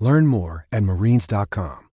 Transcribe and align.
Learn 0.00 0.26
more 0.26 0.66
at 0.72 0.82
marines.com. 0.82 1.84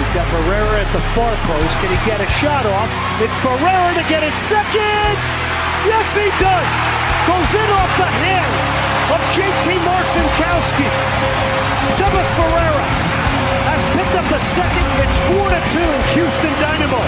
He's 0.00 0.16
got 0.16 0.26
Ferreira 0.26 0.80
at 0.82 0.90
the 0.90 1.04
far 1.14 1.30
post. 1.46 1.72
Can 1.78 1.92
he 1.94 2.00
get 2.02 2.18
a 2.18 2.26
shot 2.42 2.66
off? 2.66 2.90
It's 3.22 3.36
Ferreira 3.38 3.94
to 3.94 4.04
get 4.10 4.26
his 4.26 4.34
second. 4.34 5.14
Yes, 5.86 6.16
he 6.18 6.26
does. 6.42 6.72
Goes 7.30 7.52
in 7.54 7.68
off 7.78 7.92
the 7.94 8.10
hands 8.10 8.66
of 9.14 9.20
JT 9.36 9.76
Marcinkowski. 9.86 10.88
Sebas 11.94 12.28
Ferreira 12.34 12.84
has 12.90 12.99
up 14.12 14.28
the 14.28 14.38
second. 14.40 14.86
It's 15.04 15.18
4 15.28 15.48
to 15.50 15.60
2, 15.72 15.78
Houston 16.14 16.52
Dynamo. 16.60 16.98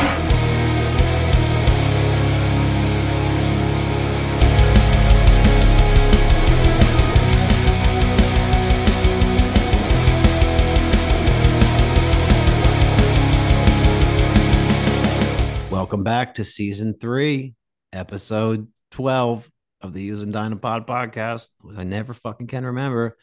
Welcome 15.70 16.04
back 16.04 16.34
to 16.34 16.44
season 16.44 16.94
three, 16.94 17.54
episode 17.92 18.68
12 18.92 19.50
of 19.80 19.92
the 19.92 20.02
Houston 20.02 20.32
Dynapod 20.32 20.86
podcast. 20.86 21.50
I 21.76 21.82
never 21.82 22.14
fucking 22.14 22.46
can 22.46 22.64
remember. 22.64 23.16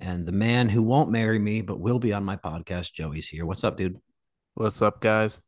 And 0.00 0.26
the 0.26 0.32
man 0.32 0.68
who 0.68 0.82
won't 0.82 1.10
marry 1.10 1.38
me, 1.38 1.60
but 1.60 1.80
will 1.80 1.98
be 1.98 2.12
on 2.12 2.24
my 2.24 2.36
podcast, 2.36 2.92
Joey's 2.92 3.28
here. 3.28 3.44
What's 3.44 3.64
up, 3.64 3.76
dude? 3.76 3.98
What's 4.54 4.80
up, 4.80 5.00
guys? 5.00 5.42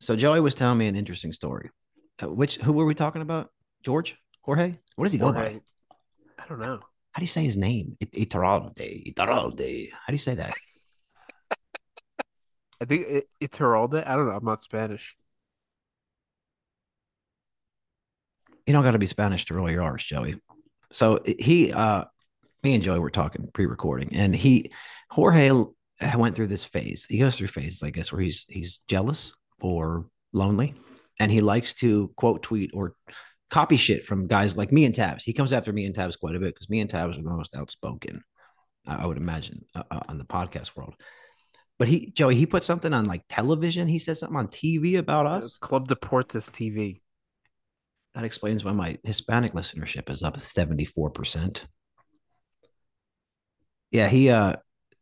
So 0.00 0.16
Joey 0.16 0.40
was 0.40 0.54
telling 0.54 0.78
me 0.78 0.86
an 0.86 0.96
interesting 0.96 1.32
story. 1.32 1.70
Uh, 2.22 2.28
which 2.28 2.56
who 2.56 2.72
were 2.72 2.86
we 2.86 2.94
talking 2.94 3.22
about? 3.22 3.50
George? 3.82 4.16
Jorge? 4.42 4.76
What 4.96 5.04
does 5.04 5.12
he 5.12 5.18
go 5.18 5.32
by? 5.32 5.60
I 6.38 6.48
don't 6.48 6.60
know. 6.60 6.80
How 7.12 7.20
do 7.20 7.22
you 7.22 7.28
say 7.28 7.44
his 7.44 7.56
name? 7.56 7.96
Iturralde. 8.02 9.14
Iturralde. 9.14 9.90
How 9.92 10.06
do 10.08 10.12
you 10.12 10.18
say 10.18 10.34
that? 10.34 10.54
I 12.80 12.84
think 12.86 13.24
Iturralde. 13.40 14.06
I 14.06 14.16
don't 14.16 14.26
know. 14.26 14.34
I'm 14.34 14.44
not 14.44 14.62
Spanish. 14.62 15.14
you 18.66 18.72
don't 18.72 18.84
got 18.84 18.92
to 18.92 18.98
be 18.98 19.06
Spanish 19.06 19.44
to 19.46 19.54
roll 19.54 19.70
your 19.70 19.82
R's, 19.82 20.04
Joey. 20.04 20.36
So 20.92 21.20
he, 21.24 21.72
uh, 21.72 22.04
me 22.62 22.74
and 22.74 22.82
Joey 22.82 22.98
were 22.98 23.10
talking 23.10 23.48
pre-recording, 23.52 24.14
and 24.14 24.34
he, 24.34 24.70
Jorge 25.10 25.50
went 26.16 26.36
through 26.36 26.48
this 26.48 26.64
phase. 26.64 27.06
He 27.08 27.18
goes 27.18 27.36
through 27.36 27.48
phases, 27.48 27.82
I 27.82 27.90
guess, 27.90 28.12
where 28.12 28.20
he's 28.20 28.44
he's 28.48 28.78
jealous 28.88 29.34
or 29.60 30.06
lonely, 30.32 30.74
and 31.20 31.30
he 31.30 31.40
likes 31.40 31.74
to 31.74 32.12
quote 32.16 32.42
tweet 32.42 32.70
or 32.74 32.94
copy 33.50 33.76
shit 33.76 34.04
from 34.04 34.26
guys 34.26 34.56
like 34.56 34.72
me 34.72 34.84
and 34.84 34.94
Tabs. 34.94 35.24
He 35.24 35.32
comes 35.32 35.52
after 35.52 35.72
me 35.72 35.84
and 35.84 35.94
Tabs 35.94 36.16
quite 36.16 36.34
a 36.34 36.40
bit 36.40 36.54
because 36.54 36.70
me 36.70 36.80
and 36.80 36.88
Tabs 36.88 37.18
are 37.18 37.22
the 37.22 37.30
most 37.30 37.54
outspoken, 37.54 38.22
I 38.88 39.06
would 39.06 39.18
imagine, 39.18 39.64
uh, 39.74 39.82
uh, 39.90 40.00
on 40.08 40.18
the 40.18 40.24
podcast 40.24 40.74
world. 40.74 40.94
But 41.78 41.88
he, 41.88 42.10
Joey, 42.10 42.36
he 42.36 42.46
put 42.46 42.64
something 42.64 42.92
on 42.92 43.04
like 43.04 43.22
television. 43.28 43.88
He 43.88 43.98
said 43.98 44.16
something 44.16 44.36
on 44.36 44.48
TV 44.48 44.98
about 44.98 45.26
us. 45.26 45.56
Club 45.56 45.88
Deportes 45.88 46.50
TV. 46.50 47.00
That 48.14 48.24
explains 48.24 48.64
why 48.64 48.72
my 48.72 48.98
Hispanic 49.04 49.52
listenership 49.52 50.08
is 50.10 50.22
up 50.22 50.36
74%. 50.36 51.60
Yeah, 53.92 54.08
he 54.08 54.30
uh 54.30 54.56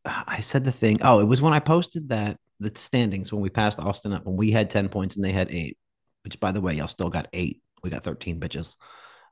I 0.05 0.41
said 0.41 0.65
the 0.65 0.73
thing. 0.73 0.99
Oh, 1.03 1.21
it 1.21 1.25
was 1.25 1.41
when 1.41 1.53
I 1.53 1.61
posted 1.61 2.09
that 2.11 2.39
the 2.59 2.73
standings 2.75 3.33
when 3.33 3.43
we 3.43 3.49
passed 3.49 3.79
Austin 3.79 4.13
up 4.13 4.27
when 4.27 4.37
we 4.37 4.51
had 4.51 4.69
10 4.69 4.89
points 4.89 5.17
and 5.17 5.25
they 5.25 5.33
had 5.33 5.51
8, 5.51 5.79
which 6.25 6.41
by 6.41 6.53
the 6.53 6.61
way, 6.61 6.75
y'all 6.75 6.87
still 6.87 7.09
got 7.09 7.29
8. 7.33 7.61
We 7.83 7.91
got 7.91 8.05
13 8.05 8.39
bitches. 8.41 8.77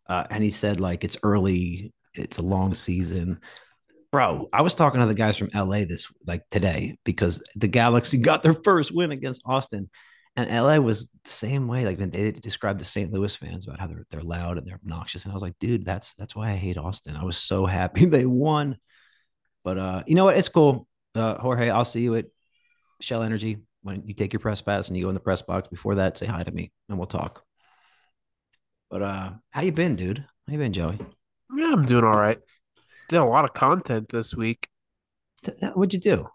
Uh, 0.09 0.25
and 0.31 0.43
he 0.43 0.51
said 0.51 0.81
like 0.81 1.05
it's 1.05 1.19
early, 1.23 1.93
it's 2.15 2.39
a 2.39 2.43
long 2.43 2.75
season. 2.75 3.41
Bro, 4.11 4.49
I 4.55 4.63
was 4.63 4.75
talking 4.75 5.01
to 5.01 5.07
the 5.07 5.15
guys 5.15 5.37
from 5.37 5.51
LA 5.55 5.85
this 5.85 6.07
like 6.27 6.43
today 6.51 6.97
because 7.05 7.43
the 7.57 7.69
Galaxy 7.69 8.19
got 8.19 8.43
their 8.43 8.55
first 8.55 8.95
win 8.95 9.13
against 9.13 9.43
Austin 9.45 9.91
and 10.39 10.49
LA 10.49 10.77
was 10.77 11.09
the 11.25 11.31
same 11.31 11.67
way. 11.67 11.85
Like 11.85 11.99
they 11.99 12.31
described 12.31 12.81
the 12.81 12.85
St. 12.85 13.13
Louis 13.13 13.35
fans 13.35 13.67
about 13.67 13.81
how 13.81 13.89
they're 13.89 14.07
they're 14.11 14.23
loud 14.23 14.57
and 14.57 14.67
they're 14.67 14.77
obnoxious. 14.77 15.25
And 15.25 15.33
I 15.33 15.35
was 15.35 15.43
like, 15.43 15.59
dude, 15.59 15.85
that's 15.85 16.15
that's 16.15 16.37
why 16.37 16.51
I 16.51 16.55
hate 16.55 16.79
Austin. 16.79 17.17
I 17.17 17.25
was 17.25 17.37
so 17.37 17.67
happy 17.67 18.05
they 18.07 18.25
won. 18.25 18.77
But 19.65 19.79
uh, 19.79 20.03
you 20.07 20.15
know 20.15 20.25
what? 20.25 20.37
It's 20.37 20.49
cool. 20.49 20.87
Uh, 21.15 21.37
Jorge, 21.39 21.71
I'll 21.71 21.85
see 21.85 22.01
you 22.01 22.15
at 22.17 22.27
Shell 23.01 23.23
Energy 23.23 23.59
when 23.83 24.03
you 24.07 24.15
take 24.15 24.33
your 24.33 24.41
press 24.41 24.61
pass 24.61 24.89
and 24.89 24.97
you 24.97 25.05
go 25.05 25.09
in 25.09 25.15
the 25.15 25.21
press 25.21 25.43
box. 25.43 25.69
Before 25.69 25.97
that, 25.97 26.19
say 26.19 26.27
hi 26.27 26.43
to 26.43 26.51
me 26.51 26.73
and 26.89 26.99
we'll 26.99 27.07
talk. 27.07 27.43
But 28.91 29.03
uh, 29.03 29.31
how 29.51 29.63
you 29.63 29.73
been, 29.73 29.97
dude? 29.97 30.19
How 30.47 30.53
you 30.53 30.59
been, 30.59 30.73
Joey? 30.73 30.99
Yeah, 31.57 31.73
I'm 31.73 31.85
doing 31.87 32.05
all 32.05 32.17
right. 32.17 32.39
Did 33.09 33.19
a 33.19 33.25
lot 33.25 33.45
of 33.45 33.55
content 33.55 34.09
this 34.11 34.35
week. 34.35 34.69
What'd 35.75 35.95
you 35.95 36.01
do? 36.01 36.27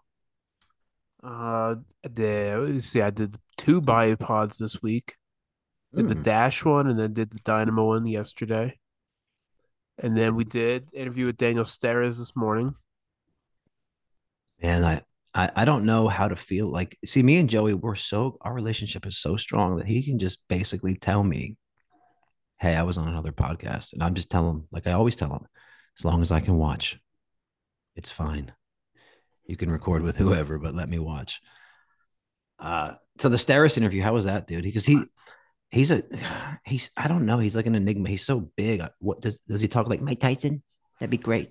Uh, 1.22 1.76
I 2.04 2.08
did, 2.12 2.58
let 2.58 2.70
me 2.70 2.80
see. 2.80 3.00
I 3.00 3.10
did 3.10 3.38
two 3.56 3.80
biopods 3.80 4.58
this 4.58 4.82
week. 4.82 5.16
Did 5.94 6.08
the 6.08 6.14
Hmm. 6.14 6.22
Dash 6.22 6.64
one 6.64 6.88
and 6.88 6.98
then 6.98 7.12
did 7.12 7.30
the 7.30 7.38
Dynamo 7.44 7.86
one 7.86 8.06
yesterday. 8.06 8.78
And 9.98 10.16
then 10.16 10.34
we 10.34 10.44
did 10.44 10.92
interview 10.92 11.26
with 11.26 11.36
Daniel 11.36 11.64
Steres 11.64 12.18
this 12.18 12.34
morning. 12.34 12.74
Man, 14.62 14.84
I, 14.84 15.02
I 15.34 15.50
I 15.56 15.64
don't 15.64 15.84
know 15.84 16.08
how 16.08 16.28
to 16.28 16.36
feel. 16.36 16.68
Like, 16.68 16.96
see, 17.04 17.22
me 17.22 17.38
and 17.38 17.50
Joey, 17.50 17.74
we're 17.74 17.94
so 17.94 18.38
our 18.40 18.54
relationship 18.54 19.06
is 19.06 19.18
so 19.18 19.36
strong 19.36 19.76
that 19.76 19.86
he 19.86 20.02
can 20.02 20.18
just 20.18 20.46
basically 20.48 20.94
tell 20.94 21.22
me, 21.22 21.56
"Hey, 22.58 22.74
I 22.74 22.82
was 22.82 22.98
on 22.98 23.08
another 23.08 23.32
podcast," 23.32 23.92
and 23.92 24.02
I'm 24.02 24.14
just 24.14 24.30
telling 24.30 24.56
him, 24.56 24.68
like 24.70 24.86
I 24.86 24.92
always 24.92 25.16
tell 25.16 25.32
him, 25.32 25.46
as 25.98 26.04
long 26.04 26.20
as 26.22 26.32
I 26.32 26.40
can 26.40 26.56
watch, 26.56 26.98
it's 27.96 28.10
fine. 28.10 28.52
You 29.46 29.56
can 29.56 29.70
record 29.70 30.02
with 30.02 30.16
whoever, 30.18 30.58
but 30.58 30.74
let 30.74 30.88
me 30.88 30.98
watch. 30.98 31.40
Uh, 32.58 32.94
so 33.18 33.28
the 33.28 33.36
Steres 33.36 33.76
interview, 33.76 34.02
how 34.02 34.14
was 34.14 34.24
that, 34.24 34.46
dude? 34.46 34.62
Because 34.62 34.86
he, 34.86 35.02
he's 35.70 35.90
a, 35.90 36.02
he's 36.64 36.90
I 36.96 37.08
don't 37.08 37.26
know, 37.26 37.38
he's 37.38 37.56
like 37.56 37.66
an 37.66 37.74
enigma. 37.74 38.08
He's 38.08 38.24
so 38.24 38.50
big. 38.56 38.82
What 39.00 39.20
does 39.20 39.38
does 39.40 39.60
he 39.60 39.68
talk 39.68 39.88
like 39.88 40.00
Mike 40.00 40.20
Tyson? 40.20 40.62
That'd 40.98 41.10
be 41.10 41.18
great. 41.18 41.48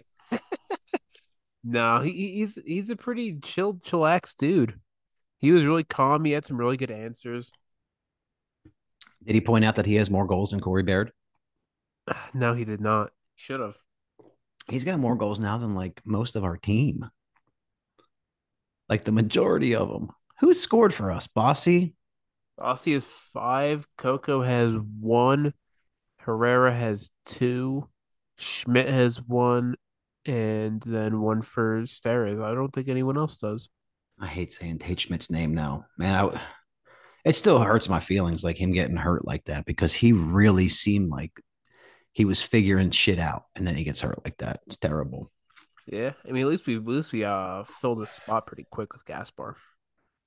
No, 1.63 1.99
he 2.01 2.11
he- 2.11 2.31
he's 2.39 2.55
he's 2.65 2.89
a 2.89 2.95
pretty 2.95 3.39
chill, 3.39 3.75
chillax 3.75 4.35
dude. 4.35 4.79
He 5.39 5.51
was 5.51 5.65
really 5.65 5.83
calm. 5.83 6.25
He 6.25 6.31
had 6.31 6.45
some 6.45 6.57
really 6.57 6.77
good 6.77 6.91
answers. 6.91 7.51
Did 9.23 9.35
he 9.35 9.41
point 9.41 9.65
out 9.65 9.75
that 9.77 9.85
he 9.85 9.95
has 9.95 10.09
more 10.11 10.27
goals 10.27 10.51
than 10.51 10.59
Corey 10.59 10.83
Baird? 10.83 11.11
No, 12.33 12.53
he 12.53 12.65
did 12.65 12.81
not. 12.81 13.11
Should 13.35 13.59
have. 13.59 13.77
He's 14.69 14.85
got 14.85 14.99
more 14.99 15.15
goals 15.15 15.39
now 15.39 15.57
than 15.57 15.75
like 15.75 16.01
most 16.05 16.35
of 16.35 16.43
our 16.43 16.57
team. 16.57 17.09
Like 18.89 19.03
the 19.03 19.11
majority 19.11 19.75
of 19.75 19.89
them. 19.89 20.09
Who 20.39 20.53
scored 20.53 20.93
for 20.93 21.11
us? 21.11 21.27
Bassi? 21.27 21.95
Aussie 22.59 22.93
has 22.93 23.05
five. 23.05 23.87
Coco 23.97 24.41
has 24.41 24.75
one. 24.99 25.53
Herrera 26.19 26.73
has 26.73 27.11
two. 27.25 27.89
Schmidt 28.37 28.87
has 28.89 29.21
one, 29.21 29.75
and 30.25 30.81
then 30.85 31.21
one 31.21 31.41
for 31.41 31.81
Steres. 31.81 32.43
I 32.43 32.53
don't 32.53 32.71
think 32.71 32.87
anyone 32.87 33.17
else 33.17 33.37
does. 33.37 33.69
I 34.19 34.27
hate 34.27 34.53
saying 34.53 34.79
Tate 34.79 35.01
Schmidt's 35.01 35.31
name 35.31 35.53
now. 35.53 35.85
Man, 35.97 36.13
I, 36.13 36.41
it 37.25 37.35
still 37.35 37.59
hurts 37.59 37.89
my 37.89 37.99
feelings 37.99 38.43
like 38.43 38.59
him 38.59 38.71
getting 38.71 38.97
hurt 38.97 39.25
like 39.25 39.45
that 39.45 39.65
because 39.65 39.93
he 39.93 40.11
really 40.13 40.69
seemed 40.69 41.09
like 41.09 41.39
he 42.11 42.25
was 42.25 42.41
figuring 42.41 42.91
shit 42.91 43.19
out 43.19 43.45
and 43.55 43.65
then 43.65 43.75
he 43.75 43.83
gets 43.83 44.01
hurt 44.01 44.23
like 44.23 44.37
that. 44.37 44.61
It's 44.67 44.77
terrible. 44.77 45.31
Yeah, 45.87 46.13
I 46.27 46.31
mean, 46.31 46.43
at 46.43 46.49
least 46.49 46.65
we 46.67 46.77
at 46.77 46.85
least 46.85 47.11
we 47.11 47.25
uh 47.25 47.63
filled 47.63 47.99
the 47.99 48.07
spot 48.07 48.47
pretty 48.47 48.65
quick 48.69 48.93
with 48.93 49.05
Gasper. 49.05 49.57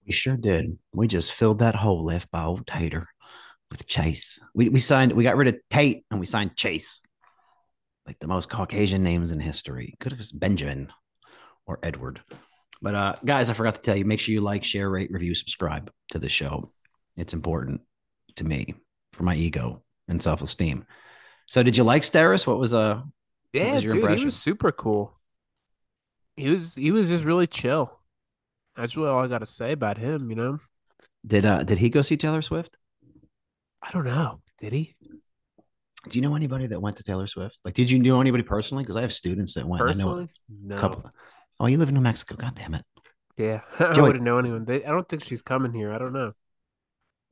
We 0.06 0.12
sure 0.12 0.36
did. 0.36 0.78
We 0.92 1.08
just 1.08 1.32
filled 1.32 1.60
that 1.60 1.74
hole 1.74 2.04
left 2.04 2.30
by 2.30 2.44
old 2.44 2.66
Tater 2.66 3.08
with 3.70 3.86
Chase. 3.86 4.38
We 4.54 4.68
we 4.68 4.80
signed 4.80 5.12
we 5.12 5.24
got 5.24 5.36
rid 5.36 5.48
of 5.48 5.56
Tate 5.70 6.04
and 6.10 6.20
we 6.20 6.26
signed 6.26 6.56
Chase. 6.56 7.00
Like 8.06 8.18
the 8.20 8.28
most 8.28 8.48
Caucasian 8.48 9.02
names 9.02 9.32
in 9.32 9.40
history. 9.40 9.94
Could 10.00 10.12
have 10.12 10.20
just 10.20 10.38
Benjamin 10.38 10.92
or 11.66 11.78
Edward. 11.82 12.20
But 12.80 12.94
uh 12.94 13.16
guys, 13.24 13.50
I 13.50 13.54
forgot 13.54 13.74
to 13.76 13.80
tell 13.80 13.96
you, 13.96 14.04
make 14.04 14.20
sure 14.20 14.32
you 14.32 14.40
like, 14.40 14.64
share, 14.64 14.88
rate, 14.88 15.10
review, 15.10 15.34
subscribe 15.34 15.90
to 16.12 16.18
the 16.18 16.28
show. 16.28 16.72
It's 17.16 17.34
important 17.34 17.80
to 18.36 18.44
me 18.44 18.74
for 19.12 19.22
my 19.22 19.34
ego 19.34 19.82
and 20.08 20.22
self-esteem. 20.22 20.86
So 21.46 21.62
did 21.62 21.76
you 21.76 21.84
like 21.84 22.02
Steres? 22.02 22.46
What 22.46 22.58
was 22.58 22.74
uh 22.74 23.02
Yeah, 23.52 23.74
was 23.74 23.82
dude, 23.82 24.18
he 24.18 24.24
was 24.24 24.36
super 24.36 24.72
cool. 24.72 25.18
He 26.36 26.50
was 26.50 26.74
he 26.74 26.90
was 26.90 27.08
just 27.08 27.24
really 27.24 27.46
chill. 27.46 27.98
That's 28.76 28.96
really 28.96 29.08
all 29.08 29.24
I 29.24 29.26
got 29.26 29.38
to 29.38 29.46
say 29.46 29.72
about 29.72 29.96
him. 29.96 30.28
You 30.28 30.36
know, 30.36 30.58
Did 31.26 31.46
uh 31.46 31.62
did 31.62 31.78
he 31.78 31.88
go 31.88 32.02
see 32.02 32.16
Taylor 32.16 32.42
Swift? 32.42 32.76
I 33.82 33.90
don't 33.90 34.04
know. 34.04 34.40
Did 34.58 34.72
he 34.72 34.95
Do 36.08 36.18
you 36.18 36.22
know 36.22 36.34
anybody 36.34 36.66
that 36.68 36.80
went 36.80 36.96
to 36.96 37.02
Taylor 37.02 37.26
Swift? 37.26 37.58
Like, 37.64 37.74
did 37.74 37.90
you 37.90 37.98
know 37.98 38.20
anybody 38.20 38.42
personally? 38.42 38.84
Because 38.84 38.96
I 38.96 39.02
have 39.02 39.12
students 39.12 39.54
that 39.54 39.66
went. 39.66 39.80
Personally? 39.80 40.28
No. 40.48 40.76
couple. 40.76 41.10
Oh, 41.58 41.66
you 41.66 41.78
live 41.78 41.88
in 41.88 41.94
New 41.94 42.00
Mexico. 42.00 42.36
God 42.36 42.54
damn 42.54 42.74
it. 42.74 42.84
Yeah, 43.36 43.60
I 43.78 43.92
Joey- 43.92 44.08
wouldn't 44.08 44.24
know 44.24 44.38
anyone. 44.38 44.64
They, 44.64 44.84
I 44.84 44.90
don't 44.90 45.08
think 45.08 45.24
she's 45.24 45.42
coming 45.42 45.72
here. 45.72 45.92
I 45.92 45.98
don't 45.98 46.12
know. 46.12 46.32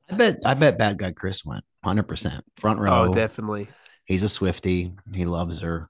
I 0.09 0.15
bet 0.15 0.37
I 0.45 0.53
bet 0.53 0.77
bad 0.77 0.99
guy 0.99 1.11
Chris 1.13 1.43
went 1.43 1.63
100% 1.83 2.41
front 2.57 2.79
row. 2.79 3.09
Oh, 3.09 3.13
definitely. 3.13 3.69
He's 4.05 4.21
a 4.21 4.29
Swifty. 4.29 4.93
He 5.13 5.25
loves 5.25 5.61
her. 5.61 5.89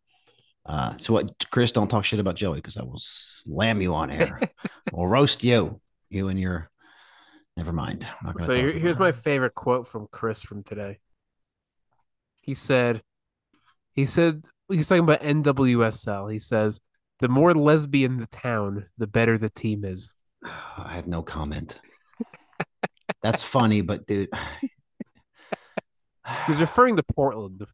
Uh, 0.65 0.97
so 0.97 1.13
what 1.13 1.45
Chris 1.51 1.71
don't 1.71 1.89
talk 1.89 2.05
shit 2.05 2.19
about 2.19 2.35
Joey 2.35 2.57
because 2.57 2.77
I 2.77 2.83
will 2.83 2.97
slam 2.97 3.81
you 3.81 3.93
on 3.93 4.09
air. 4.09 4.39
we'll 4.93 5.07
roast 5.07 5.43
you. 5.43 5.81
You 6.09 6.29
and 6.29 6.39
your 6.39 6.69
never 7.57 7.73
mind. 7.73 8.07
I'm 8.21 8.27
not 8.27 8.35
gonna 8.35 8.53
So 8.53 8.57
here, 8.57 8.71
here's 8.71 8.97
my 8.97 9.11
favorite 9.11 9.53
quote 9.53 9.87
from 9.87 10.07
Chris 10.11 10.41
from 10.41 10.63
today. 10.63 10.99
He 12.45 12.53
said, 12.53 13.01
he 13.93 14.05
said, 14.05 14.45
he's 14.69 14.87
talking 14.87 15.03
about 15.03 15.21
NWSL. 15.21 16.31
He 16.31 16.39
says, 16.39 16.79
the 17.19 17.27
more 17.27 17.53
lesbian 17.53 18.17
the 18.17 18.27
town, 18.27 18.85
the 18.97 19.07
better 19.07 19.37
the 19.37 19.49
team 19.49 19.83
is. 19.83 20.11
I 20.43 20.93
have 20.93 21.07
no 21.07 21.23
comment. 21.23 21.79
That's 23.21 23.41
funny, 23.41 23.81
but 23.81 24.05
dude, 24.05 24.29
He's 26.47 26.61
referring 26.61 26.95
to 26.97 27.03
Portland. 27.03 27.65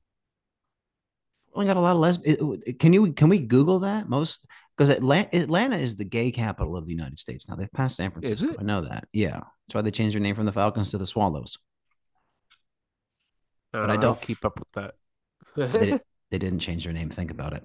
Oh, 1.53 1.59
we 1.59 1.65
got 1.65 1.77
a 1.77 1.81
lot 1.81 1.93
of 1.93 1.97
lesbian. 1.97 2.61
Can 2.79 2.93
you 2.93 3.11
can 3.13 3.29
we 3.29 3.39
Google 3.39 3.79
that? 3.79 4.07
Most 4.07 4.45
because 4.77 4.89
Atlanta, 4.89 5.35
Atlanta 5.37 5.77
is 5.77 5.95
the 5.95 6.05
gay 6.05 6.31
capital 6.31 6.77
of 6.77 6.85
the 6.85 6.93
United 6.93 7.19
States. 7.19 7.47
Now 7.49 7.55
they've 7.55 7.71
passed 7.71 7.97
San 7.97 8.11
Francisco. 8.11 8.55
I 8.57 8.63
know 8.63 8.81
that. 8.81 9.07
Yeah, 9.11 9.39
that's 9.39 9.75
why 9.75 9.81
they 9.81 9.91
changed 9.91 10.15
their 10.15 10.21
name 10.21 10.35
from 10.35 10.45
the 10.45 10.53
Falcons 10.53 10.91
to 10.91 10.97
the 10.97 11.07
Swallows. 11.07 11.57
Uh, 13.73 13.81
But 13.81 13.89
I 13.91 13.97
don't- 13.97 14.21
keep 14.21 14.43
up 14.45 14.59
with 14.59 14.71
that. 14.73 14.95
They, 15.55 15.99
they 16.31 16.37
didn't 16.37 16.59
change 16.59 16.83
their 16.85 16.93
name. 16.93 17.09
Think 17.09 17.31
about 17.31 17.53
it. 17.53 17.63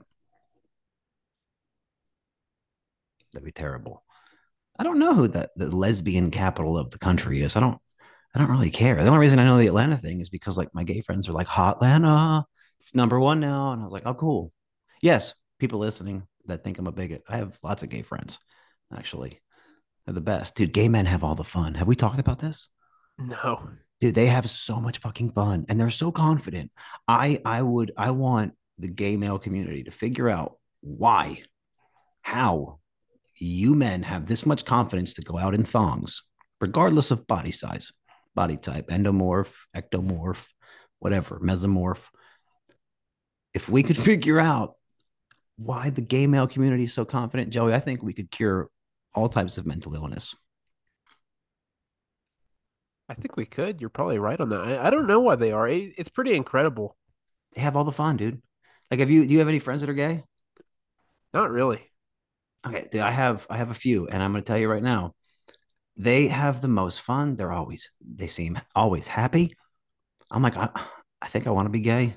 That'd 3.33 3.45
be 3.45 3.53
terrible. 3.53 4.03
I 4.79 4.83
don't 4.85 4.99
know 4.99 5.15
who 5.15 5.29
the, 5.29 5.51
the 5.57 5.75
lesbian 5.75 6.31
capital 6.31 6.79
of 6.79 6.91
the 6.91 6.99
country 6.99 7.43
is. 7.43 7.57
I 7.57 7.61
don't. 7.61 7.79
I 8.35 8.39
don't 8.39 8.51
really 8.51 8.71
care. 8.71 8.97
The 9.03 9.09
only 9.09 9.21
reason 9.21 9.39
I 9.39 9.45
know 9.45 9.57
the 9.57 9.67
Atlanta 9.67 9.97
thing 9.97 10.21
is 10.21 10.29
because 10.29 10.59
like 10.59 10.69
my 10.75 10.85
gay 10.85 11.01
friends 11.01 11.27
are 11.29 11.33
like, 11.33 11.47
"Hot 11.47 11.77
Atlanta, 11.77 12.45
it's 12.79 12.95
number 12.95 13.19
one 13.19 13.41
now," 13.41 13.73
and 13.73 13.81
I 13.81 13.85
was 13.85 13.93
like, 13.95 14.03
"Oh, 14.05 14.13
cool." 14.13 14.53
Yes, 15.01 15.33
people 15.59 15.79
listening 15.79 16.27
that 16.45 16.63
think 16.63 16.79
I'm 16.79 16.87
a 16.87 16.93
bigot. 16.93 17.23
I 17.29 17.39
have 17.39 17.59
lots 17.63 17.83
of 17.83 17.89
gay 17.89 18.03
friends. 18.03 18.39
Actually, 18.95 19.41
they're 20.05 20.13
the 20.15 20.21
best, 20.21 20.55
dude. 20.55 20.75
Gay 20.75 20.89
men 20.91 21.07
have 21.07 21.25
all 21.25 21.35
the 21.35 21.45
fun. 21.45 21.75
Have 21.75 21.87
we 21.87 21.97
talked 21.97 22.19
about 22.19 22.39
this? 22.39 22.69
no. 23.19 23.69
Dude 24.07 24.15
they 24.15 24.27
have 24.27 24.49
so 24.49 24.81
much 24.81 24.99
fucking 24.99 25.33
fun 25.33 25.67
and 25.69 25.81
they're 25.81 25.91
so 25.91 26.13
confident. 26.13 26.73
I 27.09 27.41
i 27.45 27.61
would 27.61 27.93
i 27.97 28.11
want 28.11 28.55
the 28.79 28.89
gay 28.89 29.17
male 29.17 29.39
community 29.39 29.85
to 29.85 29.91
figure 29.91 30.29
out 30.29 30.59
why 30.81 31.43
how 32.23 32.79
you 33.37 33.75
men 33.75 34.03
have 34.03 34.27
this 34.27 34.47
much 34.47 34.65
confidence 34.65 35.15
to 35.15 35.23
go 35.23 35.39
out 35.39 35.55
in 35.55 35.65
thongs 35.65 36.23
regardless 36.61 37.11
of 37.11 37.27
body 37.27 37.53
size 37.53 37.93
body 38.35 38.57
type 38.57 38.89
endomorph 38.89 39.55
ectomorph 39.75 40.47
whatever 40.99 41.39
mesomorph. 41.41 42.05
If 43.55 43.69
we 43.69 43.83
could 43.83 43.97
figure 44.11 44.41
out 44.41 44.75
why 45.57 45.91
the 45.91 46.01
gay 46.03 46.27
male 46.27 46.47
community 46.47 46.85
is 46.85 46.93
so 46.93 47.05
confident 47.05 47.51
joey 47.51 47.75
i 47.75 47.81
think 47.81 48.03
we 48.03 48.13
could 48.13 48.31
cure 48.31 48.69
all 49.15 49.29
types 49.29 49.59
of 49.59 49.67
mental 49.67 49.95
illness 49.95 50.35
I 53.09 53.15
think 53.15 53.37
we 53.37 53.47
could. 53.47 53.81
You're 53.81 53.91
probably 53.91 54.19
right 54.19 54.41
on 54.41 54.49
that. 54.51 54.61
I, 54.61 54.87
I 54.87 54.91
don't 54.91 55.07
know 55.09 55.19
why 55.21 55.35
they 55.37 55.51
are. 55.53 55.69
It, 55.69 55.95
it's 55.99 56.09
pretty 56.09 56.35
incredible. 56.35 56.97
they 57.55 57.61
have 57.61 57.77
all 57.77 57.85
the 57.85 57.93
fun 57.93 58.17
dude 58.17 58.41
like 58.91 59.01
have 59.01 59.11
you 59.11 59.27
do 59.27 59.33
you 59.33 59.39
have 59.41 59.49
any 59.49 59.59
friends 59.59 59.81
that 59.81 59.91
are 59.91 59.95
gay 59.95 60.23
Not 61.33 61.51
really. 61.51 61.93
Okay, 62.67 62.89
dude, 62.91 63.01
I 63.03 63.11
have 63.11 63.47
I 63.51 63.57
have 63.59 63.71
a 63.71 63.75
few, 63.75 64.09
and 64.09 64.23
I'm 64.23 64.33
going 64.33 64.43
to 64.43 64.47
tell 64.47 64.59
you 64.59 64.69
right 64.71 64.83
now, 64.83 65.15
they 65.97 66.29
have 66.29 66.63
the 66.63 66.69
most 66.69 67.01
fun. 67.03 67.37
They're 67.37 67.53
always 67.53 67.91
they 68.03 68.29
seem 68.29 68.61
always 68.77 69.09
happy. 69.09 69.55
I'm 70.31 70.43
like, 70.43 70.57
I, 70.59 70.71
I 71.23 71.29
think 71.29 71.47
I 71.47 71.51
want 71.51 71.67
to 71.67 71.71
be 71.71 71.81
gay 71.83 72.17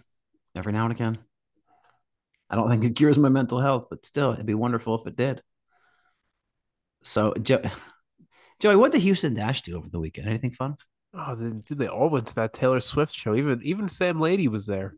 every 0.55 0.74
now 0.74 0.84
and 0.86 0.93
again. 0.93 1.17
I 2.48 2.55
don't 2.55 2.69
think 2.69 2.84
it 2.84 2.96
cures 2.96 3.17
my 3.17 3.29
mental 3.29 3.60
health, 3.60 3.88
but 3.89 4.05
still, 4.05 4.34
it'd 4.34 4.46
be 4.46 4.53
wonderful 4.53 4.93
if 5.00 5.08
it 5.08 5.15
did. 5.15 5.41
So, 7.03 7.34
jo- 7.41 7.62
Joey, 8.60 8.75
what 8.75 8.92
did 8.92 9.01
Houston 9.01 9.34
Dash 9.34 9.62
do 9.62 9.78
over 9.78 9.89
the 9.89 10.00
weekend? 10.00 10.28
Anything 10.28 10.51
fun? 10.51 10.78
Oh, 11.13 11.36
they, 11.36 11.50
dude, 11.50 11.78
they 11.78 11.88
all 11.88 12.10
went 12.10 12.28
to 12.28 12.36
that 12.36 12.54
Taylor 12.54 12.80
Swift 12.80 13.13
show. 13.13 13.36
Even 13.36 13.62
even 13.63 13.89
Sam 13.89 14.20
Laity 14.20 14.48
was 14.48 14.66
there. 14.66 14.96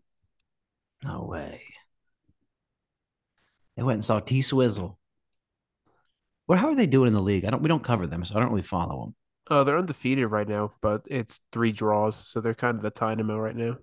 No 1.03 1.25
way. 1.25 1.62
They 3.75 3.84
went 3.84 3.96
and 3.96 4.06
saw 4.06 4.22
T 4.22 4.41
Swizzle. 4.41 4.98
What? 6.46 6.60
How 6.60 6.68
are 6.70 6.75
they 6.75 6.86
doing 6.88 7.08
in 7.08 7.13
the 7.13 7.22
league? 7.22 7.46
I 7.46 7.50
don't. 7.50 7.62
We 7.63 7.68
don't 7.70 7.84
cover 7.84 8.08
them, 8.08 8.24
so 8.25 8.36
I 8.36 8.39
don't 8.39 8.50
really 8.50 8.62
follow 8.62 9.06
them. 9.06 9.15
Oh, 9.50 9.63
they're 9.63 9.77
undefeated 9.77 10.32
right 10.32 10.48
now, 10.48 10.74
but 10.82 11.03
it's 11.08 11.41
three 11.51 11.72
draws, 11.72 12.15
so 12.15 12.41
they're 12.41 12.53
kind 12.53 12.75
of 12.77 12.82
the 12.84 12.89
dynamo 12.89 13.38
right 13.38 13.56
now. 13.56 13.77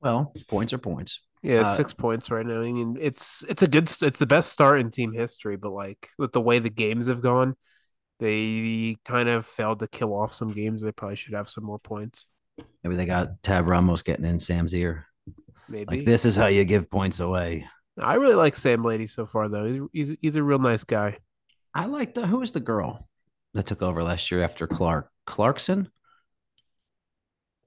Well, 0.00 0.32
points 0.48 0.72
are 0.72 0.78
points. 0.78 1.20
Yeah, 1.42 1.60
Uh, 1.60 1.74
six 1.76 1.92
points 1.92 2.30
right 2.30 2.44
now. 2.46 2.60
I 2.60 2.72
mean, 2.72 2.96
it's 3.00 3.44
it's 3.48 3.62
a 3.62 3.66
good, 3.68 3.90
it's 4.02 4.18
the 4.18 4.26
best 4.26 4.50
start 4.52 4.80
in 4.80 4.90
team 4.90 5.12
history, 5.12 5.56
but 5.56 5.70
like 5.72 6.08
with 6.18 6.32
the 6.32 6.40
way 6.40 6.58
the 6.58 6.70
games 6.70 7.06
have 7.06 7.20
gone, 7.22 7.54
they 8.24 8.96
kind 9.04 9.28
of 9.28 9.44
failed 9.44 9.80
to 9.80 9.86
kill 9.86 10.14
off 10.14 10.32
some 10.32 10.48
games. 10.48 10.80
They 10.80 10.92
probably 10.92 11.16
should 11.16 11.34
have 11.34 11.46
some 11.46 11.62
more 11.62 11.78
points. 11.78 12.26
Maybe 12.82 12.96
they 12.96 13.04
got 13.04 13.42
Tab 13.42 13.68
Ramos 13.68 14.02
getting 14.02 14.24
in 14.24 14.40
Sam's 14.40 14.74
ear. 14.74 15.06
Maybe 15.68 15.98
Like 15.98 16.06
this 16.06 16.24
is 16.24 16.34
how 16.34 16.46
you 16.46 16.64
give 16.64 16.90
points 16.90 17.20
away. 17.20 17.68
I 17.98 18.14
really 18.14 18.34
like 18.34 18.56
Sam 18.56 18.82
Laity 18.82 19.06
so 19.06 19.26
far, 19.26 19.48
though. 19.48 19.66
He's 19.92 20.08
he's, 20.08 20.18
he's 20.22 20.36
a 20.36 20.42
real 20.42 20.58
nice 20.58 20.84
guy. 20.84 21.18
I 21.74 21.84
like 21.84 22.14
the 22.14 22.26
who 22.26 22.38
was 22.38 22.52
the 22.52 22.60
girl 22.60 23.06
that 23.52 23.66
took 23.66 23.82
over 23.82 24.02
last 24.02 24.30
year 24.30 24.42
after 24.42 24.66
Clark 24.66 25.10
Clarkson? 25.26 25.90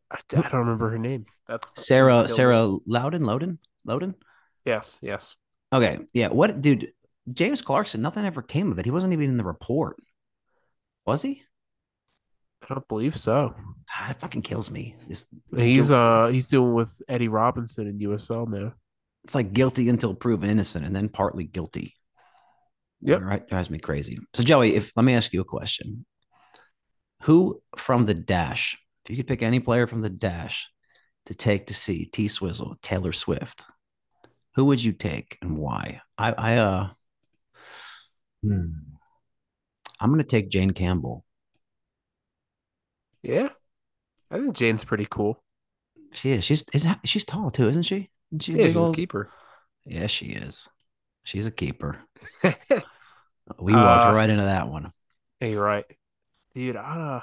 I, 0.09 0.17
I 0.35 0.41
don't 0.41 0.53
remember 0.53 0.89
her 0.89 0.97
name. 0.97 1.27
That's 1.47 1.71
Sarah 1.75 2.27
Sarah 2.27 2.77
Lowdon 2.87 3.21
Lowdon 3.21 3.59
Lowdon. 3.87 4.15
Yes, 4.65 4.97
yes. 5.03 5.35
Okay, 5.71 5.99
yeah. 6.13 6.29
What 6.29 6.61
dude? 6.61 6.93
James 7.31 7.61
Clarkson. 7.61 8.01
Nothing 8.01 8.25
ever 8.25 8.41
came 8.41 8.71
of 8.71 8.79
it. 8.79 8.85
He 8.85 8.91
wasn't 8.91 9.13
even 9.13 9.29
in 9.29 9.37
the 9.37 9.43
report. 9.43 9.97
Was 11.07 11.21
he? 11.21 11.41
I 12.69 12.73
don't 12.73 12.87
believe 12.89 13.15
so. 13.15 13.55
Ah, 13.95 14.11
it 14.11 14.19
fucking 14.19 14.41
kills 14.41 14.69
me. 14.69 14.95
This, 15.07 15.25
He's 15.55 15.89
guil- 15.89 16.27
uh 16.27 16.31
he's 16.31 16.47
doing 16.49 16.73
with 16.73 17.01
Eddie 17.07 17.29
Robinson 17.29 17.87
in 17.87 17.99
USL 17.99 18.45
now. 18.47 18.73
it's 19.23 19.33
like 19.33 19.53
guilty 19.53 19.87
until 19.87 20.13
proven 20.13 20.49
innocent, 20.49 20.85
and 20.85 20.93
then 20.95 21.07
partly 21.07 21.45
guilty. 21.45 21.95
Yep. 23.01 23.21
right. 23.21 23.47
Drives 23.47 23.69
me 23.69 23.77
crazy. 23.77 24.17
So 24.33 24.43
Joey, 24.43 24.75
if 24.75 24.91
let 24.97 25.03
me 25.05 25.13
ask 25.13 25.31
you 25.31 25.39
a 25.39 25.45
question: 25.45 26.05
Who 27.23 27.61
from 27.77 28.05
the 28.05 28.13
Dash? 28.13 28.77
If 29.05 29.11
you 29.11 29.17
could 29.17 29.27
pick 29.27 29.41
any 29.41 29.61
player 29.61 29.87
from 29.87 30.01
the 30.01 30.09
Dash 30.09 30.67
to 31.27 31.33
take 31.33 31.67
to 31.67 31.73
see 31.73 32.05
T 32.05 32.27
Swizzle, 32.27 32.75
Taylor 32.81 33.13
Swift, 33.13 33.65
who 34.55 34.65
would 34.65 34.83
you 34.83 34.91
take 34.91 35.37
and 35.41 35.57
why? 35.57 36.01
I, 36.17 36.33
I 36.33 36.57
uh, 36.57 36.89
hmm. 38.43 38.65
I'm 39.99 40.11
gonna 40.11 40.23
take 40.23 40.49
Jane 40.49 40.71
Campbell. 40.71 41.25
Yeah, 43.23 43.49
I 44.31 44.39
think 44.39 44.55
Jane's 44.55 44.83
pretty 44.83 45.07
cool. 45.09 45.43
She 46.11 46.31
is. 46.31 46.43
She's 46.43 46.63
is 46.73 46.83
that, 46.83 46.99
she's 47.05 47.25
tall 47.25 47.51
too, 47.51 47.69
isn't 47.69 47.83
she? 47.83 48.09
Isn't 48.31 48.43
she 48.43 48.53
Yeah, 48.53 48.67
she's 48.67 48.75
a 48.75 48.91
keeper. 48.91 49.29
Yeah, 49.85 50.07
she 50.07 50.27
is. 50.27 50.69
She's 51.23 51.45
a 51.47 51.51
keeper. 51.51 52.01
We 53.59 53.73
walked 53.73 54.07
Uh, 54.07 54.13
right 54.13 54.29
into 54.29 54.43
that 54.43 54.67
one. 54.67 54.91
Hey, 55.39 55.51
you're 55.51 55.63
right, 55.63 55.85
dude. 56.53 56.75
Uh, 56.75 57.21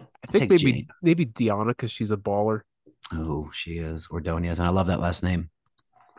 I 0.00 0.26
think 0.26 0.48
maybe 0.48 0.72
Jane. 0.72 0.88
maybe 1.02 1.24
Diana 1.26 1.66
because 1.66 1.90
she's 1.92 2.10
a 2.10 2.16
baller. 2.16 2.62
Oh, 3.12 3.50
she 3.52 3.72
is 3.78 4.08
Ordonez, 4.10 4.58
and 4.58 4.66
I 4.66 4.70
love 4.70 4.86
that 4.86 5.00
last 5.00 5.22
name. 5.22 5.50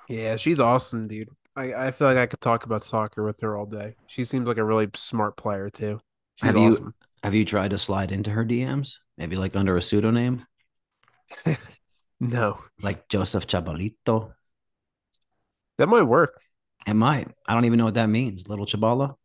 Yeah, 0.07 0.35
she's 0.35 0.59
awesome, 0.59 1.07
dude. 1.07 1.29
I, 1.59 1.87
I 1.87 1.91
feel 1.91 2.07
like 2.07 2.17
I 2.17 2.25
could 2.25 2.39
talk 2.39 2.65
about 2.65 2.83
soccer 2.83 3.23
with 3.23 3.41
her 3.41 3.57
all 3.57 3.65
day. 3.65 3.95
She 4.07 4.23
seems 4.23 4.47
like 4.47 4.57
a 4.57 4.63
really 4.63 4.87
smart 4.95 5.35
player 5.35 5.69
too. 5.69 5.99
She's 6.35 6.45
have 6.47 6.55
you 6.55 6.69
awesome. 6.69 6.93
have 7.21 7.35
you 7.35 7.43
tried 7.43 7.71
to 7.71 7.77
slide 7.77 8.13
into 8.13 8.31
her 8.31 8.45
DMs? 8.45 8.93
Maybe 9.17 9.35
like 9.35 9.57
under 9.57 9.75
a 9.75 9.81
pseudonym, 9.81 10.45
No, 12.21 12.59
like 12.81 13.09
Joseph 13.09 13.45
Chabalito. 13.45 14.31
that 15.77 15.87
might 15.87 16.03
work. 16.03 16.39
It 16.87 16.93
might. 16.93 17.27
I 17.45 17.53
don't 17.53 17.65
even 17.65 17.77
know 17.77 17.85
what 17.85 17.95
that 17.95 18.07
means, 18.07 18.47
little 18.47 18.65
Chabala. 18.65 19.15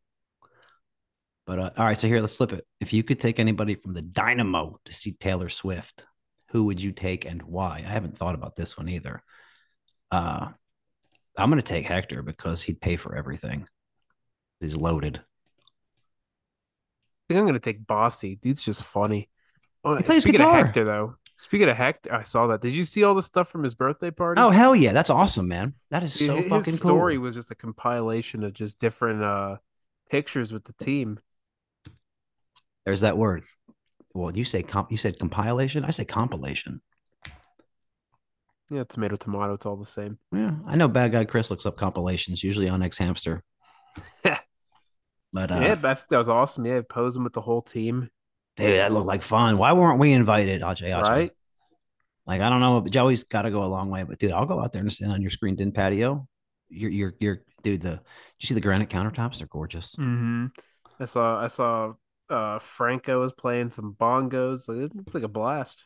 But 1.46 1.58
uh, 1.58 1.70
all 1.76 1.84
right, 1.84 1.98
so 1.98 2.08
here 2.08 2.20
let's 2.20 2.36
flip 2.36 2.52
it. 2.52 2.66
If 2.80 2.92
you 2.92 3.04
could 3.04 3.20
take 3.20 3.38
anybody 3.38 3.76
from 3.76 3.94
the 3.94 4.02
Dynamo 4.02 4.80
to 4.84 4.92
see 4.92 5.12
Taylor 5.12 5.50
Swift, 5.50 6.04
who 6.48 6.64
would 6.64 6.82
you 6.82 6.90
take 6.90 7.26
and 7.26 7.42
why? 7.42 7.76
I 7.76 7.90
haven't 7.90 8.18
thought 8.18 8.34
about 8.34 8.56
this 8.56 8.76
one 8.76 8.88
either. 8.88 9.22
Uh, 10.10 10.48
I'm 11.36 11.50
going 11.50 11.60
to 11.60 11.66
take 11.66 11.86
Hector 11.86 12.22
because 12.22 12.62
he'd 12.62 12.80
pay 12.80 12.96
for 12.96 13.16
everything. 13.16 13.66
He's 14.60 14.76
loaded. 14.76 15.20
I 17.26 17.32
think 17.32 17.40
I'm 17.40 17.46
gonna 17.46 17.58
take 17.58 17.86
Bassi. 17.86 18.36
Dude's 18.36 18.62
just 18.62 18.84
funny. 18.84 19.30
Oh, 19.82 19.96
He 19.96 20.02
plays 20.02 20.22
speaking 20.22 20.40
guitar. 20.40 20.60
of 20.60 20.66
Hector, 20.66 20.84
though. 20.84 21.16
Speaking 21.38 21.68
of 21.68 21.76
Hector, 21.76 22.12
I 22.12 22.22
saw 22.22 22.46
that. 22.48 22.60
Did 22.60 22.72
you 22.72 22.84
see 22.84 23.02
all 23.02 23.14
the 23.14 23.22
stuff 23.22 23.48
from 23.48 23.64
his 23.64 23.74
birthday 23.74 24.10
party? 24.10 24.40
Oh 24.40 24.50
hell 24.50 24.76
yeah, 24.76 24.92
that's 24.92 25.10
awesome, 25.10 25.48
man. 25.48 25.74
That 25.90 26.02
is 26.02 26.14
Dude, 26.14 26.26
so 26.26 26.36
his 26.36 26.48
fucking 26.48 26.74
story 26.74 27.14
cool. 27.14 27.22
was 27.24 27.34
just 27.34 27.50
a 27.50 27.54
compilation 27.54 28.44
of 28.44 28.52
just 28.52 28.78
different 28.78 29.22
uh 29.22 29.56
pictures 30.10 30.52
with 30.52 30.64
the 30.64 30.74
team. 30.74 31.18
There's 32.84 33.00
that 33.00 33.16
word. 33.18 33.44
Well, 34.12 34.36
you 34.36 34.44
say 34.44 34.62
comp, 34.62 34.90
you 34.92 34.96
said 34.98 35.18
compilation. 35.18 35.84
I 35.84 35.90
say 35.90 36.04
compilation. 36.04 36.82
Yeah, 38.70 38.84
tomato, 38.84 39.16
tomato. 39.16 39.54
It's 39.54 39.66
all 39.66 39.76
the 39.76 39.84
same. 39.84 40.18
Yeah, 40.32 40.52
I 40.66 40.76
know. 40.76 40.88
Bad 40.88 41.12
guy 41.12 41.24
Chris 41.24 41.50
looks 41.50 41.66
up 41.66 41.76
compilations 41.76 42.42
usually 42.42 42.68
on 42.68 42.82
X 42.82 42.98
Hamster. 42.98 43.42
but 44.22 44.34
uh, 45.34 45.60
yeah, 45.60 45.74
think 45.74 46.08
that 46.08 46.18
was 46.18 46.28
awesome. 46.28 46.64
Yeah, 46.64 46.80
posing 46.88 47.24
with 47.24 47.34
the 47.34 47.42
whole 47.42 47.62
team. 47.62 48.08
dude, 48.56 48.78
that 48.78 48.92
looked 48.92 49.06
like 49.06 49.22
fun. 49.22 49.58
Why 49.58 49.72
weren't 49.72 49.98
we 49.98 50.12
invited, 50.12 50.62
Ajay? 50.62 50.98
Ajay? 50.98 51.02
Right? 51.02 51.30
Like 52.26 52.40
I 52.40 52.48
don't 52.48 52.60
know. 52.60 52.80
but 52.80 52.90
Joey's 52.90 53.24
got 53.24 53.42
to 53.42 53.50
go 53.50 53.62
a 53.62 53.66
long 53.66 53.90
way, 53.90 54.02
but 54.04 54.18
dude, 54.18 54.32
I'll 54.32 54.46
go 54.46 54.60
out 54.60 54.72
there 54.72 54.80
and 54.80 54.92
stand 54.92 55.12
on 55.12 55.20
your 55.20 55.30
screened 55.30 55.60
in 55.60 55.72
patio. 55.72 56.26
You're, 56.70 56.90
you're, 56.90 57.14
you're, 57.20 57.42
dude. 57.62 57.82
The, 57.82 58.00
you 58.38 58.46
see 58.46 58.54
the 58.54 58.60
granite 58.60 58.88
countertops? 58.88 59.38
They're 59.38 59.46
gorgeous. 59.46 59.94
Mm-hmm. 59.96 60.46
I 60.98 61.04
saw. 61.04 61.40
I 61.40 61.46
saw. 61.48 61.92
Uh, 62.30 62.58
Franco 62.58 63.20
was 63.20 63.32
playing 63.32 63.68
some 63.68 63.94
bongos. 64.00 64.66
Like, 64.66 64.78
it 64.78 64.96
looked 64.96 65.14
like 65.14 65.22
a 65.22 65.28
blast. 65.28 65.84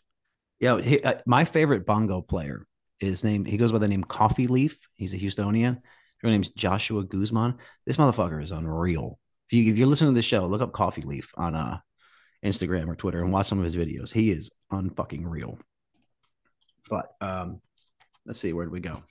Yo, 0.61 0.79
he, 0.79 1.01
uh, 1.03 1.19
my 1.27 1.45
favorite 1.45 1.87
bongo 1.87 2.21
player 2.21 2.67
is 3.01 3.23
named. 3.25 3.47
He 3.47 3.57
goes 3.57 3.73
by 3.73 3.79
the 3.79 3.89
name 3.89 4.03
Coffee 4.05 4.47
Leaf. 4.49 4.77
He's 4.95 5.15
a 5.15 5.19
Houstonian. 5.19 5.81
His 6.23 6.31
name's 6.31 6.51
Joshua 6.51 7.05
Guzman. 7.05 7.55
This 7.87 7.97
motherfucker 7.97 8.43
is 8.43 8.51
unreal. 8.51 9.19
If 9.49 9.53
you 9.57 9.73
if 9.73 9.79
you're 9.79 9.87
listening 9.87 10.13
to 10.13 10.17
the 10.19 10.23
show, 10.23 10.47
look 10.47 10.61
up 10.63 10.73
Coffee 10.73 11.03
Leaf 11.03 11.31
on 11.37 11.55
uh 11.55 11.79
Instagram 12.45 12.89
or 12.89 12.97
Twitter 12.97 13.23
and 13.23 13.33
watch 13.33 13.47
some 13.49 13.59
of 13.59 13.65
his 13.65 13.77
videos. 13.77 14.13
He 14.13 14.31
is 14.31 14.51
unfucking 14.73 15.23
real. 15.25 15.59
But 16.91 17.13
um, 17.21 17.61
let's 18.27 18.41
see 18.41 18.53
where 18.53 18.65
did 18.65 18.73
we 18.73 18.81
go? 18.81 19.03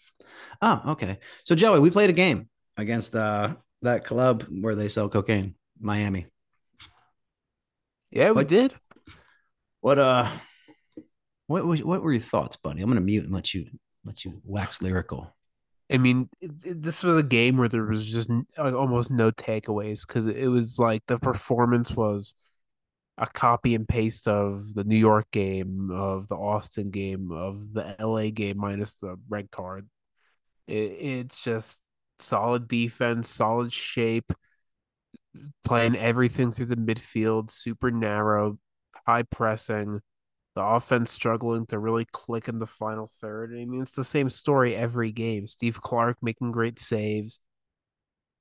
Oh, 0.62 0.82
okay. 0.88 1.20
So 1.46 1.56
Joey, 1.56 1.80
we 1.80 1.90
played 1.92 2.10
a 2.10 2.14
game 2.14 2.50
against 2.76 3.16
uh 3.16 3.56
that 3.84 4.04
club 4.06 4.44
where 4.50 4.76
they 4.76 4.88
sell 4.90 5.08
cocaine, 5.08 5.56
Miami. 5.80 6.26
Yeah, 8.12 8.30
we 8.30 8.36
What- 8.36 8.48
did. 8.48 8.74
What 9.82 10.00
uh 10.00 10.30
what 11.48 11.66
was 11.66 11.84
what 11.84 12.02
were 12.02 12.14
your 12.14 12.22
thoughts, 12.22 12.56
buddy? 12.56 12.82
I'm 12.82 12.90
gonna 12.90 13.02
mute 13.02 13.26
and 13.26 13.34
let 13.34 13.54
you 13.54 13.66
let 14.06 14.24
you 14.24 14.42
wax 14.44 14.82
lyrical. 14.82 15.34
I 15.92 15.98
mean, 15.98 16.30
this 16.42 17.02
was 17.02 17.16
a 17.16 17.24
game 17.24 17.56
where 17.56 17.70
there 17.70 17.86
was 17.86 18.06
just 18.06 18.30
uh, 18.58 18.76
almost 18.76 19.10
no 19.10 19.32
takeaways 19.32 20.06
because 20.06 20.26
it 20.26 20.48
was 20.48 20.78
like 20.78 21.04
the 21.08 21.18
performance 21.18 21.92
was 21.92 22.34
a 23.18 23.26
copy 23.26 23.74
and 23.74 23.88
paste 23.88 24.28
of 24.28 24.74
the 24.74 24.84
New 24.84 24.98
York 24.98 25.28
game, 25.32 25.90
of 25.92 26.28
the 26.28 26.36
Austin 26.36 26.92
game, 26.92 27.32
of 27.32 27.74
the 27.74 27.96
LA 28.00 28.30
game 28.32 28.58
minus 28.58 28.96
the 28.96 29.16
red 29.30 29.50
card. 29.50 29.88
It, 30.68 30.74
it's 30.74 31.42
just 31.42 31.80
solid 32.20 32.68
defense, 32.68 33.30
solid 33.30 33.72
shape, 33.72 34.34
playing 35.64 35.96
everything 35.96 36.52
through 36.52 36.68
the 36.68 36.76
midfield, 36.76 37.50
super 37.50 37.92
narrow, 37.92 38.60
high 39.06 39.24
pressing. 39.24 40.02
The 40.58 40.64
offense 40.64 41.12
struggling 41.12 41.68
to 41.68 41.78
really 41.78 42.06
click 42.12 42.48
in 42.48 42.58
the 42.58 42.66
final 42.66 43.06
third. 43.06 43.52
I 43.54 43.64
mean, 43.64 43.80
it's 43.80 43.92
the 43.92 44.04
same 44.04 44.28
story 44.28 44.76
every 44.76 45.12
game. 45.12 45.46
Steve 45.46 45.80
Clark 45.80 46.18
making 46.24 46.52
great 46.52 46.80
saves. 46.80 47.38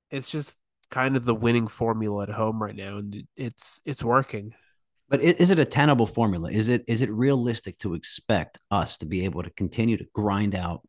It's 0.09 0.27
just 0.27 0.55
kind 0.89 1.15
of 1.15 1.25
the 1.25 1.35
winning 1.35 1.67
formula 1.67 2.23
at 2.23 2.29
home 2.29 2.59
right 2.59 2.75
now, 2.75 2.97
and 2.97 3.27
it's 3.35 3.79
it's 3.85 4.03
working. 4.03 4.55
But 5.07 5.21
is 5.21 5.51
it 5.51 5.59
a 5.59 5.65
tenable 5.65 6.07
formula? 6.07 6.49
Is 6.49 6.69
it 6.69 6.85
is 6.87 7.03
it 7.03 7.11
realistic 7.11 7.77
to 7.81 7.93
expect 7.93 8.57
us 8.71 8.97
to 8.97 9.05
be 9.05 9.25
able 9.25 9.43
to 9.43 9.51
continue 9.51 9.97
to 9.97 10.07
grind 10.11 10.55
out 10.55 10.81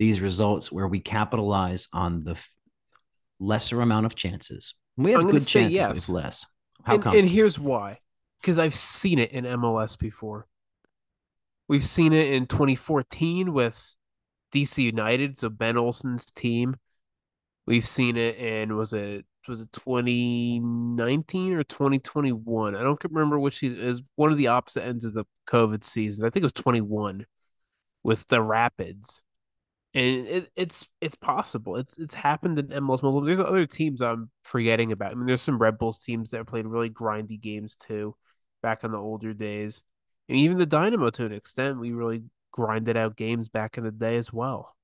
these 0.00 0.20
results 0.20 0.72
where 0.72 0.88
we 0.88 0.98
capitalize 0.98 1.86
on 1.92 2.24
the 2.24 2.36
lesser 3.38 3.80
amount 3.80 4.06
of 4.06 4.16
chances? 4.16 4.74
We 4.96 5.12
have 5.12 5.22
good 5.22 5.46
chances 5.46 5.78
yes. 5.78 5.94
with 5.94 6.08
less. 6.08 6.46
How 6.82 6.94
and, 6.94 7.02
come? 7.04 7.16
and 7.16 7.28
here's 7.28 7.60
why. 7.60 8.00
Because 8.40 8.58
I've 8.58 8.74
seen 8.74 9.18
it 9.18 9.32
in 9.32 9.44
MLS 9.44 9.98
before. 9.98 10.46
We've 11.68 11.84
seen 11.84 12.12
it 12.12 12.32
in 12.32 12.46
2014 12.46 13.52
with 13.52 13.96
DC 14.52 14.82
United, 14.82 15.38
so 15.38 15.48
Ben 15.50 15.76
Olsen's 15.76 16.30
team. 16.30 16.76
We've 17.66 17.84
seen 17.84 18.16
it 18.16 18.36
in 18.36 18.76
was 18.76 18.92
it 18.92 19.26
was 19.48 19.60
it 19.62 19.72
2019 19.72 21.54
or 21.54 21.64
2021? 21.64 22.76
I 22.76 22.82
don't 22.82 23.02
remember 23.04 23.38
which 23.38 23.58
season. 23.58 23.80
It 23.80 24.02
one 24.16 24.30
of 24.30 24.38
the 24.38 24.48
opposite 24.48 24.84
ends 24.84 25.04
of 25.04 25.14
the 25.14 25.24
COVID 25.48 25.84
seasons. 25.84 26.24
I 26.24 26.30
think 26.30 26.42
it 26.42 26.46
was 26.46 26.52
21 26.52 27.26
with 28.02 28.26
the 28.28 28.42
Rapids. 28.42 29.22
and 29.94 30.26
it, 30.28 30.52
it's 30.56 30.86
it's 31.00 31.14
possible. 31.16 31.76
It's 31.76 31.98
it's 31.98 32.14
happened 32.14 32.58
in 32.58 32.68
MLS 32.68 33.02
multiple. 33.02 33.22
There's 33.22 33.40
other 33.40 33.66
teams 33.66 34.02
I'm 34.02 34.30
forgetting 34.44 34.92
about. 34.92 35.12
I 35.12 35.14
mean, 35.14 35.26
there's 35.26 35.42
some 35.42 35.58
Red 35.58 35.78
Bulls 35.78 35.98
teams 35.98 36.30
that 36.30 36.46
played 36.46 36.66
really 36.66 36.90
grindy 36.90 37.40
games 37.40 37.76
too, 37.76 38.16
back 38.62 38.84
in 38.84 38.92
the 38.92 38.98
older 38.98 39.32
days, 39.32 39.82
and 40.28 40.38
even 40.38 40.58
the 40.58 40.66
Dynamo 40.66 41.10
to 41.10 41.26
an 41.26 41.32
extent. 41.32 41.78
We 41.78 41.92
really 41.92 42.24
grinded 42.52 42.96
out 42.96 43.16
games 43.16 43.48
back 43.48 43.78
in 43.78 43.84
the 43.84 43.90
day 43.90 44.16
as 44.16 44.32
well. 44.32 44.74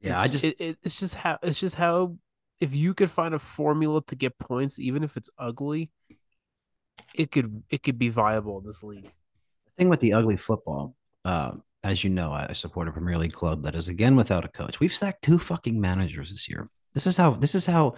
Yeah, 0.00 0.12
it's, 0.12 0.20
I 0.20 0.28
just 0.28 0.44
it, 0.44 0.56
it, 0.58 0.78
it's 0.82 0.98
just 0.98 1.14
how 1.14 1.38
it's 1.42 1.60
just 1.60 1.76
how 1.76 2.16
if 2.60 2.74
you 2.74 2.94
could 2.94 3.10
find 3.10 3.34
a 3.34 3.38
formula 3.38 4.02
to 4.06 4.16
get 4.16 4.38
points, 4.38 4.78
even 4.78 5.02
if 5.02 5.16
it's 5.16 5.30
ugly, 5.38 5.90
it 7.14 7.30
could 7.30 7.62
it 7.70 7.82
could 7.82 7.98
be 7.98 8.08
viable 8.08 8.58
in 8.58 8.66
this 8.66 8.82
league. 8.82 9.04
The 9.04 9.72
thing 9.76 9.88
with 9.88 10.00
the 10.00 10.12
ugly 10.12 10.36
football, 10.36 10.96
uh, 11.24 11.52
as 11.82 12.04
you 12.04 12.10
know, 12.10 12.32
I 12.32 12.52
support 12.52 12.88
a 12.88 12.92
Premier 12.92 13.16
League 13.16 13.32
club 13.32 13.62
that 13.62 13.74
is 13.74 13.88
again 13.88 14.16
without 14.16 14.44
a 14.44 14.48
coach. 14.48 14.80
We've 14.80 14.94
sacked 14.94 15.22
two 15.22 15.38
fucking 15.38 15.80
managers 15.80 16.30
this 16.30 16.48
year. 16.48 16.64
This 16.94 17.06
is 17.06 17.16
how 17.16 17.32
this 17.34 17.54
is 17.54 17.66
how 17.66 17.94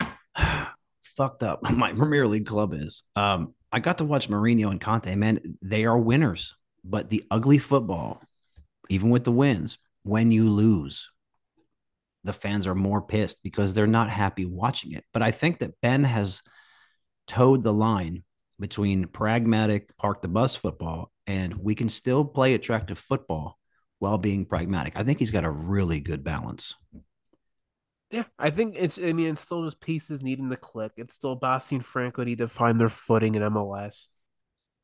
fucked 1.02 1.42
up 1.42 1.62
my 1.70 1.92
Premier 1.92 2.26
League 2.26 2.46
club 2.46 2.74
is. 2.74 3.02
Um, 3.14 3.54
I 3.74 3.80
got 3.80 3.98
to 3.98 4.04
watch 4.04 4.28
Mourinho 4.28 4.70
and 4.70 4.80
Conte. 4.80 5.12
Man, 5.16 5.58
they 5.60 5.84
are 5.84 5.98
winners, 5.98 6.54
but 6.84 7.10
the 7.10 7.24
ugly 7.28 7.58
football, 7.58 8.22
even 8.88 9.10
with 9.10 9.24
the 9.24 9.32
wins, 9.32 9.78
when 10.04 10.30
you 10.30 10.48
lose, 10.48 11.10
the 12.22 12.32
fans 12.32 12.68
are 12.68 12.76
more 12.76 13.02
pissed 13.02 13.42
because 13.42 13.74
they're 13.74 13.88
not 13.88 14.10
happy 14.10 14.44
watching 14.44 14.92
it. 14.92 15.02
But 15.12 15.22
I 15.22 15.32
think 15.32 15.58
that 15.58 15.80
Ben 15.82 16.04
has 16.04 16.40
towed 17.26 17.64
the 17.64 17.72
line 17.72 18.22
between 18.60 19.08
pragmatic 19.08 19.96
park 19.96 20.22
the 20.22 20.28
bus 20.28 20.54
football 20.54 21.10
and 21.26 21.54
we 21.54 21.74
can 21.74 21.88
still 21.88 22.24
play 22.24 22.54
attractive 22.54 23.00
football 23.00 23.58
while 23.98 24.18
being 24.18 24.46
pragmatic. 24.46 24.92
I 24.94 25.02
think 25.02 25.18
he's 25.18 25.32
got 25.32 25.42
a 25.42 25.50
really 25.50 25.98
good 25.98 26.22
balance. 26.22 26.76
Yeah, 28.10 28.24
I 28.38 28.50
think 28.50 28.76
it's. 28.78 28.98
I 28.98 29.12
mean, 29.12 29.30
it's 29.30 29.42
still 29.42 29.64
just 29.64 29.80
pieces 29.80 30.22
needing 30.22 30.50
to 30.50 30.56
click. 30.56 30.92
It's 30.96 31.14
still 31.14 31.34
Bassi 31.34 31.76
and 31.76 31.84
Franco 31.84 32.22
need 32.22 32.38
to 32.38 32.48
find 32.48 32.80
their 32.80 32.88
footing 32.88 33.34
in 33.34 33.42
MLS. 33.42 34.06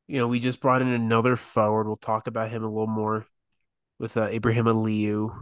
You 0.09 0.19
know, 0.19 0.27
we 0.27 0.41
just 0.41 0.61
brought 0.61 0.83
in 0.83 0.89
another 0.89 1.37
forward. 1.37 1.87
We'll 1.87 1.97
talk 1.97 2.27
about 2.27 2.51
him 2.51 2.65
a 2.65 2.69
little 2.69 2.87
more 2.87 3.27
with 3.99 4.17
uh, 4.17 4.29
Ibrahim 4.31 4.65
Aliyu. 4.65 5.33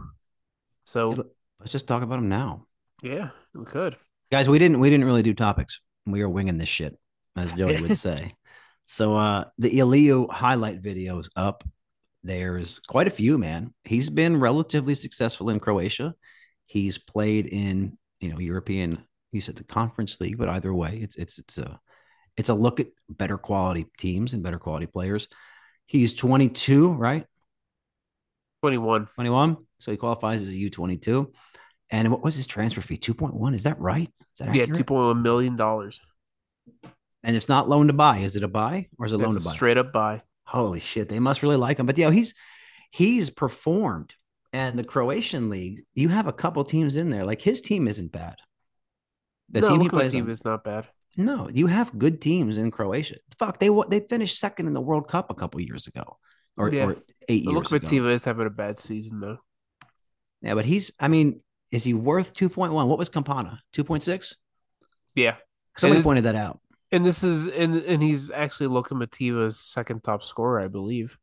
So 0.85 1.31
let's 1.59 1.71
just 1.71 1.87
talk 1.87 2.03
about 2.03 2.19
him 2.19 2.29
now. 2.29 2.67
Yeah, 3.01 3.29
we 3.55 3.65
could, 3.65 3.95
guys. 4.31 4.49
We 4.49 4.59
didn't. 4.59 4.79
We 4.79 4.89
didn't 4.89 5.05
really 5.05 5.23
do 5.23 5.33
topics. 5.33 5.79
We 6.05 6.21
are 6.21 6.29
winging 6.29 6.57
this 6.57 6.69
shit, 6.69 6.97
as 7.35 7.51
Joey 7.53 7.81
would 7.81 7.97
say. 7.97 8.33
So 8.85 9.15
uh 9.15 9.45
the 9.57 9.71
Aliyu 9.79 10.29
highlight 10.31 10.81
video 10.81 11.19
is 11.19 11.29
up. 11.35 11.63
There's 12.23 12.79
quite 12.79 13.07
a 13.07 13.11
few, 13.11 13.37
man. 13.37 13.73
He's 13.83 14.09
been 14.09 14.39
relatively 14.39 14.95
successful 14.95 15.49
in 15.49 15.59
Croatia. 15.59 16.15
He's 16.69 16.99
played 16.99 17.47
in, 17.47 17.97
you 18.19 18.29
know, 18.29 18.37
European, 18.37 19.03
you 19.31 19.41
said 19.41 19.55
the 19.55 19.63
conference 19.63 20.21
league, 20.21 20.37
but 20.37 20.49
either 20.49 20.71
way, 20.71 20.99
it's 21.01 21.15
it's 21.15 21.39
it's 21.39 21.57
a 21.57 21.79
it's 22.37 22.49
a 22.49 22.53
look 22.53 22.79
at 22.79 22.89
better 23.09 23.39
quality 23.39 23.87
teams 23.97 24.33
and 24.33 24.43
better 24.43 24.59
quality 24.59 24.85
players. 24.85 25.27
He's 25.87 26.13
22, 26.13 26.93
right? 26.93 27.25
21. 28.61 29.07
21. 29.15 29.57
So 29.79 29.89
he 29.89 29.97
qualifies 29.97 30.41
as 30.41 30.49
a 30.49 30.53
U22. 30.53 31.33
And 31.89 32.11
what 32.11 32.21
was 32.21 32.35
his 32.35 32.45
transfer 32.45 32.81
fee? 32.81 32.99
2.1. 32.99 33.55
Is 33.55 33.63
that 33.63 33.79
right? 33.79 34.11
Is 34.19 34.45
that 34.45 34.53
yeah, 34.53 34.65
$2.1 34.65 35.23
million. 35.23 35.59
And 37.23 37.35
it's 37.35 37.49
not 37.49 37.67
loan 37.67 37.87
to 37.87 37.93
buy. 37.93 38.19
Is 38.19 38.35
it 38.35 38.43
a 38.43 38.47
buy 38.47 38.89
or 38.99 39.07
is 39.07 39.11
it 39.11 39.17
loan 39.17 39.33
to 39.33 39.43
buy? 39.43 39.51
straight 39.51 39.79
up 39.79 39.91
buy. 39.91 40.21
Holy 40.43 40.79
shit, 40.79 41.09
they 41.09 41.19
must 41.19 41.41
really 41.41 41.55
like 41.55 41.79
him. 41.79 41.87
But 41.87 41.97
yeah, 41.97 42.11
he's 42.11 42.35
he's 42.91 43.29
performed. 43.29 44.13
And 44.51 44.79
the 44.79 44.83
Croatian 44.83 45.49
league, 45.49 45.83
you 45.93 46.09
have 46.09 46.25
a 46.27 46.33
couple 46.33 46.63
teams 46.63 46.95
in 46.95 47.09
there. 47.11 47.23
Like 47.25 47.41
his 47.41 47.61
team 47.61 47.87
isn't 47.87 48.11
bad. 48.11 48.37
The 49.49 49.61
no, 49.61 49.69
team 49.69 49.81
he 49.81 49.89
plays 49.89 50.11
team 50.11 50.25
on- 50.25 50.31
is 50.31 50.43
not 50.45 50.63
bad. 50.63 50.87
No, 51.17 51.49
you 51.51 51.67
have 51.67 51.97
good 51.97 52.21
teams 52.21 52.57
in 52.57 52.71
Croatia. 52.71 53.15
Fuck, 53.37 53.59
they 53.59 53.69
they 53.89 53.99
finished 53.99 54.39
second 54.39 54.67
in 54.67 54.73
the 54.73 54.81
World 54.81 55.07
Cup 55.07 55.29
a 55.29 55.33
couple 55.33 55.59
years 55.59 55.87
ago, 55.87 56.17
or, 56.55 56.71
Yeah. 56.71 56.85
or 56.85 56.91
eight 57.27 57.45
The 57.45 57.51
years 57.51 57.71
ago. 57.71 57.85
Lokomotiva 57.85 58.11
is 58.13 58.25
having 58.25 58.45
a 58.47 58.51
bad 58.51 58.79
season 58.79 59.19
though. 59.19 59.37
Yeah, 60.41 60.53
but 60.53 60.65
he's. 60.65 60.91
I 60.99 61.07
mean, 61.09 61.41
is 61.71 61.83
he 61.83 61.93
worth 61.93 62.33
two 62.33 62.47
point 62.47 62.73
one? 62.73 62.87
What 62.87 62.97
was 62.99 63.09
Campana? 63.09 63.59
Two 63.73 63.83
point 63.83 64.03
six? 64.03 64.35
Yeah. 65.15 65.35
Somebody 65.77 66.01
pointed 66.03 66.25
that 66.25 66.35
out. 66.35 66.59
And 66.91 67.05
this 67.05 67.23
is 67.23 67.47
and 67.47 67.75
and 67.75 68.01
he's 68.01 68.31
actually 68.31 68.67
Lokomotiva's 68.67 69.59
second 69.59 70.03
top 70.03 70.23
scorer, 70.23 70.59
I 70.61 70.67
believe. 70.67 71.17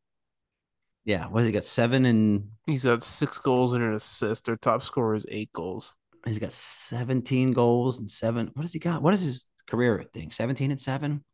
Yeah, 1.07 1.27
what 1.29 1.39
has 1.39 1.47
he 1.47 1.53
got? 1.53 1.65
Seven 1.65 2.05
and 2.05 2.49
He's 2.67 2.85
got 2.85 3.03
six 3.03 3.39
goals 3.39 3.73
and 3.73 3.83
an 3.83 3.95
assist. 3.95 4.45
Their 4.45 4.57
top 4.57 4.83
scorer 4.83 5.15
is 5.15 5.25
eight 5.29 5.53
goals. 5.53 5.95
he's 6.27 6.41
got 6.41 6.53
seventeen 6.53 7.53
goals 7.53 8.01
and 8.01 8.11
seven. 8.11 8.51
What 8.55 8.65
has 8.65 8.73
he 8.73 8.81
got? 8.81 9.03
What 9.03 9.15
is 9.15 9.21
his 9.21 9.47
career 9.69 10.05
thing? 10.13 10.33
Seventeen 10.33 10.73
and 10.73 10.81
seven. 10.81 11.25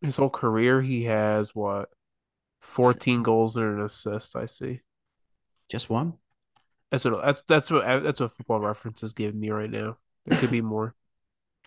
His 0.00 0.16
whole 0.16 0.30
career, 0.30 0.80
he 0.80 1.04
has 1.04 1.52
what, 1.52 1.88
fourteen 2.60 3.24
goals 3.24 3.56
and 3.56 3.78
an 3.78 3.84
assist. 3.84 4.36
I 4.36 4.46
see. 4.46 4.80
Just 5.68 5.90
one. 5.90 6.14
That's 6.92 7.04
what 7.04 7.20
that's 7.24 7.42
that's 7.48 7.70
what 7.72 7.84
that's 8.04 8.20
what 8.20 8.32
Football 8.32 8.60
Reference 8.60 9.02
is 9.02 9.12
giving 9.12 9.40
me 9.40 9.50
right 9.50 9.70
now. 9.70 9.98
There 10.26 10.38
could 10.38 10.52
be 10.52 10.62
more. 10.62 10.94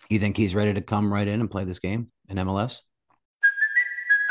You 0.08 0.18
think 0.18 0.38
he's 0.38 0.54
ready 0.54 0.72
to 0.72 0.80
come 0.80 1.12
right 1.12 1.28
in 1.28 1.40
and 1.40 1.50
play 1.50 1.64
this 1.64 1.80
game 1.80 2.08
in 2.30 2.38
MLS? 2.38 2.80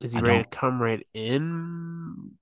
Is 0.00 0.12
he 0.12 0.18
I 0.18 0.22
ready 0.22 0.36
to 0.38 0.42
don't- 0.44 0.50
come 0.50 0.80
right 0.82 1.06
in? 1.14 2.32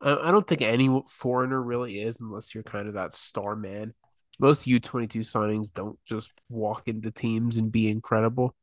I, 0.00 0.28
I 0.28 0.30
don't 0.30 0.46
think 0.46 0.62
any 0.62 1.02
foreigner 1.08 1.60
really 1.60 2.00
is, 2.00 2.18
unless 2.20 2.54
you're 2.54 2.62
kind 2.64 2.88
of 2.88 2.94
that 2.94 3.14
star 3.14 3.56
man. 3.56 3.94
Most 4.38 4.66
U 4.66 4.78
twenty 4.78 5.08
two 5.08 5.20
signings 5.20 5.72
don't 5.72 5.98
just 6.06 6.30
walk 6.48 6.86
into 6.86 7.10
teams 7.10 7.56
and 7.56 7.72
be 7.72 7.88
incredible. 7.88 8.54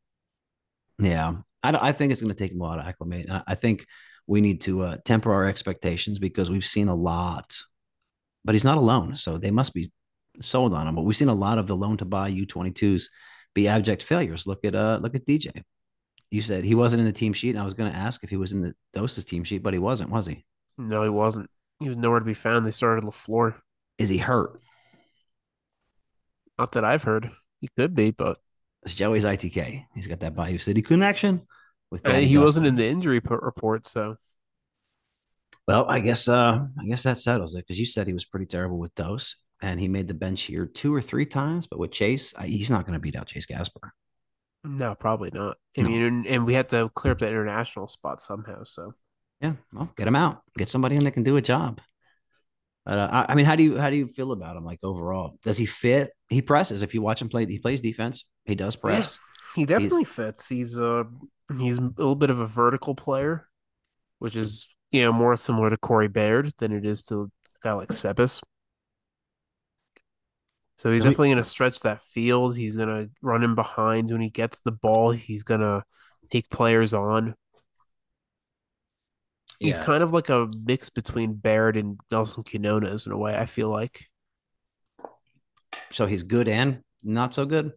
Yeah, 1.00 1.34
I, 1.64 1.90
I 1.90 1.92
think 1.92 2.12
it's 2.14 2.22
going 2.22 2.34
to 2.34 2.38
take 2.38 2.52
him 2.52 2.62
a 2.62 2.64
while 2.64 2.78
to 2.78 2.86
acclimate. 2.86 3.30
I- 3.30 3.44
I 3.48 3.56
think 3.56 3.86
we 4.28 4.40
need 4.42 4.62
to 4.62 4.82
uh, 4.84 4.98
temper 5.04 5.34
our 5.34 5.46
expectations 5.46 6.18
because 6.20 6.50
we've 6.50 6.66
seen 6.66 6.88
a 6.88 6.96
lot, 6.96 7.58
but 8.46 8.56
he's 8.56 8.64
not 8.64 8.78
alone. 8.78 9.16
So 9.18 9.38
they 9.38 9.52
must 9.52 9.74
be 9.74 9.92
sold 10.42 10.74
on 10.74 10.88
him. 10.88 10.96
But 10.96 11.04
we've 11.04 11.16
seen 11.18 11.28
a 11.28 11.34
lot 11.34 11.58
of 11.58 11.68
the 11.68 11.76
loan 11.76 11.98
to 11.98 12.06
buy 12.06 12.32
U22s 12.32 13.04
be 13.54 13.68
abject 13.68 14.02
failures. 14.04 14.48
Look 14.48 14.64
at 14.64 14.76
uh, 14.76 15.00
look 15.02 15.16
at 15.16 15.26
DJ. 15.26 15.62
You 16.32 16.42
said 16.42 16.64
he 16.64 16.76
wasn't 16.76 17.02
in 17.02 17.06
the 17.06 17.14
team 17.14 17.34
sheet, 17.34 17.52
and 17.52 17.60
I 17.60 17.64
was 17.64 17.74
going 17.74 17.92
to 17.92 17.98
ask 17.98 18.24
if 18.24 18.30
he 18.30 18.38
was 18.38 18.52
in 18.52 18.62
the 18.62 18.76
Doses 18.94 19.26
team 19.26 19.44
sheet, 19.44 19.64
but 19.64 19.74
he 19.74 19.80
wasn't, 19.80 20.10
was 20.10 20.26
he? 20.26 20.44
No, 20.78 21.04
he 21.04 21.10
wasn't. 21.10 21.50
He 21.80 21.88
was 21.88 21.98
nowhere 21.98 22.20
to 22.20 22.26
be 22.26 22.34
found. 22.34 22.66
They 22.66 22.72
started 22.72 23.04
Lafleur. 23.04 23.56
Is 23.98 24.10
he 24.10 24.18
hurt? 24.18 24.60
Not 26.58 26.72
that 26.74 26.86
I've 26.86 27.04
heard. 27.04 27.32
He 27.62 27.70
could 27.78 27.96
be, 27.96 28.12
but 28.12 28.38
It's 28.84 28.94
Joey's 28.94 29.24
ITK. 29.24 29.86
He's 29.94 30.08
got 30.08 30.20
that 30.22 30.36
Bayou 30.36 30.58
City 30.58 30.82
connection 30.82 31.42
with 31.92 32.06
uh, 32.08 32.14
he 32.16 32.38
wasn't 32.38 32.68
in 32.68 32.76
the 32.76 32.86
injury 32.88 33.22
report. 33.24 33.88
So 33.88 34.18
Well, 35.68 35.90
I 35.90 36.00
guess 36.00 36.28
uh 36.28 36.66
I 36.80 36.86
guess 36.86 37.04
that 37.04 37.20
settles 37.20 37.56
it 37.56 37.66
because 37.66 37.80
you 37.80 37.86
said 37.86 38.08
he 38.08 38.14
was 38.14 38.26
pretty 38.26 38.46
terrible 38.46 38.78
with 38.78 38.94
Dose, 38.96 39.36
and 39.62 39.80
he 39.80 39.88
made 39.88 40.08
the 40.08 40.14
bench 40.14 40.44
here 40.44 40.66
two 40.66 40.94
or 40.94 41.02
three 41.02 41.26
times, 41.26 41.68
but 41.68 41.80
with 41.80 41.92
Chase, 41.92 42.34
I, 42.38 42.48
he's 42.48 42.72
not 42.72 42.86
going 42.86 42.94
to 42.94 43.00
beat 43.00 43.16
out 43.16 43.28
Chase 43.28 43.46
Gasper. 43.46 43.94
No, 44.66 44.96
probably 44.96 45.32
not. 45.34 45.58
I 45.78 45.82
No. 45.82 45.90
mean, 45.90 46.02
and, 46.02 46.28
and 46.28 46.46
we 46.46 46.54
have 46.56 46.68
to 46.70 46.90
clear 46.96 47.14
up 47.14 47.20
that 47.20 47.30
international 47.30 47.88
spot 47.88 48.22
somehow. 48.22 48.64
So 48.64 48.94
Yeah, 49.42 49.54
well, 49.74 49.92
get 49.96 50.08
him 50.08 50.16
out, 50.16 50.42
get 50.58 50.70
somebody 50.70 50.96
in 50.96 51.04
that 51.04 51.12
can 51.12 51.24
do 51.24 51.38
a 51.38 51.42
job. 51.42 51.82
But 52.86 52.98
uh, 53.00 53.10
I, 53.12 53.32
I 53.32 53.36
mean, 53.36 53.46
how 53.46 53.56
do 53.56 53.64
you 53.64 53.78
how 53.78 53.90
do 53.90 53.96
you 53.96 54.08
feel 54.08 54.32
about 54.32 54.56
him? 54.58 54.64
Like 54.64 54.80
overall, 54.84 55.38
does 55.44 55.58
he 55.58 55.66
fit? 55.66 56.12
He 56.30 56.42
presses. 56.42 56.84
If 56.84 56.94
you 56.94 57.02
watch 57.02 57.22
him 57.22 57.30
play, 57.30 57.46
he 57.46 57.60
plays 57.60 57.82
defense. 57.82 58.26
He 58.46 58.56
does 58.56 58.76
press. 58.76 59.20
he 59.56 59.66
definitely 59.66 60.04
fits. 60.04 60.48
He's 60.50 60.78
a 60.78 61.06
he's 61.58 61.78
a 61.80 61.82
little 61.82 62.16
bit 62.16 62.30
of 62.30 62.40
a 62.40 62.46
vertical 62.46 62.94
player, 62.94 63.48
which 64.20 64.36
is 64.36 64.68
you 64.92 65.02
know 65.02 65.12
more 65.12 65.36
similar 65.36 65.70
to 65.72 65.78
Corey 65.78 66.08
Baird 66.08 66.52
than 66.60 66.72
it 66.72 66.86
is 66.86 67.04
to 67.06 67.24
a 67.24 67.28
guy 67.64 67.74
like 67.74 67.90
Sebas. 67.90 68.42
So 70.78 70.92
he's 70.92 71.04
definitely 71.04 71.30
going 71.30 71.38
to 71.38 71.44
stretch 71.44 71.80
that 71.82 72.04
field. 72.04 72.58
He's 72.58 72.76
going 72.76 72.90
to 72.90 73.10
run 73.22 73.44
in 73.44 73.56
behind 73.56 74.12
when 74.12 74.22
he 74.22 74.30
gets 74.30 74.60
the 74.60 74.72
ball. 74.72 75.12
He's 75.12 75.44
going 75.44 75.62
to 75.62 75.84
take 76.32 76.50
players 76.50 76.94
on. 76.94 77.36
He's 79.60 79.78
Yeah, 79.78 79.84
kind 79.86 80.04
of 80.04 80.12
like 80.12 80.30
a 80.30 80.50
mix 80.66 80.90
between 80.90 81.34
Baird 81.36 81.78
and 81.78 81.98
Nelson 82.12 82.44
Quinones 82.44 83.06
in 83.06 83.14
a 83.14 83.18
way. 83.18 83.36
I 83.38 83.46
feel 83.46 83.70
like 83.70 84.08
So 85.92 86.06
he's 86.06 86.24
good 86.24 86.48
and 86.48 86.84
not 87.04 87.34
so 87.34 87.46
good. 87.46 87.72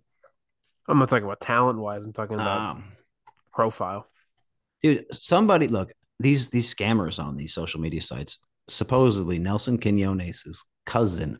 I'm 0.88 0.98
not 0.98 1.08
talking 1.08 1.24
about 1.24 1.40
talent 1.40 1.78
wise. 1.78 2.04
I'm 2.04 2.12
talking 2.12 2.34
about 2.36 2.70
Um, 2.76 2.84
profile. 3.52 4.06
dude 4.82 5.04
somebody 5.12 5.68
look 5.68 5.92
these 6.20 6.48
these 6.50 6.72
scammers 6.74 7.22
on 7.22 7.36
these 7.36 7.52
social 7.54 7.80
media 7.80 8.02
sites 8.02 8.38
supposedly 8.68 9.38
nelson 9.38 9.78
quinones's 9.78 10.64
cousin 10.86 11.38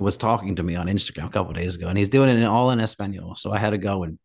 was 0.00 0.16
talking 0.16 0.56
to 0.56 0.62
me 0.62 0.74
on 0.76 0.86
instagram 0.86 1.26
a 1.26 1.30
couple 1.30 1.52
days 1.52 1.74
ago 1.76 1.88
and 1.88 1.98
he's 1.98 2.08
doing 2.08 2.28
it 2.28 2.44
all 2.44 2.70
in 2.70 2.80
espanol. 2.80 3.34
So 3.34 3.52
i 3.52 3.58
had 3.58 3.70
to 3.70 3.78
go 3.78 4.04
and 4.04 4.18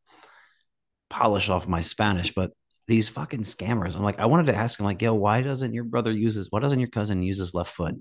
polish 1.09 1.49
off 1.49 1.67
my 1.67 1.81
spanish. 1.81 2.33
But 2.33 2.51
these 2.87 3.07
fucking 3.07 3.41
scammers 3.43 3.95
i'm 3.95 4.03
like 4.03 4.19
i 4.19 4.25
wanted 4.25 4.47
to 4.47 4.55
ask 4.55 4.79
him 4.79 4.85
like 4.85 5.01
yo 5.01 5.13
why 5.13 5.41
doesn't 5.41 5.73
your 5.73 5.85
brother 5.85 6.11
use 6.11 6.35
his 6.35 6.47
why 6.51 6.59
doesn't 6.59 6.79
your 6.79 6.89
cousin 6.89 7.23
use 7.23 7.37
his 7.37 7.53
left 7.53 7.73
foot? 7.73 7.95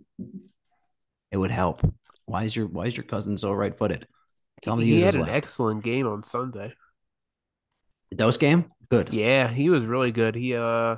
It 1.30 1.36
would 1.38 1.50
help. 1.50 1.80
Why 2.26 2.44
is 2.44 2.54
your 2.54 2.66
why 2.66 2.86
is 2.86 2.96
your 2.96 3.04
cousin 3.04 3.38
so 3.38 3.52
right-footed? 3.52 4.06
Tell 4.62 4.76
me 4.76 4.84
He 4.84 4.92
use 4.92 5.02
had 5.02 5.14
an 5.14 5.20
left. 5.22 5.32
excellent 5.32 5.82
game 5.82 6.06
on 6.06 6.22
Sunday. 6.22 6.74
dose 8.14 8.36
game? 8.36 8.66
Good. 8.90 9.12
Yeah, 9.14 9.48
he 9.48 9.70
was 9.70 9.84
really 9.86 10.12
good. 10.12 10.34
He 10.34 10.54
uh 10.54 10.96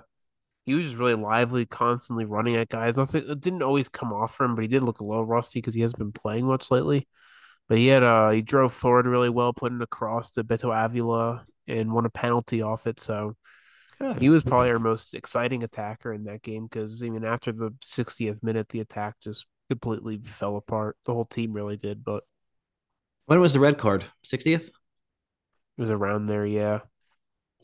he 0.65 0.75
was 0.75 0.87
just 0.87 0.99
really 0.99 1.15
lively, 1.15 1.67
constantly 1.67 2.25
running 2.25 2.57
at 2.57 2.69
guys. 2.69 2.97
Nothing 2.97 3.29
it 3.29 3.41
didn't 3.41 3.63
always 3.63 3.89
come 3.89 4.13
off 4.13 4.35
for 4.35 4.45
him, 4.45 4.55
but 4.55 4.63
he 4.63 4.69
did 4.69 4.83
look 4.83 5.01
a 5.01 5.05
little 5.05 5.27
rusty 5.27 5.61
because 5.61 5.75
he 5.75 5.83
hasn't 5.83 5.99
been 5.99 6.13
playing 6.13 6.47
much 6.47 6.71
lately. 6.71 7.07
But 7.69 7.79
he 7.79 7.89
had 7.89 8.03
uh 8.03 8.31
he 8.31 8.43
drove 8.43 8.73
forward 8.73 9.07
really 9.07 9.29
well, 9.29 9.53
putting 9.53 9.83
across 9.83 10.31
to 10.33 10.45
Beto 10.45 10.75
Avila 10.75 11.45
and 11.67 11.93
won 11.93 12.07
a 12.07 12.11
penalty 12.11 12.63
off 12.63 12.87
it. 12.87 13.01
So 13.01 13.37
Good. 13.99 14.21
he 14.21 14.29
was 14.29 14.43
probably 14.43 14.71
our 14.71 14.79
most 14.79 15.15
exciting 15.15 15.63
attacker 15.63 16.13
in 16.13 16.25
that 16.25 16.43
game 16.43 16.67
because 16.67 17.03
even 17.03 17.25
after 17.25 17.53
the 17.53 17.71
60th 17.83 18.43
minute, 18.43 18.69
the 18.71 18.81
attack 18.81 19.17
just 19.23 19.47
completely 19.69 20.19
fell 20.25 20.57
apart. 20.57 20.97
The 21.05 21.13
whole 21.13 21.25
team 21.27 21.53
really 21.53 21.77
did, 21.77 22.05
but 22.05 22.25
when 23.27 23.41
was 23.41 23.55
the 23.55 23.61
red 23.61 23.79
card 23.79 24.05
60th 24.27 24.71
it 25.77 25.81
was 25.81 25.91
around 25.91 26.27
there, 26.27 26.47
yeah. 26.47 26.81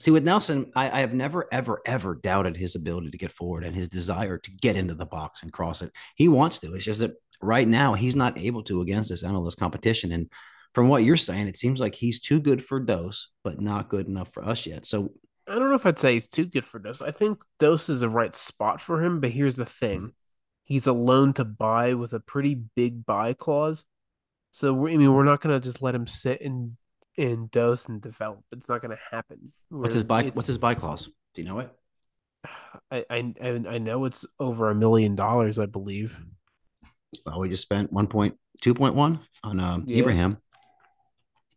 See, 0.00 0.10
with 0.10 0.24
Nelson, 0.24 0.72
I, 0.74 0.90
I 0.90 1.00
have 1.00 1.12
never, 1.12 1.46
ever, 1.52 1.82
ever 1.84 2.14
doubted 2.14 2.56
his 2.56 2.74
ability 2.74 3.10
to 3.10 3.18
get 3.18 3.32
forward 3.32 3.64
and 3.64 3.76
his 3.76 3.90
desire 3.90 4.38
to 4.38 4.50
get 4.50 4.74
into 4.74 4.94
the 4.94 5.04
box 5.04 5.42
and 5.42 5.52
cross 5.52 5.82
it. 5.82 5.92
He 6.16 6.26
wants 6.26 6.58
to. 6.60 6.74
It's 6.74 6.86
just 6.86 7.00
that 7.00 7.12
right 7.42 7.68
now 7.68 7.92
he's 7.92 8.16
not 8.16 8.38
able 8.38 8.62
to 8.64 8.80
against 8.80 9.10
this 9.10 9.22
MLS 9.22 9.58
competition. 9.58 10.10
And 10.12 10.30
from 10.72 10.88
what 10.88 11.04
you're 11.04 11.18
saying, 11.18 11.48
it 11.48 11.58
seems 11.58 11.80
like 11.80 11.94
he's 11.94 12.18
too 12.18 12.40
good 12.40 12.64
for 12.64 12.80
Dose, 12.80 13.28
but 13.44 13.60
not 13.60 13.90
good 13.90 14.08
enough 14.08 14.32
for 14.32 14.42
us 14.42 14.66
yet. 14.66 14.86
So 14.86 15.12
I 15.46 15.56
don't 15.56 15.68
know 15.68 15.74
if 15.74 15.84
I'd 15.84 15.98
say 15.98 16.14
he's 16.14 16.28
too 16.28 16.46
good 16.46 16.64
for 16.64 16.78
Dose. 16.78 17.02
I 17.02 17.10
think 17.10 17.42
Dose 17.58 17.90
is 17.90 18.00
the 18.00 18.08
right 18.08 18.34
spot 18.34 18.80
for 18.80 19.04
him, 19.04 19.20
but 19.20 19.30
here's 19.30 19.56
the 19.56 19.66
thing. 19.66 19.98
Mm-hmm. 19.98 20.08
He's 20.64 20.86
a 20.86 20.92
loan 20.92 21.34
to 21.34 21.44
buy 21.44 21.94
with 21.94 22.14
a 22.14 22.20
pretty 22.20 22.54
big 22.54 23.04
buy 23.04 23.34
clause. 23.34 23.84
So 24.52 24.72
we- 24.72 24.94
I 24.94 24.96
mean, 24.96 25.12
we're 25.12 25.24
not 25.24 25.40
gonna 25.40 25.60
just 25.60 25.82
let 25.82 25.94
him 25.94 26.06
sit 26.06 26.40
in 26.40 26.76
in 27.20 27.48
Dose 27.48 27.86
and 27.86 28.00
develop. 28.00 28.40
It's 28.50 28.68
not 28.68 28.80
gonna 28.80 28.96
happen. 29.10 29.52
what's 29.68 29.94
his 29.94 30.04
We're- 30.04 30.24
buy? 30.24 30.30
What's 30.34 30.48
his 30.48 30.58
buy 30.58 30.74
clause? 30.74 31.06
Do 31.34 31.42
you 31.42 31.48
know 31.48 31.58
it? 31.60 31.70
I, 32.90 33.04
I 33.10 33.34
I 33.42 33.48
I 33.68 33.78
know 33.78 34.06
it's 34.06 34.24
over 34.38 34.70
a 34.70 34.74
million 34.74 35.14
dollars, 35.14 35.58
I 35.58 35.66
believe. 35.66 36.16
Well, 37.26 37.40
we 37.40 37.50
just 37.50 37.62
spent 37.62 37.92
one 37.92 38.06
point 38.06 38.36
two 38.62 38.72
point 38.74 38.94
one 38.94 39.20
on 39.44 39.60
um, 39.60 39.84
Yeah. 39.86 39.98
Ibrahim. 40.00 40.38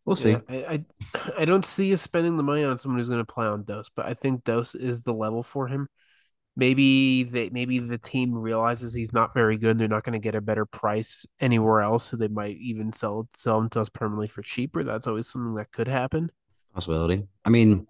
We'll 0.06 0.18
see. 0.18 0.32
Yeah, 0.32 0.40
I, 0.50 0.56
I 0.56 0.86
I 1.40 1.46
don't 1.46 1.66
see 1.66 1.94
us 1.94 2.02
spending 2.02 2.36
the 2.36 2.44
money 2.44 2.64
on 2.66 2.78
someone 2.78 3.00
who's 3.00 3.08
going 3.10 3.26
to 3.26 3.34
play 3.34 3.46
on 3.46 3.64
Dose, 3.64 3.90
but 3.96 4.06
I 4.06 4.14
think 4.16 4.44
Dose 4.44 4.76
is 4.76 5.02
the 5.02 5.14
level 5.14 5.44
for 5.44 5.68
him. 5.68 5.88
Maybe 6.56 7.24
they 7.24 7.50
maybe 7.50 7.80
the 7.80 7.98
team 7.98 8.34
realizes 8.38 8.94
he's 8.94 9.12
not 9.12 9.34
very 9.34 9.58
good. 9.58 9.80
They're 9.80 9.88
not 9.88 10.04
going 10.04 10.14
to 10.14 10.20
get 10.20 10.36
a 10.36 10.42
better 10.42 10.66
price 10.66 11.26
anywhere 11.40 11.82
else, 11.82 12.04
so 12.04 12.18
they 12.18 12.28
might 12.28 12.58
even 12.58 12.94
sell 12.94 13.28
sell 13.34 13.58
him 13.60 13.70
to 13.70 13.82
us 13.82 13.90
permanently 13.90 14.28
for 14.28 14.44
cheaper. 14.44 14.84
That's 14.84 15.08
always 15.08 15.28
something 15.28 15.56
that 15.56 15.72
could 15.72 15.88
happen. 15.88 16.32
Possibility. 16.76 17.28
I 17.44 17.50
mean, 17.50 17.88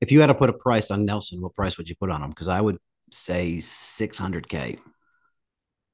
if 0.00 0.10
you 0.10 0.20
had 0.20 0.26
to 0.26 0.34
put 0.34 0.50
a 0.50 0.52
price 0.52 0.90
on 0.90 1.04
Nelson, 1.04 1.40
what 1.40 1.54
price 1.54 1.78
would 1.78 1.88
you 1.88 1.94
put 1.94 2.10
on 2.10 2.22
him? 2.22 2.30
Because 2.30 2.48
I 2.48 2.60
would 2.60 2.78
say 3.12 3.60
six 3.60 4.18
hundred 4.18 4.48
k. 4.48 4.78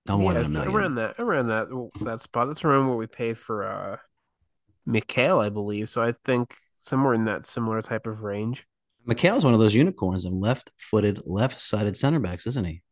No 0.09 0.17
more 0.19 0.33
Yeah, 0.33 0.39
than 0.39 0.47
a 0.47 0.51
million. 0.51 0.75
around 0.75 0.95
that 0.95 1.15
around 1.19 1.49
that 1.49 1.69
that 2.03 2.21
spot. 2.21 2.47
That's 2.47 2.65
around 2.65 2.89
what 2.89 2.97
we 2.97 3.07
pay 3.07 3.35
for 3.35 3.67
uh 3.67 3.97
Micael, 4.89 5.45
I 5.45 5.49
believe. 5.51 5.89
So 5.89 6.01
I 6.01 6.13
think 6.25 6.55
somewhere 6.77 7.13
in 7.13 7.25
that 7.27 7.45
similar 7.45 7.83
type 7.83 8.07
of 8.07 8.23
range. 8.23 8.67
Micael's 9.09 9.45
one 9.45 9.55
of 9.55 9.61
those 9.61 9.75
unicorns 9.75 10.25
of 10.25 10.33
left-footed, 10.33 11.21
left-sided 11.25 11.97
center 11.97 12.19
backs, 12.19 12.47
isn't 12.47 12.65
he? 12.65 12.83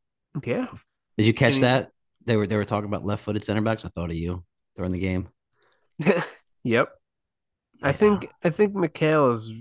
Yeah. 0.45 0.69
Did 1.17 1.27
you 1.27 1.35
catch 1.35 1.55
mean- 1.55 1.63
that? 1.63 1.91
They 2.27 2.37
were 2.37 2.47
they 2.47 2.57
were 2.57 2.65
talking 2.65 2.89
about 2.89 3.05
left-footed 3.05 3.45
center 3.45 3.61
backs. 3.61 3.85
I 3.85 3.91
thought 3.91 4.11
of 4.11 4.17
you 4.17 4.45
during 4.77 4.93
the 4.93 4.99
game. 5.01 5.29
Yep. 6.65 6.89
I 7.83 7.93
think 7.93 8.27
I 8.43 8.49
think 8.49 8.73
Micael 8.75 9.31
is 9.33 9.53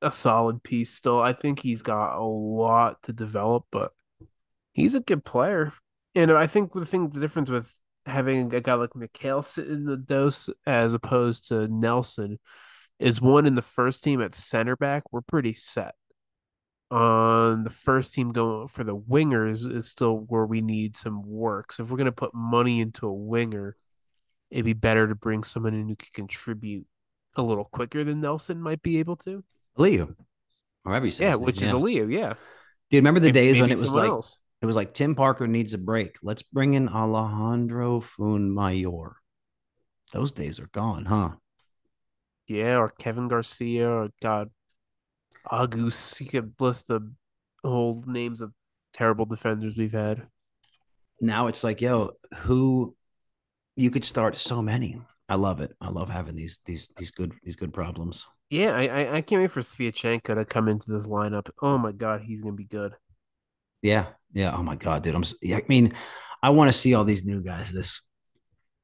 a 0.00 0.10
solid 0.10 0.62
piece 0.62 0.90
still. 0.94 1.20
I 1.20 1.34
think 1.34 1.60
he's 1.60 1.82
got 1.82 2.16
a 2.18 2.24
lot 2.24 3.02
to 3.02 3.12
develop, 3.12 3.64
but 3.70 3.92
he's 4.72 4.94
a 4.94 5.00
good 5.00 5.24
player. 5.24 5.72
And 6.14 6.32
I 6.32 6.46
think 6.46 6.72
the 6.72 6.86
thing 6.86 7.10
the 7.10 7.20
difference 7.20 7.50
with 7.50 7.70
having 8.06 8.54
a 8.54 8.60
guy 8.62 8.74
like 8.74 8.90
Micael 8.96 9.44
sit 9.44 9.68
in 9.68 9.84
the 9.84 9.98
dose 9.98 10.48
as 10.66 10.94
opposed 10.94 11.48
to 11.48 11.68
Nelson 11.68 12.38
is 12.98 13.20
one 13.20 13.46
in 13.46 13.54
the 13.54 13.62
first 13.62 14.02
team 14.02 14.20
at 14.22 14.32
center 14.32 14.76
back, 14.76 15.04
we're 15.12 15.20
pretty 15.20 15.52
set. 15.52 15.94
On 16.90 17.64
the 17.64 17.70
first 17.70 18.14
team 18.14 18.32
going 18.32 18.68
for 18.68 18.84
the 18.84 18.96
wingers 18.96 19.70
is 19.70 19.88
still 19.88 20.18
where 20.28 20.46
we 20.46 20.60
need 20.60 20.96
some 20.96 21.22
work. 21.26 21.72
So 21.72 21.82
if 21.82 21.90
we're 21.90 21.96
gonna 21.98 22.12
put 22.12 22.32
money 22.32 22.80
into 22.80 23.08
a 23.08 23.12
winger, 23.12 23.76
it'd 24.50 24.64
be 24.64 24.72
better 24.72 25.08
to 25.08 25.14
bring 25.16 25.42
someone 25.42 25.74
in 25.74 25.88
who 25.88 25.96
could 25.96 26.12
contribute 26.12 26.86
a 27.34 27.42
little 27.42 27.64
quicker 27.64 28.04
than 28.04 28.20
Nelson 28.20 28.62
might 28.62 28.82
be 28.82 28.98
able 29.00 29.16
to. 29.16 29.42
Leo, 29.76 30.14
or 30.84 30.92
however 30.92 31.06
you 31.06 31.12
say 31.12 31.24
Yeah, 31.24 31.30
his 31.30 31.40
name, 31.40 31.46
which 31.46 31.60
is 31.60 31.70
a 31.72 31.76
Leo, 31.76 32.06
yeah. 32.06 32.34
Dude, 32.88 32.98
remember 33.00 33.18
the 33.20 33.26
Maybe- 33.28 33.40
days 33.40 33.60
when 33.60 33.72
it 33.72 33.78
was 33.78 33.92
like 33.92 34.08
else. 34.08 34.38
it 34.62 34.66
was 34.66 34.76
like 34.76 34.94
Tim 34.94 35.16
Parker 35.16 35.48
needs 35.48 35.74
a 35.74 35.78
break. 35.78 36.16
Let's 36.22 36.42
bring 36.42 36.74
in 36.74 36.88
Alejandro 36.88 37.98
Fuenmayor. 38.00 39.14
Those 40.12 40.30
days 40.30 40.60
are 40.60 40.68
gone, 40.68 41.06
huh? 41.06 41.32
Yeah, 42.48 42.76
or 42.78 42.90
Kevin 42.90 43.28
Garcia, 43.28 43.88
or 43.88 44.08
God, 44.22 44.50
Agus. 45.50 46.20
You 46.20 46.28
could 46.28 46.54
list 46.60 46.88
the 46.88 47.12
whole 47.64 48.04
names 48.06 48.40
of 48.40 48.52
terrible 48.92 49.24
defenders 49.24 49.76
we've 49.76 49.92
had. 49.92 50.26
Now 51.20 51.46
it's 51.46 51.64
like, 51.64 51.80
yo, 51.80 52.12
who 52.34 52.94
you 53.74 53.90
could 53.90 54.04
start 54.04 54.36
so 54.36 54.62
many. 54.62 55.00
I 55.28 55.34
love 55.34 55.60
it. 55.60 55.72
I 55.80 55.88
love 55.88 56.08
having 56.08 56.36
these 56.36 56.60
these 56.64 56.88
these 56.96 57.10
good 57.10 57.32
these 57.42 57.56
good 57.56 57.72
problems. 57.72 58.26
Yeah, 58.48 58.70
I 58.70 58.86
I, 58.86 59.16
I 59.16 59.20
can't 59.22 59.42
wait 59.42 59.50
for 59.50 59.60
Sviatchenko 59.60 60.34
to 60.34 60.44
come 60.44 60.68
into 60.68 60.92
this 60.92 61.06
lineup. 61.06 61.50
Oh 61.60 61.78
my 61.78 61.92
God, 61.92 62.22
he's 62.22 62.40
gonna 62.40 62.54
be 62.54 62.64
good. 62.64 62.94
Yeah, 63.82 64.06
yeah. 64.32 64.54
Oh 64.56 64.62
my 64.62 64.76
god, 64.76 65.02
dude. 65.02 65.14
I'm. 65.14 65.24
Yeah, 65.42 65.56
I 65.56 65.64
mean, 65.68 65.92
I 66.42 66.50
want 66.50 66.68
to 66.68 66.78
see 66.78 66.94
all 66.94 67.04
these 67.04 67.24
new 67.24 67.42
guys 67.42 67.72
this 67.72 68.02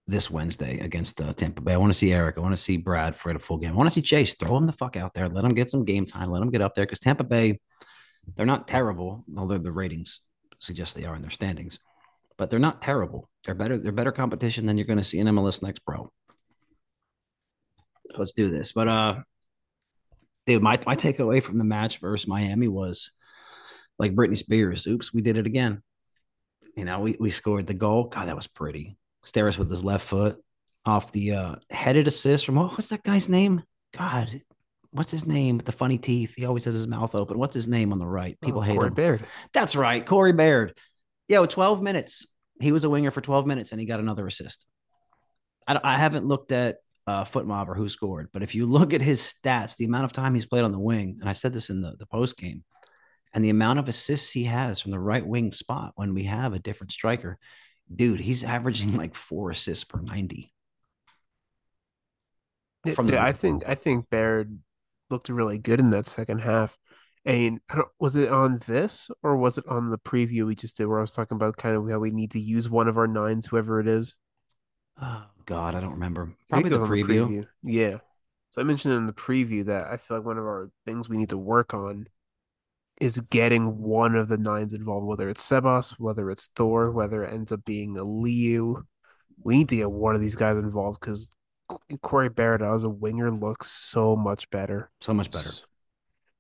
this 0.07 0.31
Wednesday 0.31 0.81
against 0.81 1.21
uh, 1.21 1.33
Tampa 1.33 1.63
Bay. 1.63 1.75
I 1.75 1.77
want 1.77 1.93
to 1.93 1.99
see 1.99 2.13
Eric. 2.13 2.37
I 2.37 2.41
want 2.41 2.55
to 2.55 2.63
see 2.63 2.77
Brad 2.77 3.17
for 3.17 3.31
a 3.31 3.39
full 3.39 3.59
game. 3.59 3.73
I 3.73 3.77
want 3.77 3.89
to 3.89 3.95
see 3.95 4.03
Chase. 4.03 4.35
Throw 4.35 4.57
him 4.57 4.67
the 4.67 4.73
fuck 4.73 4.97
out 4.97 5.15
there. 5.15 5.29
Let 5.29 5.45
him 5.45 5.55
get 5.55 5.71
some 5.71 5.85
game 5.85 6.07
time. 6.07 6.31
Let 6.31 6.43
him 6.43 6.51
get 6.51 6.61
up 6.61 6.75
there 6.75 6.85
because 6.85 6.99
Tampa 6.99 7.25
Bay, 7.25 7.61
they're 8.37 8.47
not 8.47 8.69
terrible, 8.69 9.25
although 9.37 9.59
the 9.59 9.73
ratings 9.73 10.21
suggest 10.59 10.95
they 10.97 11.05
are 11.05 11.15
in 11.15 11.23
their 11.23 11.31
standings. 11.31 11.79
But 12.37 12.51
they're 12.51 12.59
not 12.59 12.83
terrible. 12.83 13.29
They're 13.45 13.55
better. 13.55 13.79
They're 13.79 13.93
better 13.93 14.13
competition 14.13 14.67
than 14.67 14.77
you're 14.77 14.87
going 14.87 14.99
to 14.99 15.05
see 15.05 15.19
in 15.19 15.27
MLS 15.29 15.63
Next. 15.63 15.83
So 15.87 16.11
let's 18.19 18.33
do 18.33 18.51
this. 18.51 18.73
But 18.73 18.89
uh, 18.89 19.17
dude, 20.47 20.63
my 20.63 20.79
my 20.87 20.97
takeaway 20.97 21.43
from 21.43 21.59
the 21.59 21.65
match 21.65 21.99
versus 21.99 22.27
Miami 22.27 22.69
was 22.69 23.13
like 23.99 24.15
Britney 24.15 24.37
Spears. 24.37 24.87
Oops, 24.87 25.15
we 25.15 25.21
did 25.21 25.37
it 25.37 25.47
again. 25.47 25.83
You 26.77 26.85
know, 26.85 27.01
we, 27.01 27.17
we 27.21 27.31
scored 27.31 27.67
the 27.67 27.75
goal. 27.75 28.05
God, 28.05 28.29
that 28.29 28.37
was 28.37 28.47
pretty. 28.47 28.97
Steris 29.25 29.59
with 29.59 29.71
his 29.71 29.85
left 29.85 30.07
foot 30.07 30.43
off 30.85 31.13
the 31.13 31.33
uh, 31.33 31.55
headed 31.71 32.07
assist 32.09 32.45
from 32.47 32.57
what, 32.57 32.73
what's 32.73 32.89
that 32.89 33.03
guy's 33.03 33.29
name? 33.29 33.63
God, 33.97 34.43
what's 34.91 35.13
his 35.13 35.27
name? 35.27 35.59
With 35.59 35.67
the 35.67 35.73
funny 35.73 35.99
teeth. 35.99 36.35
He 36.37 36.45
always 36.45 36.65
has 36.65 36.75
his 36.75 36.89
mouth 36.89 37.15
open. 37.15 37.39
What's 37.39 37.55
his 37.55 37.69
name 37.69 37.93
on 37.93 37.99
the 37.99 38.07
right? 38.07 38.39
People 38.41 38.61
Oh, 38.61 38.63
hate 38.63 38.75
Corey 38.77 38.89
him. 38.89 38.95
Baird. 38.95 39.25
That's 39.53 39.77
right, 39.77 40.05
Corey 40.05 40.33
Baird. 40.33 40.77
Yo, 41.29 41.47
12 41.47 41.83
minutes. 41.83 42.27
He 42.61 42.73
was 42.73 42.85
a 42.85 42.91
winger 42.91 43.11
for 43.11 43.21
12 43.21 43.47
minutes 43.47 43.73
and 43.73 43.81
he 43.81 43.87
got 43.87 44.01
another 44.01 44.27
assist. 44.27 44.67
I, 45.67 45.79
I 45.83 45.99
haven't 45.99 46.27
looked 46.27 46.53
at 46.53 46.79
uh, 47.07 47.25
FotMob 47.25 47.69
or 47.69 47.75
who 47.75 47.89
scored, 47.89 48.29
but 48.33 48.43
if 48.43 48.55
you 48.55 48.67
look 48.67 48.93
at 48.93 49.03
his 49.03 49.21
stats, 49.21 49.77
the 49.77 49.85
amount 49.85 50.05
of 50.05 50.13
time 50.13 50.35
he's 50.35 50.47
played 50.47 50.63
on 50.65 50.73
the 50.73 50.79
wing, 50.79 51.19
and 51.21 51.29
I 51.29 51.33
said 51.33 51.53
this 51.53 51.71
in 51.71 51.81
the, 51.81 51.97
the 51.99 52.07
post 52.07 52.37
game, 52.37 52.63
and 53.35 53.45
the 53.45 53.51
amount 53.51 53.79
of 53.81 53.89
assists 53.89 54.31
he 54.31 54.45
has 54.45 54.79
from 54.81 54.91
the 54.93 55.01
right 55.01 55.27
wing 55.27 55.51
spot 55.51 55.93
when 55.97 56.15
we 56.15 56.25
have 56.25 56.53
a 56.53 56.59
different 56.61 56.93
striker, 56.93 57.39
dude, 57.97 58.21
he's 58.21 58.45
averaging 58.45 58.97
like 58.97 59.15
four 59.15 59.51
assists 59.51 59.85
per 59.85 60.01
90. 60.01 60.53
Yeah, 62.85 62.95
From 62.95 63.07
dude, 63.07 63.15
the- 63.17 63.23
I 63.23 63.33
think 63.33 63.69
I 63.69 63.75
think 63.75 64.11
Baird 64.11 64.59
looked 65.11 65.29
really 65.29 65.59
good 65.59 65.81
in 65.81 65.91
that 65.91 66.07
second 66.07 66.41
half. 66.41 66.79
And 67.25 67.61
was 68.01 68.17
it 68.17 68.29
on 68.31 68.59
this 68.67 69.09
or 69.23 69.37
was 69.37 69.57
it 69.57 69.67
on 69.69 69.91
the 69.91 69.99
preview 69.99 70.45
we 70.45 70.57
just 70.57 70.77
did 70.77 70.87
where 70.87 70.99
I 70.99 71.03
was 71.03 71.13
talking 71.13 71.37
about 71.37 71.57
kind 71.57 71.77
of 71.77 71.89
how 71.89 72.01
we 72.01 72.11
need 72.11 72.33
to 72.33 72.41
use 72.41 72.69
one 72.69 72.89
of 72.89 72.99
our 72.99 73.07
nines, 73.07 73.47
whoever 73.47 73.79
it 73.79 73.87
is? 73.87 74.17
Oh 75.01 75.27
God, 75.47 75.77
I 75.77 75.81
don't 75.81 75.93
remember. 75.93 76.35
Probably 76.51 76.71
the 76.71 76.79
preview. 76.81 77.07
the 77.07 77.15
preview. 77.15 77.47
Yeah. 77.63 77.99
So 78.51 78.61
I 78.61 78.65
mentioned 78.65 78.95
in 78.95 79.07
the 79.07 79.13
preview 79.13 79.65
that 79.67 79.87
I 79.87 79.97
feel 79.99 80.17
like 80.17 80.27
one 80.27 80.37
of 80.39 80.45
our 80.45 80.71
things 80.85 81.09
we 81.09 81.17
need 81.17 81.31
to 81.31 81.39
work 81.39 81.73
on 81.75 82.09
is 83.03 83.19
getting 83.19 83.79
one 83.79 84.15
of 84.15 84.29
the 84.29 84.39
nines 84.39 84.73
involved, 84.73 85.05
whether 85.05 85.29
it's 85.29 85.45
Sebas, 85.45 85.99
whether 85.99 86.31
it's 86.31 86.47
Thor, 86.47 86.93
whether 86.93 87.25
it 87.25 87.35
ends 87.35 87.51
up 87.51 87.65
being 87.65 87.97
Aliyu. 87.97 88.85
We 89.43 89.59
need 89.59 89.69
to 89.71 89.77
get 89.77 89.91
one 89.91 90.15
of 90.15 90.21
these 90.21 90.37
guys 90.37 90.57
involved 90.57 91.01
because 91.01 91.29
Corey 92.01 92.29
Baird 92.29 92.63
as 92.63 92.85
a 92.85 92.89
winger 92.89 93.33
looks 93.33 93.73
so 93.73 94.15
much 94.15 94.49
better. 94.51 94.89
So 95.01 95.13
much 95.13 95.33
better. 95.33 95.51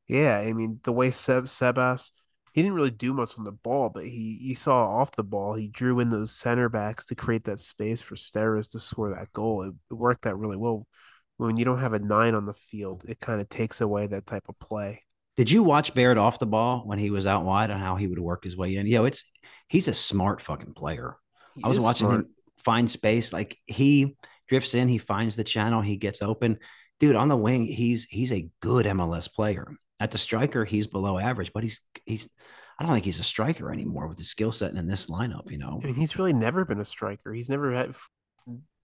Yeah, 0.07 0.39
I 0.39 0.53
mean 0.53 0.79
the 0.85 0.93
way 0.93 1.11
Seb 1.11 1.47
Sebas, 1.47 2.13
he 2.53 2.63
didn't 2.63 2.77
really 2.77 2.93
do 2.93 3.13
much 3.13 3.37
on 3.37 3.45
the 3.45 3.51
ball, 3.51 3.89
but 3.89 4.05
he 4.05 4.39
you 4.41 4.55
saw 4.55 4.87
off 4.87 5.11
the 5.11 5.25
ball, 5.25 5.55
he 5.55 5.67
drew 5.67 5.99
in 5.99 6.11
those 6.11 6.31
center 6.31 6.69
backs 6.69 7.07
to 7.07 7.17
create 7.17 7.43
that 7.45 7.59
space 7.59 8.01
for 8.01 8.15
Steres 8.15 8.71
to 8.71 8.79
score 8.79 9.11
that 9.11 9.33
goal. 9.33 9.63
It, 9.65 9.75
it 9.91 9.95
worked 9.95 10.29
out 10.29 10.39
really 10.39 10.57
well. 10.57 10.87
When 11.39 11.57
you 11.57 11.65
don't 11.65 11.81
have 11.81 11.93
a 11.93 11.99
nine 11.99 12.37
on 12.37 12.47
the 12.47 12.55
field, 12.55 13.05
it 13.09 13.19
kind 13.19 13.41
of 13.41 13.49
takes 13.49 13.81
away 13.81 14.07
that 14.07 14.27
type 14.27 14.45
of 14.49 14.57
play. 14.61 15.03
Did 15.37 15.51
you 15.51 15.63
watch 15.63 15.95
Baird 15.95 16.19
off 16.19 16.39
the 16.39 16.47
ball 16.47 16.83
when 16.85 16.99
he 16.99 17.11
was 17.11 17.27
out 17.27 17.45
wide 17.45 17.71
and 17.71 17.81
how 17.81 17.97
he 17.97 18.07
would 18.07 18.19
work 18.19 18.45
his 18.45 18.57
way 18.57 18.77
in? 18.77 18.87
Yo, 18.87 19.05
it's 19.05 19.31
he's 19.69 19.89
a 19.89 19.95
smart 19.95 20.43
fucking 20.43 20.75
player. 20.75 21.17
He 21.55 21.65
I 21.65 21.69
was 21.69 21.81
watching 21.81 22.07
smart. 22.07 22.21
him 22.21 22.31
find 22.59 22.91
space. 22.91 23.33
Like 23.33 23.59
he 23.67 24.17
drifts 24.49 24.75
in, 24.75 24.89
he 24.89 24.99
finds 24.99 25.37
the 25.37 25.45
channel, 25.45 25.81
he 25.81 25.97
gets 25.97 26.23
open. 26.23 26.59
Dude, 27.01 27.17
on 27.17 27.29
the 27.29 27.37
wing, 27.37 27.65
he's 27.65 28.05
he's 28.05 28.33
a 28.33 28.49
good 28.61 28.87
MLS 28.87 29.33
player. 29.33 29.75
At 29.99 30.11
the 30.11 30.19
striker, 30.19 30.65
he's 30.65 30.87
below 30.87 31.19
average, 31.19 31.53
but 31.53 31.63
he's 31.63 31.81
he's 32.05 32.29
I 32.79 32.85
don't 32.85 32.93
think 32.93 33.05
he's 33.05 33.21
a 33.21 33.25
striker 33.25 33.73
anymore 33.73 34.09
with 34.09 34.19
the 34.19 34.25
skill 34.25 34.53
set 34.53 34.75
in 34.75 34.87
this 34.87 35.09
lineup. 35.09 35.51
You 35.51 35.59
know, 35.59 35.81
I 35.83 35.87
mean, 35.87 35.95
he's 35.95 36.19
really 36.19 36.33
never 36.33 36.65
been 36.65 36.81
a 36.81 36.85
striker. 36.85 37.33
He's 37.33 37.49
never 37.49 37.73
had 37.73 37.95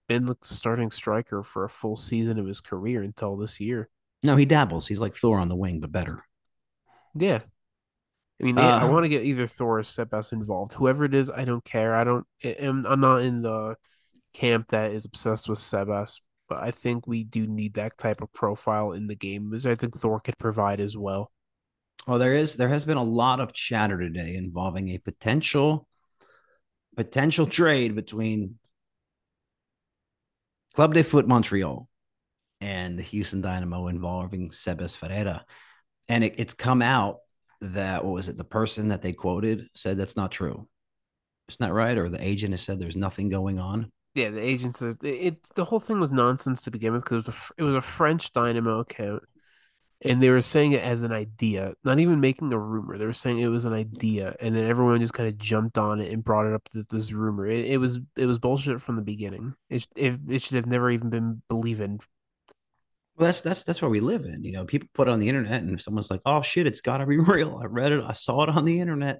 been 0.07 0.25
the 0.25 0.35
starting 0.41 0.89
striker 0.89 1.43
for 1.43 1.63
a 1.65 1.69
full 1.69 1.95
season 1.95 2.39
of 2.39 2.47
his 2.47 2.61
career 2.61 3.03
until 3.03 3.37
this 3.37 3.59
year. 3.59 3.89
No, 4.23 4.35
he 4.35 4.45
dabbles. 4.45 4.87
He's 4.87 4.99
like 4.99 5.15
Thor 5.15 5.37
on 5.37 5.49
the 5.49 5.55
wing, 5.55 5.79
but 5.79 5.91
better. 5.91 6.23
Yeah. 7.15 7.39
I 8.41 8.45
mean, 8.45 8.57
uh, 8.57 8.61
I 8.61 8.85
want 8.85 9.03
to 9.03 9.09
get 9.09 9.25
either 9.25 9.47
Thor 9.47 9.79
or 9.79 9.83
Sebas 9.83 10.31
involved. 10.31 10.73
Whoever 10.73 11.03
it 11.03 11.13
is, 11.13 11.29
I 11.29 11.43
don't 11.43 11.63
care. 11.63 11.93
I 11.93 12.03
don't. 12.05 12.25
I'm 12.43 13.01
not 13.01 13.21
in 13.21 13.41
the 13.41 13.75
camp 14.33 14.69
that 14.69 14.91
is 14.91 15.05
obsessed 15.05 15.49
with 15.49 15.59
Sebas, 15.59 16.21
but 16.47 16.59
I 16.59 16.71
think 16.71 17.05
we 17.05 17.23
do 17.23 17.47
need 17.47 17.73
that 17.73 17.97
type 17.97 18.21
of 18.21 18.31
profile 18.31 18.93
in 18.93 19.07
the 19.07 19.15
game, 19.15 19.53
as 19.53 19.65
I 19.65 19.75
think 19.75 19.97
Thor 19.97 20.21
could 20.21 20.37
provide 20.37 20.79
as 20.79 20.95
well. 20.95 21.31
Well, 22.07 22.17
there 22.17 22.33
is 22.33 22.55
there 22.55 22.69
has 22.69 22.85
been 22.85 22.97
a 22.97 23.03
lot 23.03 23.41
of 23.41 23.51
chatter 23.51 23.99
today 23.99 24.35
involving 24.35 24.89
a 24.89 24.99
potential 24.99 25.85
potential 26.95 27.45
trade 27.45 27.93
between 27.93 28.55
Club 30.75 30.93
de 30.93 31.03
Foot 31.03 31.27
Montreal 31.27 31.87
and 32.61 32.97
the 32.97 33.03
Houston 33.03 33.41
Dynamo 33.41 33.87
involving 33.87 34.49
Sebas 34.49 34.95
Ferreira. 34.95 35.45
And 36.09 36.23
it, 36.23 36.35
it's 36.37 36.53
come 36.53 36.81
out 36.81 37.19
that 37.61 38.03
what 38.03 38.13
was 38.13 38.27
it? 38.27 38.37
The 38.37 38.43
person 38.43 38.89
that 38.89 39.01
they 39.01 39.13
quoted 39.13 39.67
said 39.73 39.97
that's 39.97 40.17
not 40.17 40.31
true. 40.31 40.67
It's 41.47 41.59
not 41.59 41.73
right, 41.73 41.97
or 41.97 42.09
the 42.09 42.23
agent 42.23 42.53
has 42.53 42.61
said 42.61 42.79
there's 42.79 42.95
nothing 42.95 43.29
going 43.29 43.59
on. 43.59 43.91
Yeah, 44.15 44.29
the 44.29 44.41
agent 44.41 44.75
says 44.75 44.97
it, 45.03 45.07
it. 45.07 45.49
The 45.55 45.65
whole 45.65 45.79
thing 45.79 45.99
was 45.99 46.11
nonsense 46.11 46.61
to 46.63 46.71
begin 46.71 46.93
with 46.93 47.03
because 47.03 47.27
it 47.27 47.31
was 47.31 47.35
a 47.35 47.53
it 47.57 47.63
was 47.63 47.75
a 47.75 47.81
French 47.81 48.31
Dynamo 48.33 48.79
account, 48.79 49.23
and 50.03 50.21
they 50.21 50.29
were 50.29 50.41
saying 50.41 50.71
it 50.71 50.83
as 50.83 51.03
an 51.03 51.11
idea, 51.11 51.73
not 51.83 51.99
even 51.99 52.19
making 52.19 52.53
a 52.53 52.59
rumor. 52.59 52.97
They 52.97 53.05
were 53.05 53.13
saying 53.13 53.39
it 53.39 53.47
was 53.47 53.65
an 53.65 53.73
idea, 53.73 54.35
and 54.39 54.55
then 54.55 54.69
everyone 54.69 54.99
just 54.99 55.13
kind 55.13 55.29
of 55.29 55.37
jumped 55.37 55.77
on 55.77 55.99
it 55.99 56.11
and 56.11 56.23
brought 56.23 56.47
it 56.47 56.53
up 56.53 56.67
this 56.89 57.11
rumor. 57.11 57.47
It, 57.47 57.65
it 57.65 57.77
was 57.77 57.99
it 58.15 58.25
was 58.25 58.39
bullshit 58.39 58.81
from 58.81 58.95
the 58.95 59.01
beginning. 59.01 59.55
It 59.69 59.87
it, 59.95 60.19
it 60.27 60.41
should 60.41 60.55
have 60.55 60.67
never 60.67 60.89
even 60.89 61.09
been 61.09 61.41
believed 61.49 61.81
in. 61.81 61.99
Well, 63.19 63.25
that's 63.25 63.41
that's 63.41 63.65
that's 63.65 63.81
where 63.81 63.91
we 63.91 63.99
live 63.99 64.23
in. 64.23 64.45
You 64.45 64.53
know, 64.53 64.63
people 64.63 64.87
put 64.93 65.09
it 65.09 65.11
on 65.11 65.19
the 65.19 65.27
internet, 65.27 65.61
and 65.61 65.79
someone's 65.81 66.09
like, 66.09 66.21
"Oh 66.25 66.41
shit, 66.41 66.65
it's 66.65 66.79
got 66.79 66.97
to 66.97 67.05
be 67.05 67.17
real." 67.17 67.59
I 67.61 67.65
read 67.65 67.91
it. 67.91 68.01
I 68.01 68.13
saw 68.13 68.43
it 68.43 68.49
on 68.49 68.63
the 68.63 68.79
internet. 68.79 69.19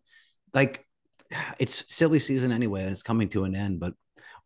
Like, 0.54 0.86
it's 1.60 1.84
silly 1.94 2.20
season 2.20 2.54
anyway, 2.54 2.84
and 2.84 2.92
it's 2.92 3.04
coming 3.04 3.28
to 3.30 3.44
an 3.44 3.56
end. 3.56 3.82
But 3.82 3.94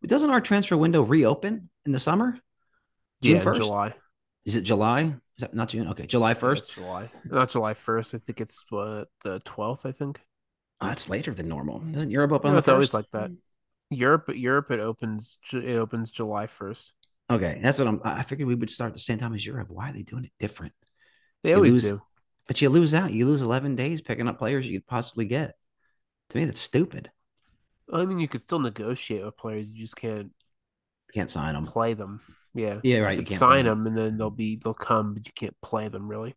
doesn't 0.04 0.32
our 0.32 0.42
transfer 0.42 0.76
window 0.76 1.04
reopen 1.04 1.70
in 1.86 1.92
the 1.92 2.00
summer? 2.00 2.40
June 3.22 3.38
yeah, 3.38 3.44
1st? 3.44 3.56
July. 3.56 3.94
Is 4.46 4.56
it 4.56 4.64
July? 4.64 5.02
Is 5.04 5.42
that 5.42 5.54
not 5.54 5.70
June? 5.70 5.88
Okay, 5.90 6.08
July 6.08 6.34
first. 6.34 6.76
Yeah, 6.76 6.84
July, 6.84 7.12
not 7.26 7.50
July 7.50 7.74
first. 7.76 8.16
I 8.16 8.18
think 8.18 8.42
it's 8.42 8.66
what 8.72 9.08
the 9.24 9.40
twelfth. 9.42 9.86
I 9.86 9.92
think. 9.92 10.20
Oh, 10.82 10.88
that's 10.88 11.10
later 11.10 11.32
than 11.32 11.48
normal. 11.48 11.84
Isn't 11.96 12.10
Europe 12.10 12.32
open? 12.32 12.54
No, 12.54 12.58
it's 12.58 12.68
always 12.68 12.94
like 12.94 13.06
that. 13.14 13.30
Europe, 13.92 14.32
Europe, 14.34 14.72
it 14.72 14.80
opens. 14.80 15.38
It 15.52 15.78
opens 15.78 16.10
July 16.10 16.48
first. 16.48 16.94
Okay, 17.34 17.60
that's 17.62 17.80
what 17.80 17.88
I'm. 17.88 18.02
I 18.04 18.24
figured 18.24 18.48
we 18.48 18.56
would 18.56 18.70
start 18.70 18.94
the 18.94 19.00
same 19.00 19.18
time 19.18 19.34
as 19.34 19.46
Europe. 19.46 19.70
Why 19.70 19.90
are 19.90 19.94
they 19.94 20.04
doing 20.04 20.26
it 20.26 20.32
different? 20.40 20.74
They 21.44 21.50
you 21.50 21.56
always 21.56 21.74
lose, 21.74 21.90
do. 21.90 22.02
But 22.48 22.62
you 22.62 22.70
lose 22.70 22.94
out. 22.94 23.12
You 23.12 23.26
lose 23.26 23.42
11 23.42 23.76
days 23.76 24.02
picking 24.02 24.28
up 24.28 24.38
players 24.38 24.70
you 24.70 24.80
could 24.80 24.88
possibly 24.88 25.26
get. 25.26 25.56
To 26.30 26.38
me, 26.38 26.46
that's 26.46 26.62
stupid. 26.62 27.12
I 27.92 28.06
mean, 28.06 28.20
you 28.20 28.28
could 28.28 28.42
still 28.42 28.60
negotiate 28.60 29.26
with 29.26 29.38
players. 29.38 29.72
You 29.72 29.80
just 29.80 29.96
can't 29.96 30.32
can't 31.14 31.30
sign 31.30 31.54
them. 31.54 31.66
Play 31.66 31.94
them. 31.94 32.22
Yeah. 32.54 32.80
Yeah. 32.84 33.00
Right. 33.00 33.14
You, 33.14 33.22
you 33.22 33.26
can't 33.26 33.40
sign 33.40 33.66
them, 33.66 33.88
and 33.88 33.98
then 33.98 34.18
they'll 34.18 34.30
be 34.30 34.60
they'll 34.64 34.74
come, 34.74 35.14
but 35.14 35.26
you 35.26 35.34
can't 35.36 35.56
play 35.62 35.88
them 35.88 36.08
really. 36.08 36.36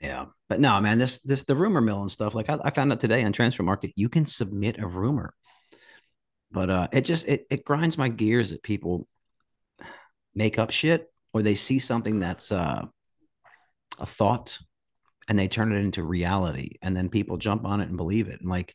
Yeah, 0.00 0.26
but 0.48 0.60
no, 0.60 0.80
man. 0.80 0.98
This 0.98 1.20
this 1.20 1.44
the 1.44 1.56
rumor 1.56 1.80
mill 1.80 2.02
and 2.02 2.10
stuff. 2.10 2.34
Like 2.34 2.48
I, 2.48 2.58
I 2.62 2.70
found 2.70 2.92
out 2.92 3.00
today 3.00 3.24
on 3.24 3.32
Transfermarkt, 3.32 3.92
you 3.96 4.08
can 4.08 4.26
submit 4.26 4.78
a 4.78 4.86
rumor, 4.86 5.34
but 6.52 6.70
uh, 6.70 6.88
it 6.92 7.00
just 7.00 7.26
it 7.26 7.46
it 7.50 7.64
grinds 7.64 7.98
my 7.98 8.08
gears 8.08 8.50
that 8.50 8.62
people 8.62 9.08
make 10.34 10.58
up 10.58 10.70
shit 10.70 11.10
or 11.32 11.42
they 11.42 11.54
see 11.54 11.78
something 11.78 12.20
that's 12.20 12.52
uh, 12.52 12.84
a 13.98 14.06
thought 14.06 14.58
and 15.28 15.38
they 15.38 15.48
turn 15.48 15.72
it 15.72 15.78
into 15.78 16.02
reality, 16.02 16.76
and 16.80 16.96
then 16.96 17.10
people 17.10 17.36
jump 17.36 17.66
on 17.66 17.80
it 17.80 17.88
and 17.88 17.96
believe 17.98 18.28
it. 18.28 18.40
And 18.40 18.48
like 18.48 18.74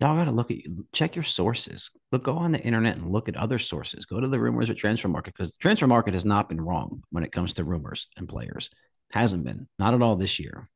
y'all 0.00 0.16
got 0.16 0.24
to 0.24 0.30
look 0.30 0.50
at 0.50 0.58
check 0.92 1.16
your 1.16 1.24
sources. 1.24 1.90
Look, 2.12 2.22
go 2.24 2.36
on 2.36 2.52
the 2.52 2.60
internet 2.60 2.96
and 2.96 3.10
look 3.10 3.28
at 3.28 3.36
other 3.36 3.58
sources. 3.58 4.06
Go 4.06 4.20
to 4.20 4.28
the 4.28 4.40
rumors 4.40 4.70
or 4.70 4.74
Transfermarkt 4.74 5.24
because 5.24 5.56
the 5.56 5.68
Transfermarkt 5.68 6.12
has 6.12 6.24
not 6.24 6.48
been 6.48 6.60
wrong 6.60 7.02
when 7.10 7.24
it 7.24 7.32
comes 7.32 7.54
to 7.54 7.64
rumors 7.64 8.06
and 8.16 8.28
players. 8.28 8.70
Hasn't 9.12 9.44
been, 9.44 9.68
not 9.78 9.94
at 9.94 10.02
all 10.02 10.16
this 10.16 10.38
year. 10.38 10.68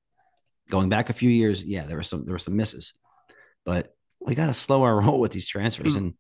Going 0.68 0.88
back 0.88 1.10
a 1.10 1.14
few 1.14 1.30
years, 1.30 1.62
yeah, 1.62 1.86
there 1.86 1.96
were 1.96 2.02
some 2.02 2.24
there 2.24 2.34
were 2.34 2.38
some 2.38 2.56
misses, 2.56 2.92
but 3.64 3.94
we 4.20 4.34
got 4.34 4.46
to 4.46 4.54
slow 4.54 4.82
our 4.82 5.00
roll 5.00 5.20
with 5.20 5.32
these 5.32 5.48
transfers. 5.48 5.94
And 5.94 6.14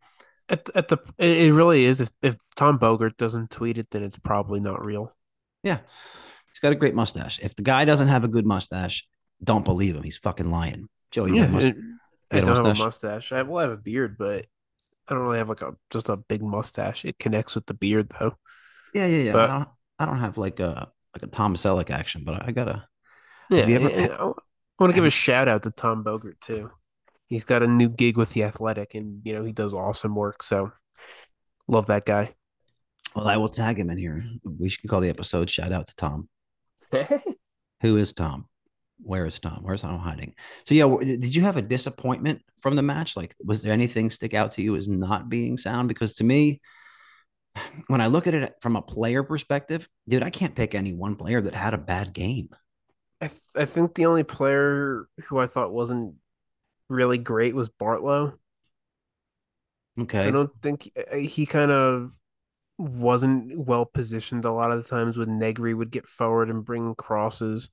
at 0.48 0.68
at 0.74 0.88
the 0.88 0.98
it 1.18 1.52
really 1.52 1.84
is. 1.84 2.00
If 2.00 2.10
if 2.22 2.36
Tom 2.56 2.78
Bogert 2.78 3.16
doesn't 3.16 3.50
tweet 3.50 3.78
it, 3.78 3.90
then 3.90 4.02
it's 4.02 4.18
probably 4.18 4.60
not 4.60 4.84
real. 4.84 5.14
Yeah, 5.62 5.78
he's 6.48 6.58
got 6.60 6.72
a 6.72 6.76
great 6.76 6.94
mustache. 6.94 7.40
If 7.42 7.56
the 7.56 7.62
guy 7.62 7.84
doesn't 7.84 8.08
have 8.08 8.24
a 8.24 8.28
good 8.28 8.46
mustache, 8.46 9.06
don't 9.42 9.64
believe 9.64 9.96
him. 9.96 10.02
He's 10.02 10.18
fucking 10.18 10.50
lying. 10.50 10.88
Joe, 11.10 11.26
yeah, 11.26 11.46
must- 11.46 11.68
I 12.30 12.40
don't 12.40 12.48
mustache? 12.48 12.66
have 12.66 12.80
a 12.80 12.84
mustache. 12.84 13.32
I 13.32 13.42
will 13.42 13.58
have 13.58 13.70
a 13.70 13.76
beard, 13.76 14.16
but 14.18 14.46
I 15.08 15.14
don't 15.14 15.22
really 15.22 15.38
have 15.38 15.48
like 15.48 15.62
a 15.62 15.74
just 15.90 16.08
a 16.08 16.16
big 16.16 16.42
mustache. 16.42 17.04
It 17.04 17.18
connects 17.18 17.54
with 17.54 17.66
the 17.66 17.74
beard 17.74 18.12
though. 18.18 18.36
Yeah, 18.94 19.06
yeah, 19.06 19.22
yeah. 19.24 19.32
But, 19.32 19.50
I, 19.50 19.58
don't, 19.58 19.68
I 19.98 20.06
don't 20.06 20.20
have 20.20 20.38
like 20.38 20.60
a 20.60 20.90
like 21.14 21.22
a 21.22 21.26
Tom 21.26 21.54
Selleck 21.54 21.90
action, 21.90 22.24
but 22.24 22.42
I 22.46 22.52
gotta. 22.52 22.86
Yeah, 23.50 23.66
ever, 23.68 23.88
I 23.90 24.24
want 24.82 24.90
to 24.90 24.94
give 24.94 25.04
a 25.04 25.10
shout 25.10 25.48
out 25.48 25.62
to 25.64 25.70
Tom 25.70 26.02
Bogert 26.02 26.40
too. 26.40 26.70
He's 27.34 27.44
got 27.44 27.62
a 27.62 27.66
new 27.66 27.88
gig 27.88 28.16
with 28.16 28.30
the 28.30 28.44
Athletic, 28.44 28.94
and 28.94 29.20
you 29.24 29.32
know 29.32 29.44
he 29.44 29.52
does 29.52 29.74
awesome 29.74 30.14
work. 30.14 30.42
So, 30.42 30.72
love 31.66 31.86
that 31.86 32.06
guy. 32.06 32.34
Well, 33.14 33.28
I 33.28 33.36
will 33.36 33.48
tag 33.48 33.78
him 33.78 33.90
in 33.90 33.98
here. 33.98 34.24
We 34.58 34.68
should 34.68 34.88
call 34.88 35.00
the 35.00 35.08
episode 35.08 35.50
"Shout 35.50 35.72
Out 35.72 35.88
to 35.88 35.96
Tom." 35.96 36.28
Who 37.82 37.96
is 37.96 38.12
Tom? 38.12 38.46
where 39.02 39.26
is 39.26 39.38
Tom? 39.38 39.60
Where's 39.62 39.82
Tom 39.82 39.98
hiding? 39.98 40.34
So 40.64 40.74
yeah, 40.74 40.96
did 41.00 41.34
you 41.34 41.42
have 41.42 41.56
a 41.56 41.62
disappointment 41.62 42.42
from 42.60 42.76
the 42.76 42.82
match? 42.82 43.16
Like, 43.16 43.34
was 43.44 43.62
there 43.62 43.72
anything 43.72 44.10
stick 44.10 44.34
out 44.34 44.52
to 44.52 44.62
you 44.62 44.76
as 44.76 44.88
not 44.88 45.28
being 45.28 45.56
sound? 45.56 45.88
Because 45.88 46.14
to 46.14 46.24
me, 46.24 46.60
when 47.88 48.00
I 48.00 48.06
look 48.06 48.26
at 48.26 48.34
it 48.34 48.54
from 48.60 48.76
a 48.76 48.82
player 48.82 49.22
perspective, 49.22 49.88
dude, 50.08 50.22
I 50.22 50.30
can't 50.30 50.54
pick 50.54 50.74
any 50.74 50.92
one 50.92 51.16
player 51.16 51.40
that 51.40 51.54
had 51.54 51.74
a 51.74 51.78
bad 51.78 52.12
game. 52.12 52.48
I 53.20 53.28
th- 53.28 53.40
I 53.56 53.64
think 53.64 53.94
the 53.94 54.06
only 54.06 54.24
player 54.24 55.06
who 55.28 55.38
I 55.38 55.46
thought 55.46 55.72
wasn't 55.72 56.14
really 56.94 57.18
great 57.18 57.54
was 57.54 57.68
Bartlow. 57.68 58.38
Okay, 59.98 60.26
I 60.26 60.30
don't 60.30 60.50
think 60.62 60.90
uh, 60.96 61.16
he 61.16 61.46
kind 61.46 61.70
of 61.70 62.16
wasn't 62.78 63.58
well 63.58 63.86
positioned 63.86 64.44
a 64.44 64.52
lot 64.52 64.72
of 64.72 64.82
the 64.82 64.88
times 64.88 65.16
when 65.18 65.38
Negri 65.38 65.74
would 65.74 65.90
get 65.90 66.08
forward 66.08 66.50
and 66.50 66.64
bring 66.64 66.94
crosses. 66.94 67.70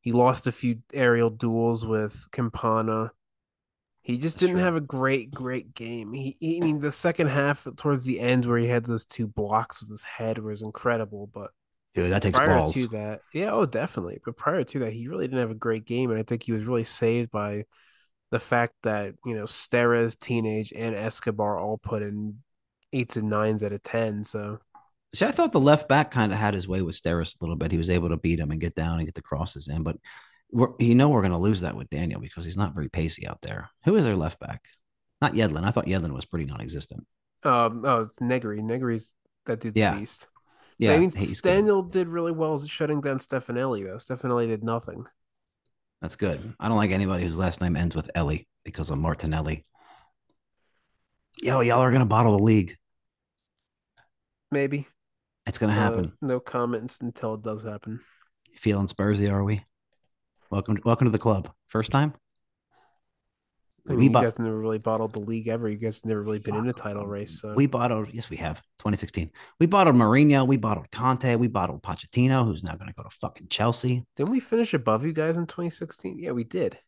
He 0.00 0.12
lost 0.12 0.46
a 0.46 0.52
few 0.52 0.80
aerial 0.92 1.30
duels 1.30 1.86
with 1.86 2.26
Campana. 2.32 3.12
He 4.02 4.18
just 4.18 4.38
That's 4.38 4.46
didn't 4.46 4.58
have 4.58 4.76
a 4.76 4.80
great, 4.80 5.32
great 5.32 5.74
game. 5.74 6.12
He, 6.12 6.36
he, 6.40 6.58
I 6.58 6.60
mean, 6.60 6.80
the 6.80 6.92
second 6.92 7.28
half 7.28 7.66
towards 7.76 8.04
the 8.04 8.20
end 8.20 8.44
where 8.46 8.58
he 8.58 8.66
had 8.68 8.84
those 8.86 9.04
two 9.04 9.26
blocks 9.28 9.80
with 9.80 9.90
his 9.90 10.02
head 10.02 10.38
was 10.38 10.62
incredible, 10.62 11.28
but 11.28 11.52
Dude, 11.94 12.10
that 12.10 12.22
takes 12.22 12.38
prior 12.38 12.48
balls. 12.48 12.72
to 12.72 12.88
that, 12.88 13.22
yeah, 13.32 13.50
oh, 13.52 13.66
definitely. 13.66 14.20
But 14.24 14.36
prior 14.36 14.64
to 14.64 14.78
that, 14.80 14.92
he 14.94 15.08
really 15.08 15.26
didn't 15.26 15.40
have 15.40 15.50
a 15.50 15.54
great 15.54 15.84
game, 15.84 16.10
and 16.10 16.18
I 16.18 16.22
think 16.22 16.42
he 16.42 16.52
was 16.52 16.64
really 16.64 16.84
saved 16.84 17.30
by 17.30 17.66
the 18.32 18.40
fact 18.40 18.74
that 18.82 19.14
you 19.24 19.34
know 19.36 19.44
Steres, 19.44 20.18
Teenage, 20.18 20.72
and 20.74 20.96
Escobar 20.96 21.60
all 21.60 21.78
put 21.78 22.02
in 22.02 22.38
eights 22.92 23.16
and 23.16 23.30
nines 23.30 23.62
out 23.62 23.70
of 23.72 23.82
ten. 23.84 24.24
So 24.24 24.58
See, 25.14 25.26
I 25.26 25.30
thought 25.30 25.52
the 25.52 25.60
left 25.60 25.88
back 25.88 26.10
kind 26.10 26.32
of 26.32 26.38
had 26.38 26.54
his 26.54 26.66
way 26.66 26.80
with 26.80 27.00
Steres 27.00 27.36
a 27.38 27.44
little 27.44 27.56
bit. 27.56 27.70
He 27.70 27.78
was 27.78 27.90
able 27.90 28.08
to 28.08 28.16
beat 28.16 28.40
him 28.40 28.50
and 28.50 28.60
get 28.60 28.74
down 28.74 28.96
and 28.96 29.06
get 29.06 29.14
the 29.14 29.20
crosses 29.22 29.68
in. 29.68 29.82
But 29.82 29.96
we're, 30.50 30.68
you 30.78 30.94
know 30.94 31.10
we're 31.10 31.20
going 31.20 31.32
to 31.32 31.38
lose 31.38 31.60
that 31.60 31.76
with 31.76 31.90
Daniel 31.90 32.18
because 32.20 32.46
he's 32.46 32.56
not 32.56 32.74
very 32.74 32.88
pacey 32.88 33.26
out 33.28 33.42
there. 33.42 33.68
Who 33.84 33.94
is 33.96 34.06
their 34.06 34.16
left 34.16 34.40
back? 34.40 34.64
Not 35.20 35.34
Yedlin. 35.34 35.64
I 35.64 35.70
thought 35.70 35.86
Yedlin 35.86 36.14
was 36.14 36.24
pretty 36.24 36.46
non-existent. 36.46 37.06
Um, 37.44 37.84
oh, 37.84 38.08
Negri. 38.20 38.62
Negri's 38.62 39.12
that 39.46 39.60
dude's 39.60 39.76
Yeah. 39.76 39.94
a 39.96 40.00
beast. 40.00 40.28
Yeah, 40.78 40.94
I 40.94 40.98
mean, 40.98 41.10
he's 41.10 41.40
good. 41.40 41.56
Daniel 41.56 41.82
did 41.82 42.08
really 42.08 42.32
well 42.32 42.58
shutting 42.64 43.00
down 43.02 43.18
Stefanelli, 43.18 43.84
though. 43.84 43.96
Stefanelli 43.96 44.48
did 44.48 44.64
nothing. 44.64 45.04
That's 46.02 46.16
good. 46.16 46.54
I 46.58 46.66
don't 46.68 46.76
like 46.76 46.90
anybody 46.90 47.24
whose 47.24 47.38
last 47.38 47.60
name 47.60 47.76
ends 47.76 47.94
with 47.94 48.10
Ellie 48.16 48.48
because 48.64 48.90
of 48.90 48.98
Martinelli. 48.98 49.64
Yo, 51.40 51.60
y'all 51.60 51.78
are 51.80 51.90
going 51.90 52.00
to 52.00 52.06
bottle 52.06 52.36
the 52.36 52.42
league. 52.42 52.76
Maybe. 54.50 54.88
It's 55.46 55.58
going 55.58 55.72
to 55.72 55.80
Uh, 55.80 55.82
happen. 55.82 56.12
no 56.20 56.40
comments 56.40 57.00
until 57.00 57.34
it 57.34 57.42
does 57.42 57.62
happen. 57.62 58.00
Feeling 58.56 58.86
Spursy, 58.88 59.30
are 59.32 59.44
we? 59.44 59.64
Welcome, 60.50 60.78
welcome 60.84 61.06
to 61.06 61.10
the 61.12 61.18
club. 61.18 61.50
First 61.68 61.92
time. 61.92 62.14
I 63.88 63.94
We 63.94 64.04
you 64.04 64.10
bought- 64.10 64.22
guys 64.22 64.38
never 64.38 64.56
really 64.56 64.78
bottled 64.78 65.12
the 65.12 65.18
league 65.20 65.48
ever. 65.48 65.68
You 65.68 65.76
guys 65.76 66.04
never 66.04 66.22
really 66.22 66.38
been 66.38 66.54
in 66.54 66.68
a 66.68 66.72
title 66.72 67.04
race. 67.06 67.40
So 67.40 67.52
We 67.54 67.66
bottled, 67.66 68.08
yes, 68.12 68.30
we 68.30 68.36
have. 68.36 68.62
2016. 68.78 69.30
We 69.58 69.66
bottled 69.66 69.96
Mourinho. 69.96 70.46
We 70.46 70.56
bottled 70.56 70.90
Conte. 70.92 71.34
We 71.36 71.48
bottled 71.48 71.82
Pochettino, 71.82 72.44
who's 72.44 72.62
now 72.62 72.76
going 72.76 72.88
to 72.88 72.94
go 72.94 73.02
to 73.02 73.10
fucking 73.10 73.48
Chelsea. 73.48 74.04
didn't 74.16 74.30
we 74.30 74.38
finish 74.40 74.72
above 74.72 75.04
you 75.04 75.12
guys 75.12 75.36
in 75.36 75.46
2016? 75.46 76.18
Yeah, 76.20 76.30
we 76.30 76.44
did. 76.44 76.78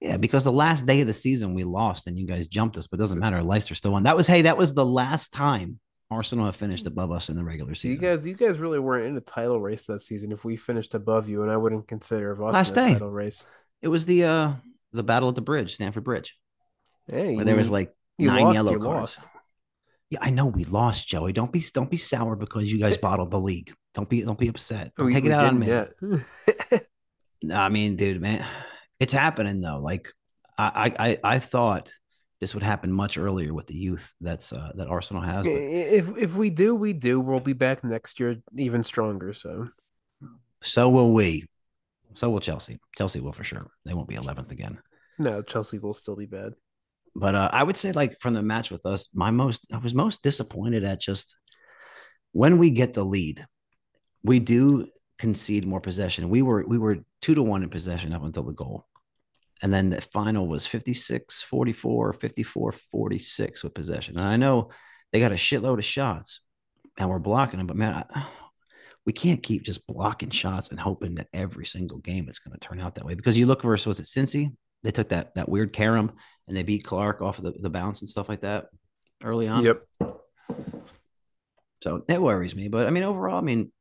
Yeah, 0.00 0.16
because 0.16 0.44
the 0.44 0.50
last 0.52 0.86
day 0.86 1.02
of 1.02 1.06
the 1.06 1.12
season 1.12 1.54
we 1.54 1.62
lost 1.62 2.06
and 2.06 2.18
you 2.18 2.26
guys 2.26 2.46
jumped 2.48 2.76
us, 2.78 2.86
but 2.86 2.98
it 2.98 3.02
doesn't 3.02 3.20
matter. 3.20 3.42
Leicester 3.42 3.74
still 3.74 3.92
won. 3.92 4.02
That 4.04 4.16
was 4.16 4.26
hey, 4.26 4.42
that 4.42 4.56
was 4.58 4.72
the 4.74 4.84
last 4.86 5.32
time 5.32 5.78
Arsenal 6.10 6.46
have 6.46 6.56
finished 6.56 6.86
above 6.86 7.12
us 7.12 7.28
in 7.28 7.36
the 7.36 7.44
regular 7.44 7.74
season. 7.76 8.02
you 8.02 8.08
guys, 8.08 8.26
you 8.26 8.34
guys 8.34 8.58
really 8.58 8.78
weren't 8.80 9.06
in 9.06 9.16
a 9.16 9.20
title 9.20 9.60
race 9.60 9.86
that 9.86 10.00
season. 10.00 10.32
If 10.32 10.44
we 10.44 10.56
finished 10.56 10.94
above 10.94 11.28
you, 11.28 11.42
and 11.42 11.50
I 11.52 11.56
wouldn't 11.58 11.86
consider 11.86 12.32
us 12.32 12.38
Last 12.54 12.72
in 12.72 12.78
a 12.78 12.86
day. 12.86 12.92
title 12.94 13.10
race. 13.10 13.44
It 13.82 13.88
was 13.88 14.06
the 14.06 14.24
uh 14.24 14.52
the 14.92 15.02
battle 15.02 15.28
at 15.28 15.34
the 15.34 15.40
bridge, 15.40 15.74
Stamford 15.74 16.04
Bridge, 16.04 16.36
Hey, 17.06 17.36
where 17.36 17.44
there 17.44 17.56
was 17.56 17.70
like 17.70 17.94
nine 18.18 18.42
lost, 18.44 18.54
yellow 18.54 18.70
cards. 18.78 18.84
lost. 19.18 19.28
Yeah, 20.10 20.18
I 20.22 20.30
know 20.30 20.46
we 20.46 20.64
lost, 20.64 21.06
Joey. 21.06 21.32
Don't 21.32 21.52
be 21.52 21.62
don't 21.72 21.90
be 21.90 21.96
sour 21.96 22.34
because 22.36 22.70
you 22.72 22.78
guys 22.78 22.98
bottled 23.02 23.30
the 23.30 23.38
league. 23.40 23.72
Don't 23.94 24.08
be 24.08 24.22
don't 24.22 24.38
be 24.38 24.48
upset. 24.48 24.92
Don't 24.96 25.06
We- 25.08 25.14
take 25.14 25.24
it 25.26 25.32
out 25.32 25.46
on 25.46 25.58
me. 25.58 25.68
No, 27.42 27.56
I 27.56 27.70
mean, 27.70 27.96
dude, 27.96 28.20
man, 28.20 28.44
it's 28.98 29.14
happening 29.14 29.62
though. 29.62 29.78
Like 29.78 30.08
I, 30.58 30.92
I, 30.98 31.06
I- 31.08 31.18
I 31.24 31.38
thought 31.38 31.90
this 32.38 32.52
would 32.54 32.62
happen 32.62 32.92
much 32.92 33.16
earlier 33.16 33.54
with 33.54 33.66
the 33.66 33.74
youth 33.74 34.12
that's 34.20 34.52
uh, 34.52 34.72
that 34.74 34.88
Arsenal 34.88 35.22
has. 35.22 35.46
But 35.46 35.52
if 35.52 36.16
if 36.18 36.36
we 36.36 36.50
do, 36.50 36.74
we 36.74 36.92
do. 36.92 37.18
We'll 37.20 37.40
be 37.40 37.54
back 37.54 37.82
next 37.82 38.20
year 38.20 38.36
even 38.58 38.82
stronger. 38.82 39.32
So 39.32 39.68
so 40.62 40.90
will 40.90 41.14
we. 41.14 41.46
So 42.14 42.30
will 42.30 42.40
Chelsea. 42.40 42.78
Chelsea 42.96 43.20
will 43.20 43.32
for 43.32 43.44
sure. 43.44 43.70
They 43.84 43.94
won't 43.94 44.08
be 44.08 44.16
11th 44.16 44.50
again. 44.50 44.78
no, 45.18 45.42
Chelsea 45.42 45.78
will 45.78 45.94
still 45.94 46.16
be 46.16 46.26
bad. 46.26 46.52
But 47.14 47.34
uh, 47.34 47.50
I 47.52 47.62
would 47.62 47.76
say, 47.76 47.92
like 47.92 48.20
from 48.20 48.34
the 48.34 48.42
match 48.42 48.70
with 48.70 48.86
us, 48.86 49.08
my 49.14 49.30
most 49.30 49.64
I 49.72 49.78
was 49.78 49.94
most 49.94 50.22
disappointed 50.22 50.84
at 50.84 51.00
just 51.00 51.34
when 52.32 52.58
we 52.58 52.70
get 52.70 52.94
the 52.94 53.04
lead, 53.04 53.44
we 54.22 54.38
do 54.38 54.86
concede 55.18 55.66
more 55.66 55.80
possession. 55.80 56.30
We 56.30 56.42
were 56.42 56.64
we 56.66 56.78
were 56.78 56.98
two 57.20 57.34
to 57.34 57.42
one 57.42 57.62
in 57.62 57.70
possession 57.70 58.12
up 58.12 58.22
until 58.24 58.44
the 58.44 58.52
goal. 58.52 58.86
And 59.62 59.72
then 59.72 59.90
the 59.90 60.00
final 60.00 60.46
was 60.46 60.66
56 60.66 61.42
44, 61.42 62.14
54 62.14 62.72
46 62.72 63.64
with 63.64 63.74
possession. 63.74 64.16
And 64.16 64.26
I 64.26 64.36
know 64.36 64.70
they 65.12 65.20
got 65.20 65.32
a 65.32 65.36
shitload 65.36 65.78
of 65.78 65.84
shots 65.84 66.40
and 66.96 67.10
we're 67.10 67.18
blocking 67.18 67.58
them, 67.58 67.66
but 67.66 67.76
man, 67.76 68.04
I, 68.14 68.26
we 69.06 69.12
can't 69.12 69.42
keep 69.42 69.62
just 69.62 69.86
blocking 69.86 70.30
shots 70.30 70.68
and 70.68 70.78
hoping 70.78 71.14
that 71.14 71.28
every 71.32 71.66
single 71.66 71.98
game 71.98 72.28
it's 72.28 72.38
going 72.38 72.58
to 72.58 72.66
turn 72.66 72.80
out 72.80 72.94
that 72.96 73.04
way. 73.04 73.14
Because 73.14 73.38
you 73.38 73.46
look 73.46 73.62
versus 73.62 73.86
was 73.86 74.00
it 74.00 74.04
Cincy? 74.04 74.52
They 74.82 74.90
took 74.90 75.08
that 75.10 75.34
that 75.34 75.48
weird 75.48 75.72
carom 75.72 76.12
and 76.48 76.56
they 76.56 76.62
beat 76.62 76.84
Clark 76.84 77.22
off 77.22 77.38
of 77.38 77.44
the, 77.44 77.52
the 77.52 77.70
bounce 77.70 78.00
and 78.00 78.08
stuff 78.08 78.28
like 78.28 78.40
that 78.40 78.66
early 79.22 79.48
on. 79.48 79.64
Yep. 79.64 79.82
So 81.82 82.04
that 82.08 82.22
worries 82.22 82.54
me. 82.54 82.68
But 82.68 82.86
I 82.86 82.90
mean, 82.90 83.02
overall, 83.02 83.38
I 83.38 83.42
mean, 83.42 83.72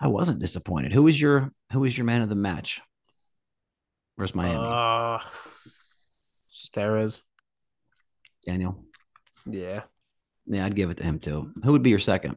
I 0.00 0.08
wasn't 0.08 0.40
disappointed. 0.40 0.92
Who 0.92 1.02
was 1.02 1.20
your 1.20 1.52
who 1.72 1.80
was 1.80 1.96
your 1.96 2.04
man 2.04 2.22
of 2.22 2.28
the 2.28 2.34
match 2.34 2.80
versus 4.18 4.34
Miami? 4.34 4.56
Uh, 4.58 5.18
Steres. 6.50 7.22
Daniel. 8.44 8.84
Yeah. 9.46 9.82
Yeah, 10.46 10.66
I'd 10.66 10.74
give 10.74 10.90
it 10.90 10.96
to 10.96 11.04
him 11.04 11.18
too. 11.18 11.52
Who 11.62 11.72
would 11.72 11.82
be 11.82 11.90
your 11.90 11.98
second? 11.98 12.36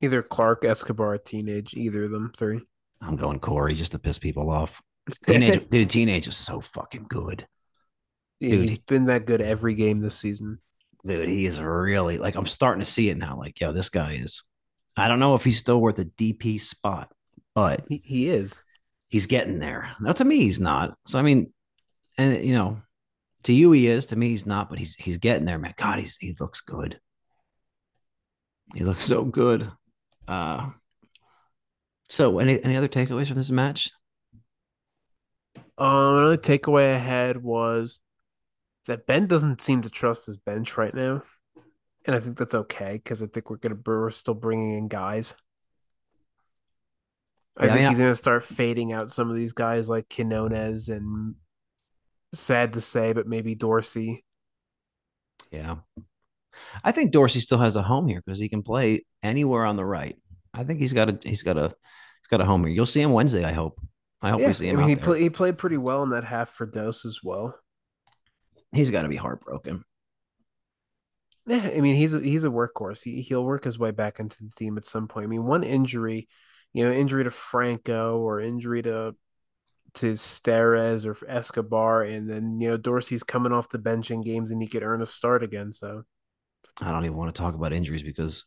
Either 0.00 0.22
Clark, 0.22 0.64
Escobar, 0.64 1.18
Teenage, 1.18 1.74
either 1.74 2.04
of 2.04 2.10
them 2.10 2.32
three. 2.36 2.60
I'm 3.00 3.16
going 3.16 3.38
Corey 3.40 3.74
just 3.74 3.92
to 3.92 3.98
piss 3.98 4.18
people 4.18 4.50
off. 4.50 4.80
Teenage, 5.26 5.68
dude, 5.68 5.90
teenage 5.90 6.28
is 6.28 6.36
so 6.36 6.60
fucking 6.60 7.06
good. 7.08 7.46
Dude, 8.40 8.52
he's 8.52 8.72
he- 8.76 8.82
been 8.86 9.06
that 9.06 9.26
good 9.26 9.40
every 9.40 9.74
game 9.74 10.00
this 10.00 10.16
season. 10.18 10.58
Dude, 11.04 11.28
he 11.28 11.46
is 11.46 11.60
really 11.60 12.18
like 12.18 12.34
I'm 12.36 12.46
starting 12.46 12.80
to 12.80 12.84
see 12.90 13.08
it 13.08 13.16
now. 13.16 13.36
Like, 13.38 13.60
yo, 13.60 13.72
this 13.72 13.88
guy 13.88 14.12
is. 14.14 14.44
I 14.96 15.06
don't 15.08 15.20
know 15.20 15.34
if 15.36 15.44
he's 15.44 15.58
still 15.58 15.80
worth 15.80 15.98
a 16.00 16.04
DP 16.04 16.60
spot, 16.60 17.12
but 17.54 17.84
He, 17.88 18.02
he 18.04 18.28
is. 18.28 18.60
he's 19.08 19.26
getting 19.26 19.60
there. 19.60 19.90
Now, 20.00 20.10
to 20.12 20.24
me, 20.24 20.38
he's 20.38 20.58
not. 20.60 20.96
So 21.06 21.18
I 21.18 21.22
mean, 21.22 21.52
and 22.18 22.44
you 22.44 22.52
know, 22.54 22.82
to 23.44 23.52
you 23.52 23.70
he 23.72 23.86
is. 23.86 24.06
To 24.06 24.16
me, 24.16 24.28
he's 24.30 24.44
not. 24.46 24.68
But 24.68 24.78
he's 24.80 24.96
he's 24.96 25.18
getting 25.18 25.44
there, 25.46 25.58
man. 25.58 25.74
God, 25.76 25.98
he's 26.00 26.16
he 26.20 26.34
looks 26.40 26.60
good. 26.60 27.00
He 28.74 28.84
looks 28.84 29.04
so 29.04 29.24
good. 29.24 29.70
Uh, 30.28 30.70
so 32.08 32.38
any 32.38 32.62
any 32.62 32.76
other 32.76 32.88
takeaways 32.88 33.28
from 33.28 33.36
this 33.38 33.50
match? 33.50 33.90
Um, 35.78 36.16
another 36.18 36.36
takeaway 36.36 36.94
I 36.94 36.98
had 36.98 37.42
was 37.42 38.00
that 38.86 39.06
Ben 39.06 39.26
doesn't 39.26 39.60
seem 39.60 39.82
to 39.82 39.90
trust 39.90 40.26
his 40.26 40.36
bench 40.36 40.76
right 40.76 40.94
now, 40.94 41.22
and 42.06 42.16
I 42.16 42.20
think 42.20 42.38
that's 42.38 42.54
okay 42.54 42.94
because 42.94 43.22
I 43.22 43.26
think 43.26 43.50
we're 43.50 43.58
gonna 43.58 43.78
we're 43.86 44.10
still 44.10 44.34
bringing 44.34 44.76
in 44.78 44.88
guys. 44.88 45.36
I 47.56 47.66
Yeah, 47.66 47.68
think 47.68 47.80
mean, 47.80 47.88
he's 47.88 47.98
gonna 47.98 48.14
start 48.14 48.44
fading 48.44 48.92
out 48.92 49.10
some 49.10 49.30
of 49.30 49.36
these 49.36 49.52
guys 49.52 49.88
like 49.88 50.08
Quinones 50.08 50.88
and 50.88 51.34
sad 52.34 52.74
to 52.74 52.80
say, 52.80 53.12
but 53.12 53.26
maybe 53.26 53.54
Dorsey. 53.54 54.24
Yeah. 55.50 55.76
I 56.84 56.92
think 56.92 57.12
Dorsey 57.12 57.40
still 57.40 57.58
has 57.58 57.76
a 57.76 57.82
home 57.82 58.08
here 58.08 58.22
because 58.24 58.38
he 58.38 58.48
can 58.48 58.62
play 58.62 59.04
anywhere 59.22 59.64
on 59.64 59.76
the 59.76 59.84
right. 59.84 60.16
I 60.54 60.64
think 60.64 60.80
he's 60.80 60.92
got 60.92 61.08
a 61.10 61.18
he's 61.28 61.42
got 61.42 61.56
a 61.56 61.68
he's 61.68 62.28
got 62.30 62.40
a 62.40 62.44
home 62.44 62.64
here. 62.64 62.74
You'll 62.74 62.86
see 62.86 63.02
him 63.02 63.12
Wednesday, 63.12 63.44
I 63.44 63.52
hope. 63.52 63.80
I 64.22 64.30
hope 64.30 64.42
Yeah, 64.42 64.46
we 64.46 64.52
see 64.52 64.68
him. 64.68 64.76
I 64.76 64.76
mean, 64.76 64.88
he 64.88 64.94
there. 64.94 65.04
play, 65.04 65.20
he 65.20 65.30
played 65.30 65.58
pretty 65.58 65.76
well 65.78 66.02
in 66.02 66.10
that 66.10 66.24
half 66.24 66.50
for 66.50 66.66
Dose 66.66 67.04
as 67.04 67.20
well. 67.22 67.58
he's 68.72 68.90
got 68.90 69.02
to 69.02 69.08
be 69.08 69.16
heartbroken. 69.16 69.84
Yeah, 71.46 71.70
I 71.74 71.80
mean 71.80 71.94
he's 71.94 72.14
a, 72.14 72.20
he's 72.20 72.44
a 72.44 72.48
workhorse. 72.48 73.04
He 73.04 73.22
he'll 73.22 73.44
work 73.44 73.64
his 73.64 73.78
way 73.78 73.90
back 73.90 74.20
into 74.20 74.36
the 74.44 74.50
team 74.50 74.76
at 74.76 74.84
some 74.84 75.08
point. 75.08 75.24
I 75.24 75.28
mean, 75.28 75.44
one 75.44 75.64
injury, 75.64 76.28
you 76.74 76.84
know, 76.84 76.92
injury 76.92 77.24
to 77.24 77.30
Franco 77.30 78.18
or 78.18 78.40
injury 78.40 78.82
to 78.82 79.14
to 79.94 80.12
Steres 80.12 81.06
or 81.06 81.16
Escobar, 81.28 82.02
and 82.04 82.28
then 82.30 82.60
you 82.60 82.70
know 82.70 82.76
Dorsey's 82.76 83.22
coming 83.22 83.52
off 83.52 83.70
the 83.70 83.78
bench 83.78 84.10
in 84.10 84.22
games 84.22 84.50
and 84.50 84.62
he 84.62 84.68
could 84.68 84.82
earn 84.82 85.02
a 85.02 85.06
start 85.06 85.42
again. 85.42 85.72
So 85.72 86.04
I 86.80 86.92
don't 86.92 87.04
even 87.04 87.16
want 87.16 87.34
to 87.34 87.40
talk 87.40 87.54
about 87.54 87.72
injuries 87.72 88.02
because 88.02 88.44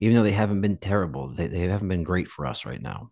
even 0.00 0.16
though 0.16 0.22
they 0.22 0.32
haven't 0.32 0.60
been 0.60 0.76
terrible, 0.76 1.28
they, 1.28 1.46
they 1.46 1.60
haven't 1.60 1.88
been 1.88 2.04
great 2.04 2.28
for 2.28 2.46
us 2.46 2.64
right 2.64 2.80
now. 2.80 3.10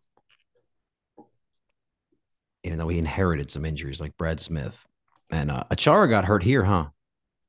Even 2.65 2.79
though 2.79 2.87
we 2.87 2.99
inherited 2.99 3.51
some 3.51 3.65
injuries 3.65 4.01
like 4.01 4.17
Brad 4.17 4.41
Smith 4.41 4.85
and 5.31 5.51
uh, 5.51 5.65
Achara 5.71 6.09
got 6.09 6.25
hurt 6.25 6.43
here, 6.43 6.65
huh? 6.65 6.87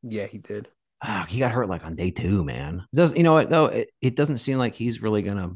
Yeah, 0.03 0.27
he 0.27 0.37
did. 0.37 0.69
Oh, 1.05 1.25
he 1.27 1.39
got 1.39 1.51
hurt 1.51 1.69
like 1.69 1.85
on 1.85 1.95
day 1.95 2.11
two, 2.11 2.43
man. 2.43 2.85
Does 2.93 3.15
you 3.15 3.23
know 3.23 3.33
what 3.33 3.49
though? 3.49 3.65
It, 3.67 3.91
it 4.01 4.15
doesn't 4.15 4.37
seem 4.37 4.57
like 4.57 4.75
he's 4.75 5.01
really 5.01 5.21
gonna. 5.21 5.55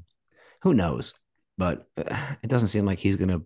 Who 0.62 0.74
knows? 0.74 1.14
But 1.58 1.88
uh, 1.98 2.36
it 2.44 2.48
doesn't 2.48 2.68
seem 2.68 2.86
like 2.86 3.00
he's 3.00 3.18
gonna 3.18 3.42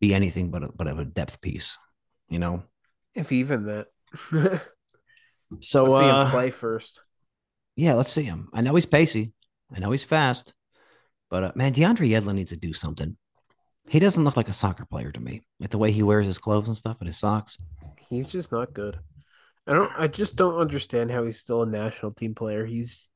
be 0.00 0.14
anything 0.14 0.50
but 0.50 0.64
a, 0.64 0.68
but 0.74 0.88
of 0.88 0.98
a 0.98 1.04
depth 1.04 1.40
piece. 1.40 1.76
You 2.28 2.40
know, 2.40 2.64
if 3.14 3.30
even 3.30 3.66
that. 3.66 3.86
so 5.60 5.84
let's 5.84 5.96
see 5.96 6.04
uh, 6.04 6.24
him 6.24 6.30
play 6.30 6.50
first. 6.50 7.02
Yeah, 7.78 7.94
let's 7.94 8.10
see 8.10 8.24
him. 8.24 8.48
I 8.52 8.60
know 8.60 8.74
he's 8.74 8.86
pacey. 8.86 9.32
I 9.72 9.78
know 9.78 9.92
he's 9.92 10.02
fast, 10.02 10.52
but 11.30 11.44
uh, 11.44 11.52
man, 11.54 11.72
DeAndre 11.72 12.10
Yedlin 12.10 12.34
needs 12.34 12.50
to 12.50 12.56
do 12.56 12.72
something. 12.72 13.16
He 13.88 14.00
doesn't 14.00 14.24
look 14.24 14.36
like 14.36 14.48
a 14.48 14.52
soccer 14.52 14.84
player 14.84 15.12
to 15.12 15.20
me, 15.20 15.42
like 15.60 15.70
the 15.70 15.78
way 15.78 15.92
he 15.92 16.02
wears 16.02 16.26
his 16.26 16.38
clothes 16.38 16.66
and 16.66 16.76
stuff 16.76 16.96
and 16.98 17.06
his 17.06 17.18
socks. 17.18 17.56
He's 18.10 18.26
just 18.26 18.50
not 18.50 18.74
good. 18.74 18.98
I 19.64 19.74
don't. 19.74 19.92
I 19.96 20.08
just 20.08 20.34
don't 20.34 20.58
understand 20.58 21.12
how 21.12 21.24
he's 21.24 21.38
still 21.38 21.62
a 21.62 21.66
national 21.66 22.10
team 22.10 22.34
player. 22.34 22.66
He's. 22.66 23.08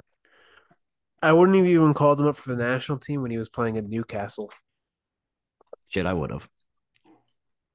I 1.20 1.32
wouldn't 1.32 1.58
have 1.58 1.66
even 1.66 1.92
called 1.92 2.20
him 2.20 2.28
up 2.28 2.36
for 2.36 2.54
the 2.54 2.62
national 2.62 2.98
team 2.98 3.20
when 3.20 3.32
he 3.32 3.38
was 3.38 3.48
playing 3.48 3.78
at 3.78 3.88
Newcastle. 3.88 4.52
Shit, 5.88 6.06
I 6.06 6.12
would 6.12 6.30
have, 6.30 6.48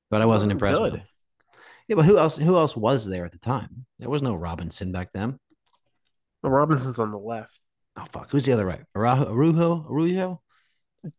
but 0.09 0.21
I 0.21 0.25
wasn't 0.25 0.53
impressed. 0.53 0.79
Good. 0.79 0.93
With 0.93 1.01
him. 1.01 1.07
Yeah, 1.89 1.95
but 1.97 2.05
who 2.05 2.17
else? 2.17 2.37
Who 2.37 2.55
else 2.55 2.77
was 2.77 3.05
there 3.05 3.25
at 3.25 3.33
the 3.33 3.39
time? 3.39 3.85
There 3.99 4.09
was 4.09 4.21
no 4.21 4.35
Robinson 4.35 4.93
back 4.93 5.11
then. 5.11 5.37
Well, 6.43 6.51
Robinson's 6.51 6.99
on 6.99 7.11
the 7.11 7.19
left. 7.19 7.59
Oh 7.97 8.05
fuck, 8.11 8.29
who's 8.29 8.45
the 8.45 8.53
other 8.53 8.65
right? 8.65 8.83
Araujo, 8.95 9.25
Arujo, 9.25 9.89
Arujo, 9.89 10.39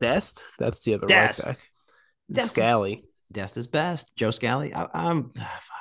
Dest. 0.01 0.43
That's 0.59 0.85
the 0.85 0.95
other 0.95 1.07
Dest. 1.07 1.45
right 1.45 1.57
back. 1.57 1.71
Dest. 2.31 2.51
Scally. 2.51 3.05
Dest 3.33 3.57
is 3.57 3.67
best. 3.67 4.15
Joe 4.17 4.31
Scally. 4.31 4.73
I, 4.73 4.87
I'm 4.95 5.33
ah, 5.39 5.61
fuck. 5.63 5.79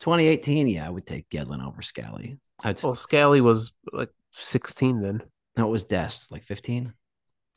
2018. 0.00 0.68
Yeah, 0.68 0.86
I 0.86 0.90
would 0.90 1.06
take 1.06 1.28
Gedlin 1.30 1.66
over 1.66 1.82
Scally. 1.82 2.38
I'd. 2.64 2.82
Well, 2.82 2.94
Scally 2.94 3.40
was 3.40 3.72
like 3.92 4.10
16 4.32 5.00
then. 5.00 5.22
No, 5.56 5.68
it 5.68 5.70
was 5.70 5.84
Dest, 5.84 6.30
like 6.30 6.44
15. 6.44 6.92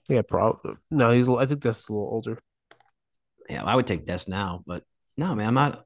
Yeah, 0.07 0.21
probably. 0.21 0.73
No, 0.89 1.11
he's. 1.11 1.29
I 1.29 1.45
think 1.45 1.61
that's 1.61 1.89
a 1.89 1.93
little 1.93 2.09
older. 2.09 2.39
Yeah, 3.49 3.63
I 3.63 3.75
would 3.75 3.87
take 3.87 4.05
Dest 4.05 4.29
now, 4.29 4.63
but 4.65 4.83
no, 5.17 5.35
man, 5.35 5.47
I'm 5.47 5.53
not. 5.53 5.85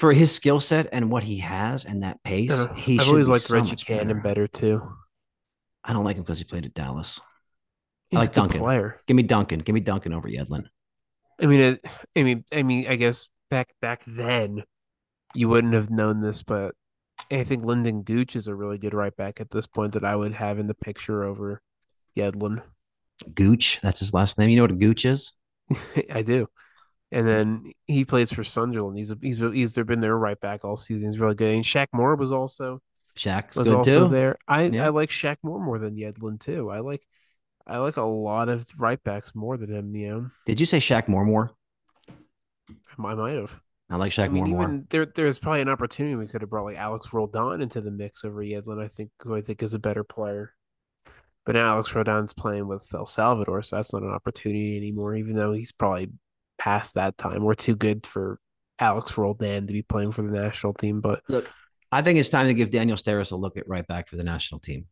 For 0.00 0.12
his 0.12 0.34
skill 0.34 0.60
set 0.60 0.88
and 0.92 1.10
what 1.10 1.22
he 1.24 1.38
has 1.38 1.84
and 1.84 2.02
that 2.02 2.22
pace, 2.24 2.50
Uh, 2.50 2.74
he 2.74 2.98
I've 2.98 3.04
should 3.04 3.12
always 3.12 3.28
liked 3.28 3.44
so 3.44 3.54
Reggie 3.54 3.76
Cannon 3.76 4.20
better. 4.20 4.20
better 4.20 4.46
too. 4.48 4.92
I 5.84 5.92
don't 5.92 6.04
like 6.04 6.16
him 6.16 6.22
because 6.22 6.38
he 6.38 6.44
played 6.44 6.64
at 6.64 6.74
Dallas. 6.74 7.20
He's 8.10 8.20
I 8.20 8.24
a 8.24 8.24
like 8.24 8.34
good 8.34 8.40
Duncan. 8.40 8.60
player. 8.60 9.00
Give 9.06 9.16
me 9.16 9.22
Duncan. 9.22 9.60
Give 9.60 9.74
me 9.74 9.80
Duncan 9.80 10.12
over 10.12 10.28
Yedlin. 10.28 10.64
I 11.40 11.46
mean, 11.46 11.60
it, 11.60 11.86
I 12.16 12.22
mean, 12.22 12.44
I 12.52 12.62
mean, 12.62 12.86
I 12.88 12.96
guess 12.96 13.28
back 13.50 13.74
back 13.80 14.02
then, 14.06 14.64
you 15.34 15.48
wouldn't 15.48 15.74
have 15.74 15.90
known 15.90 16.20
this, 16.20 16.42
but 16.42 16.74
I 17.30 17.44
think 17.44 17.64
Lyndon 17.64 18.02
Gooch 18.02 18.36
is 18.36 18.48
a 18.48 18.54
really 18.54 18.78
good 18.78 18.94
right 18.94 19.16
back 19.16 19.40
at 19.40 19.50
this 19.50 19.66
point 19.66 19.92
that 19.94 20.04
I 20.04 20.16
would 20.16 20.34
have 20.34 20.58
in 20.58 20.66
the 20.66 20.74
picture 20.74 21.24
over 21.24 21.62
Yedlin. 22.16 22.62
Gooch, 23.34 23.80
that's 23.82 24.00
his 24.00 24.14
last 24.14 24.38
name. 24.38 24.50
You 24.50 24.56
know 24.56 24.62
what 24.62 24.70
a 24.72 24.74
Gooch 24.74 25.04
is? 25.04 25.32
I 26.12 26.22
do. 26.22 26.48
And 27.12 27.26
then 27.26 27.72
he 27.86 28.04
plays 28.04 28.32
for 28.32 28.44
Sunderland. 28.44 28.96
He's 28.96 29.10
a, 29.10 29.18
he's 29.20 29.38
he's 29.38 29.74
been 29.74 30.00
their 30.00 30.16
right 30.16 30.40
back 30.40 30.64
all 30.64 30.76
season. 30.76 31.08
He's 31.08 31.18
really 31.18 31.34
good. 31.34 31.54
And 31.54 31.64
Shaq 31.64 31.88
Moore 31.92 32.14
was 32.14 32.30
also 32.30 32.80
Shaq's 33.16 33.56
was 33.56 33.68
also 33.68 34.06
too. 34.06 34.14
there. 34.14 34.38
I 34.46 34.64
Yeah. 34.64 34.86
I 34.86 34.88
like 34.90 35.10
Shaq 35.10 35.38
Moore 35.42 35.60
more 35.60 35.78
than 35.78 35.96
Yedlin 35.96 36.38
too. 36.38 36.70
I 36.70 36.78
like 36.80 37.04
I 37.66 37.78
like 37.78 37.96
a 37.96 38.02
lot 38.02 38.48
of 38.48 38.64
right 38.78 39.02
backs 39.02 39.34
more 39.34 39.56
than 39.56 39.70
him. 39.70 39.94
You 39.94 40.08
know, 40.08 40.26
Did 40.46 40.60
you 40.60 40.66
say 40.66 40.78
Shaq 40.78 41.08
Moore 41.08 41.24
more? 41.24 41.50
I 42.08 42.14
might 42.96 43.34
have. 43.34 43.60
I 43.90 43.96
like 43.96 44.12
Shaq 44.12 44.26
I 44.26 44.28
mean, 44.28 44.44
Mormore. 44.44 44.62
even 44.62 44.86
there, 44.90 45.06
there's 45.06 45.38
probably 45.38 45.62
an 45.62 45.68
opportunity 45.68 46.14
we 46.14 46.28
could 46.28 46.42
have 46.42 46.50
brought 46.50 46.64
like 46.64 46.78
Alex 46.78 47.12
Roldan 47.12 47.60
into 47.60 47.80
the 47.80 47.90
mix 47.90 48.24
over 48.24 48.40
Yedlin. 48.40 48.82
I 48.82 48.86
think, 48.86 49.10
who 49.22 49.34
I 49.34 49.40
think 49.40 49.62
is 49.64 49.74
a 49.74 49.80
better 49.80 50.04
player. 50.04 50.54
But 51.44 51.56
now 51.56 51.74
Alex 51.74 51.92
Roldan's 51.92 52.32
playing 52.32 52.68
with 52.68 52.86
El 52.94 53.06
Salvador, 53.06 53.62
so 53.62 53.76
that's 53.76 53.92
not 53.92 54.02
an 54.02 54.10
opportunity 54.10 54.76
anymore. 54.76 55.16
Even 55.16 55.34
though 55.34 55.52
he's 55.52 55.72
probably 55.72 56.10
past 56.60 56.94
that 56.94 57.16
time, 57.16 57.42
we're 57.42 57.54
too 57.54 57.74
good 57.74 58.06
for 58.06 58.38
Alex 58.78 59.16
Roldan 59.16 59.66
to 59.66 59.72
be 59.72 59.82
playing 59.82 60.12
for 60.12 60.22
the 60.22 60.32
national 60.32 60.74
team. 60.74 61.00
But 61.00 61.22
Look, 61.28 61.50
I 61.90 62.02
think 62.02 62.18
it's 62.18 62.28
time 62.28 62.46
to 62.46 62.54
give 62.54 62.70
Daniel 62.70 62.96
Steres 62.96 63.32
a 63.32 63.36
look 63.36 63.56
at 63.56 63.66
right 63.66 63.86
back 63.86 64.08
for 64.08 64.16
the 64.16 64.24
national 64.24 64.60
team. 64.60 64.86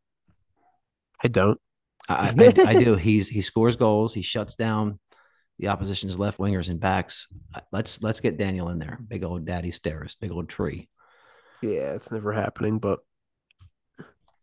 I 1.23 1.29
don't. 1.29 1.61
I, 2.09 2.35
I, 2.39 2.55
I 2.66 2.75
do. 2.83 2.95
He's 2.97 3.29
he 3.29 3.43
scores 3.43 3.77
goals. 3.77 4.14
He 4.14 4.23
shuts 4.23 4.57
down 4.57 4.99
the 5.59 5.69
opposition's 5.69 6.19
left 6.19 6.39
wingers 6.39 6.71
and 6.71 6.81
backs. 6.81 7.29
Uh, 7.55 7.61
let's 7.73 8.03
let's 8.03 8.21
get 8.21 8.39
Daniel 8.39 8.71
in 8.71 8.79
there. 8.79 8.99
Big 9.07 9.25
old 9.25 9.45
daddy 9.45 9.71
Steres, 9.71 10.16
big 10.19 10.31
old 10.31 10.49
tree. 10.49 10.89
Yeah, 11.61 11.93
it's 11.93 12.11
never 12.11 12.33
happening. 12.33 12.79
But 12.79 13.01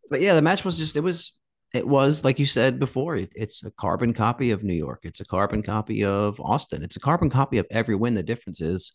But 0.09 0.21
yeah, 0.21 0.35
the 0.35 0.41
match 0.41 0.63
was 0.63 0.77
just 0.77 0.95
it 0.95 1.01
was 1.01 1.33
it 1.75 1.87
was 1.87 2.23
like 2.23 2.39
you 2.39 2.45
said 2.45 2.79
before. 2.79 3.15
It, 3.17 3.33
it's 3.35 3.63
a 3.63 3.71
carbon 3.71 4.13
copy 4.13 4.51
of 4.51 4.63
New 4.63 4.73
York. 4.73 5.01
It's 5.03 5.19
a 5.19 5.25
carbon 5.25 5.63
copy 5.63 6.03
of 6.03 6.39
Austin. 6.39 6.83
It's 6.83 6.95
a 6.95 7.01
carbon 7.01 7.29
copy 7.29 7.57
of 7.57 7.67
every 7.69 7.95
win. 7.95 8.13
The 8.13 8.23
difference 8.23 8.61
is, 8.61 8.93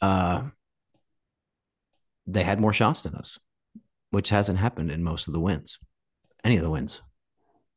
uh, 0.00 0.42
they 2.26 2.44
had 2.44 2.60
more 2.60 2.72
shots 2.72 3.02
than 3.02 3.14
us, 3.14 3.38
which 4.10 4.30
hasn't 4.30 4.58
happened 4.58 4.90
in 4.90 5.02
most 5.02 5.28
of 5.28 5.34
the 5.34 5.40
wins. 5.40 5.78
Any 6.44 6.56
of 6.56 6.62
the 6.62 6.70
wins, 6.70 7.02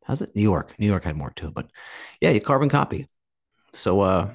has 0.06 0.22
it? 0.22 0.36
New 0.36 0.42
York. 0.42 0.76
New 0.78 0.88
York 0.88 1.04
had 1.04 1.18
more 1.18 1.32
too. 1.32 1.52
But 1.52 1.68
yeah, 2.22 2.30
you 2.30 2.40
carbon 2.40 2.70
copy. 2.70 3.08
So, 3.74 4.02
uh, 4.02 4.32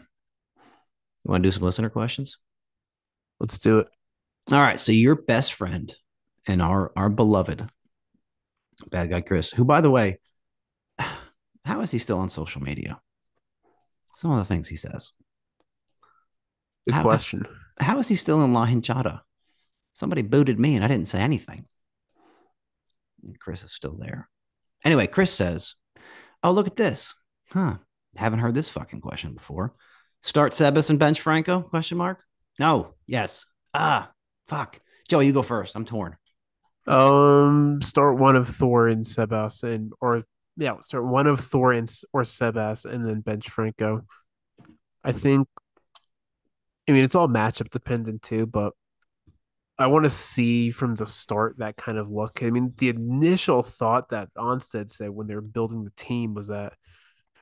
you 1.25 1.31
want 1.31 1.43
to 1.43 1.47
do 1.47 1.53
some 1.53 1.63
listener 1.63 1.91
questions? 1.91 2.39
let's 3.41 3.59
do 3.59 3.81
it. 3.81 3.89
All 4.53 4.61
right. 4.61 4.81
So 4.81 4.93
your 4.93 5.15
best 5.15 5.55
friend 5.55 5.95
and 6.47 6.63
our 6.63 6.93
our 6.97 7.09
beloved 7.09 7.69
bad 8.91 9.11
guy 9.11 9.21
Chris, 9.21 9.51
who 9.51 9.65
by 9.65 9.81
the 9.81 9.91
way, 9.91 10.19
how 11.65 11.81
is 11.81 11.91
he 11.91 11.99
still 11.99 12.19
on 12.19 12.29
social 12.29 12.63
media? 12.63 13.01
Some 14.17 14.33
of 14.33 14.39
the 14.39 14.45
things 14.45 14.69
he 14.69 14.77
says. 14.77 15.13
Good 16.87 16.95
How- 16.95 17.03
question. 17.03 17.47
How 17.81 17.99
is 18.01 18.09
he 18.09 18.17
still 18.17 18.43
in 18.43 18.53
La 18.53 18.67
Hinchada? 18.67 19.21
Somebody 19.93 20.23
booted 20.23 20.59
me 20.59 20.75
and 20.75 20.85
I 20.85 20.89
didn't 20.89 21.07
say 21.09 21.21
anything. 21.21 21.65
And 23.23 23.39
Chris 23.39 23.63
is 23.63 23.73
still 23.73 23.97
there. 23.97 24.29
Anyway, 24.85 25.07
Chris 25.07 25.33
says, 25.33 25.75
Oh, 26.43 26.53
look 26.53 26.67
at 26.67 26.77
this. 26.77 27.15
Huh. 27.51 27.79
Haven't 28.17 28.39
heard 28.41 28.55
this 28.55 28.69
fucking 28.69 29.01
question 29.01 29.35
before. 29.35 29.75
Start 30.23 30.53
Sebas 30.53 30.91
and 30.91 30.99
bench 30.99 31.21
Franco? 31.21 31.63
Question 31.63 31.99
mark. 31.99 32.23
No. 32.59 32.95
Yes. 33.07 33.47
Ah, 33.75 34.11
fuck. 34.49 34.79
Joey, 35.09 35.27
you 35.27 35.33
go 35.33 35.43
first. 35.43 35.77
I'm 35.77 35.85
torn. 35.85 36.17
Um, 36.89 37.83
start 37.83 38.19
one 38.19 38.35
of 38.35 38.49
Thor 38.49 38.89
and 38.89 39.05
Sebas, 39.05 39.63
and 39.63 39.93
or 40.01 40.25
yeah, 40.57 40.81
start 40.81 41.05
one 41.05 41.27
of 41.27 41.41
Thor 41.41 41.73
and 41.73 41.89
or 42.13 42.23
Sebas, 42.23 42.85
and 42.87 43.07
then 43.07 43.21
bench 43.21 43.49
Franco. 43.49 44.07
I 45.05 45.13
think. 45.13 45.49
I 46.89 46.93
mean, 46.93 47.05
it's 47.05 47.15
all 47.15 47.29
matchup 47.29 47.69
dependent 47.69 48.23
too, 48.23 48.47
but 48.47 48.73
I 49.79 49.87
want 49.87 50.05
to 50.05 50.11
see 50.11 50.71
from 50.71 50.95
the 50.95 51.07
start 51.07 51.59
that 51.59 51.77
kind 51.77 51.99
of 51.99 52.11
look. 52.11 52.43
I 52.43 52.51
mean, 52.51 52.73
the 52.79 52.89
initial 52.89 53.63
thought 53.63 54.09
that 54.09 54.29
Onstad 54.35 54.91
said 54.91 55.11
when 55.11 55.27
they 55.27 55.35
were 55.35 55.41
building 55.43 55.85
the 55.85 55.93
team 55.97 56.33
was 56.35 56.49
that 56.49 56.73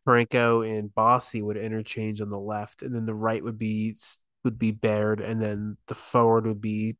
Franco 0.04 0.62
and 0.62 0.94
Bassi 0.94 1.40
would 1.40 1.56
interchange 1.56 2.20
on 2.20 2.30
the 2.30 2.38
left, 2.38 2.82
and 2.82 2.94
then 2.94 3.06
the 3.06 3.14
right 3.14 3.42
would 3.42 3.58
be 3.58 3.96
would 4.44 4.58
be 4.58 4.72
Baird, 4.72 5.20
and 5.20 5.40
then 5.40 5.76
the 5.86 5.94
forward 5.94 6.46
would 6.46 6.60
be 6.60 6.96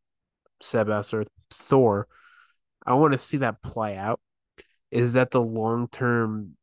Sebas 0.63 1.13
or 1.13 1.25
Thor. 1.51 2.07
I 2.87 2.95
want 2.95 3.13
to 3.13 3.19
see 3.19 3.39
that 3.39 3.63
play 3.63 3.97
out. 3.97 4.21
Is 4.91 5.15
that 5.15 5.31
the 5.31 5.43
long 5.43 5.89
term 5.89 6.57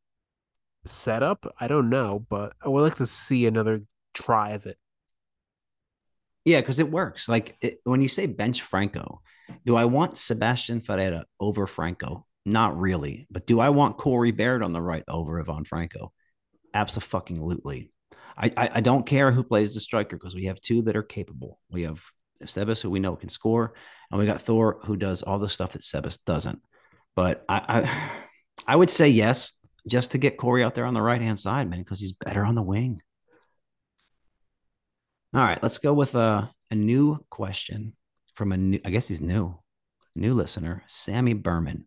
setup? 0.86 1.46
I 1.60 1.68
don't 1.68 1.90
know, 1.90 2.26
but 2.30 2.54
I 2.64 2.70
would 2.70 2.82
like 2.82 2.96
to 2.96 3.06
see 3.06 3.46
another 3.46 3.82
try 4.14 4.52
of 4.52 4.66
it. 4.66 4.78
Yeah, 6.46 6.60
because 6.60 6.80
it 6.80 6.92
works. 6.92 7.30
Like 7.30 7.56
it, 7.62 7.76
when 7.84 8.02
you 8.02 8.10
say 8.10 8.26
bench 8.26 8.62
Franco, 8.62 9.22
do 9.66 9.76
I 9.76 9.86
want 9.86 10.18
Sebastian 10.18 10.82
Ferreira 10.82 11.26
over 11.40 11.68
Franco? 11.68 12.26
Not 12.46 12.78
really. 12.78 13.28
But 13.32 13.48
do 13.48 13.60
I 13.60 13.70
want 13.70 13.98
Corey 13.98 14.32
Baird 14.32 14.64
on 14.64 14.74
the 14.74 14.82
right 14.82 15.04
over 15.08 15.40
Ivan 15.40 15.64
Franco? 15.64 16.12
Absolutely. 16.74 17.92
I, 18.36 18.52
I, 18.58 18.70
I 18.76 18.82
don't 18.82 19.06
care 19.06 19.32
who 19.32 19.44
plays 19.44 19.74
the 19.74 19.80
striker 19.80 20.18
because 20.18 20.36
we 20.36 20.46
have 20.46 20.60
two 20.60 20.82
that 20.84 20.96
are 20.96 21.04
capable. 21.04 21.60
We 21.70 21.84
have 21.84 22.04
Sebas, 22.48 22.82
who 22.82 22.90
we 22.90 23.00
know 23.00 23.16
can 23.16 23.30
score, 23.30 23.74
and 24.12 24.20
we 24.20 24.26
got 24.26 24.42
Thor, 24.42 24.80
who 24.86 24.96
does 24.96 25.22
all 25.24 25.40
the 25.40 25.50
stuff 25.50 25.74
that 25.74 25.82
Sebas 25.82 26.24
doesn't. 26.26 26.62
But 27.16 27.44
I, 27.48 27.62
I, 27.68 28.12
I 28.68 28.76
would 28.76 28.90
say 28.90 29.10
yes, 29.10 29.52
just 29.88 30.12
to 30.12 30.18
get 30.18 30.38
Corey 30.38 30.64
out 30.64 30.76
there 30.76 30.86
on 30.86 30.94
the 30.94 31.02
right 31.02 31.22
hand 31.22 31.40
side, 31.40 31.70
man, 31.70 31.80
because 31.80 32.00
he's 32.00 32.14
better 32.14 32.44
on 32.46 32.56
the 32.56 32.62
wing. 32.62 33.02
All 35.34 35.44
right, 35.44 35.62
let's 35.64 35.80
go 35.80 35.94
with 35.94 36.16
a, 36.16 36.52
a 36.70 36.76
new 36.76 37.24
question 37.30 37.94
from 38.36 38.52
a 38.52 38.58
new, 38.58 38.80
I 38.86 38.92
guess 38.92 39.08
he's 39.08 39.22
new, 39.22 39.60
new 40.16 40.34
listener, 40.34 40.84
Sammy 40.88 41.34
Berman. 41.34 41.86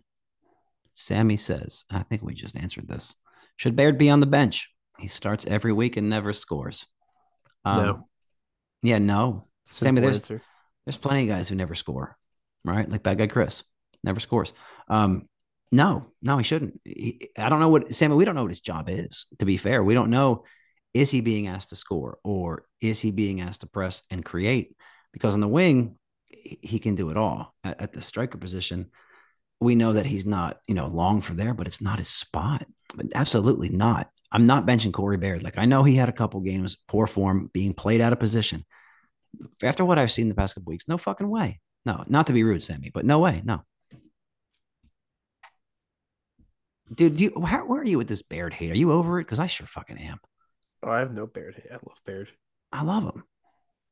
Sammy 0.94 1.36
says, 1.36 1.84
I 1.90 2.02
think 2.02 2.22
we 2.22 2.34
just 2.34 2.56
answered 2.56 2.88
this. 2.88 3.14
Should 3.56 3.76
Baird 3.76 3.98
be 3.98 4.10
on 4.10 4.20
the 4.20 4.26
bench? 4.26 4.70
He 4.98 5.08
starts 5.08 5.46
every 5.46 5.72
week 5.72 5.96
and 5.96 6.08
never 6.08 6.32
scores. 6.32 6.86
Um, 7.64 7.76
No. 7.76 8.08
Yeah, 8.82 8.98
no. 8.98 9.45
Simple 9.66 9.86
Sammy, 9.86 10.00
there's 10.00 10.16
answer. 10.22 10.42
there's 10.84 10.98
plenty 10.98 11.22
of 11.22 11.28
guys 11.28 11.48
who 11.48 11.54
never 11.54 11.74
score, 11.74 12.16
right? 12.64 12.88
Like 12.88 13.02
bad 13.02 13.18
guy 13.18 13.26
Chris 13.26 13.64
never 14.04 14.20
scores. 14.20 14.52
Um, 14.88 15.28
no, 15.72 16.06
no, 16.22 16.38
he 16.38 16.44
shouldn't. 16.44 16.80
He, 16.84 17.30
I 17.36 17.48
don't 17.48 17.60
know 17.60 17.68
what 17.68 17.94
Sammy. 17.94 18.14
We 18.14 18.24
don't 18.24 18.36
know 18.36 18.42
what 18.42 18.50
his 18.50 18.60
job 18.60 18.88
is. 18.88 19.26
To 19.40 19.44
be 19.44 19.56
fair, 19.56 19.82
we 19.82 19.94
don't 19.94 20.10
know 20.10 20.44
is 20.94 21.10
he 21.10 21.20
being 21.20 21.46
asked 21.46 21.68
to 21.68 21.76
score 21.76 22.18
or 22.24 22.64
is 22.80 23.00
he 23.00 23.10
being 23.10 23.42
asked 23.42 23.60
to 23.60 23.66
press 23.66 24.02
and 24.10 24.24
create? 24.24 24.74
Because 25.12 25.34
on 25.34 25.40
the 25.40 25.48
wing, 25.48 25.98
he 26.26 26.78
can 26.78 26.94
do 26.94 27.10
it 27.10 27.18
all. 27.18 27.54
At, 27.62 27.82
at 27.82 27.92
the 27.92 28.00
striker 28.00 28.38
position, 28.38 28.90
we 29.60 29.74
know 29.74 29.94
that 29.94 30.06
he's 30.06 30.24
not, 30.24 30.58
you 30.66 30.74
know, 30.74 30.86
long 30.86 31.20
for 31.20 31.34
there, 31.34 31.52
but 31.52 31.66
it's 31.66 31.82
not 31.82 31.98
his 31.98 32.08
spot. 32.08 32.66
But 32.94 33.06
absolutely 33.14 33.68
not. 33.68 34.08
I'm 34.32 34.46
not 34.46 34.66
benching 34.66 34.92
Corey 34.92 35.18
Baird. 35.18 35.42
Like 35.42 35.58
I 35.58 35.66
know 35.66 35.82
he 35.82 35.96
had 35.96 36.08
a 36.08 36.12
couple 36.12 36.40
games, 36.40 36.78
poor 36.88 37.06
form, 37.06 37.50
being 37.52 37.74
played 37.74 38.00
out 38.00 38.14
of 38.14 38.20
position. 38.20 38.64
After 39.62 39.84
what 39.84 39.98
I've 39.98 40.12
seen 40.12 40.28
the 40.28 40.34
past 40.34 40.54
couple 40.54 40.70
weeks, 40.70 40.88
no 40.88 40.98
fucking 40.98 41.28
way. 41.28 41.60
No, 41.84 42.04
not 42.08 42.26
to 42.26 42.32
be 42.32 42.42
rude, 42.42 42.62
Sammy, 42.62 42.90
but 42.92 43.04
no 43.04 43.18
way. 43.18 43.42
No. 43.44 43.62
Dude, 46.94 47.16
do 47.16 47.24
you, 47.24 47.42
how, 47.42 47.66
where 47.66 47.80
are 47.80 47.84
you 47.84 47.98
with 47.98 48.08
this 48.08 48.22
Baird 48.22 48.54
hate? 48.54 48.70
Are 48.70 48.76
you 48.76 48.92
over 48.92 49.18
it? 49.18 49.24
Because 49.24 49.38
I 49.38 49.46
sure 49.46 49.66
fucking 49.66 49.98
am. 49.98 50.18
Oh, 50.82 50.90
I 50.90 51.00
have 51.00 51.12
no 51.12 51.26
Baird. 51.26 51.60
I 51.70 51.74
love 51.74 52.00
Baird. 52.04 52.30
I 52.72 52.82
love 52.82 53.04
him. 53.04 53.24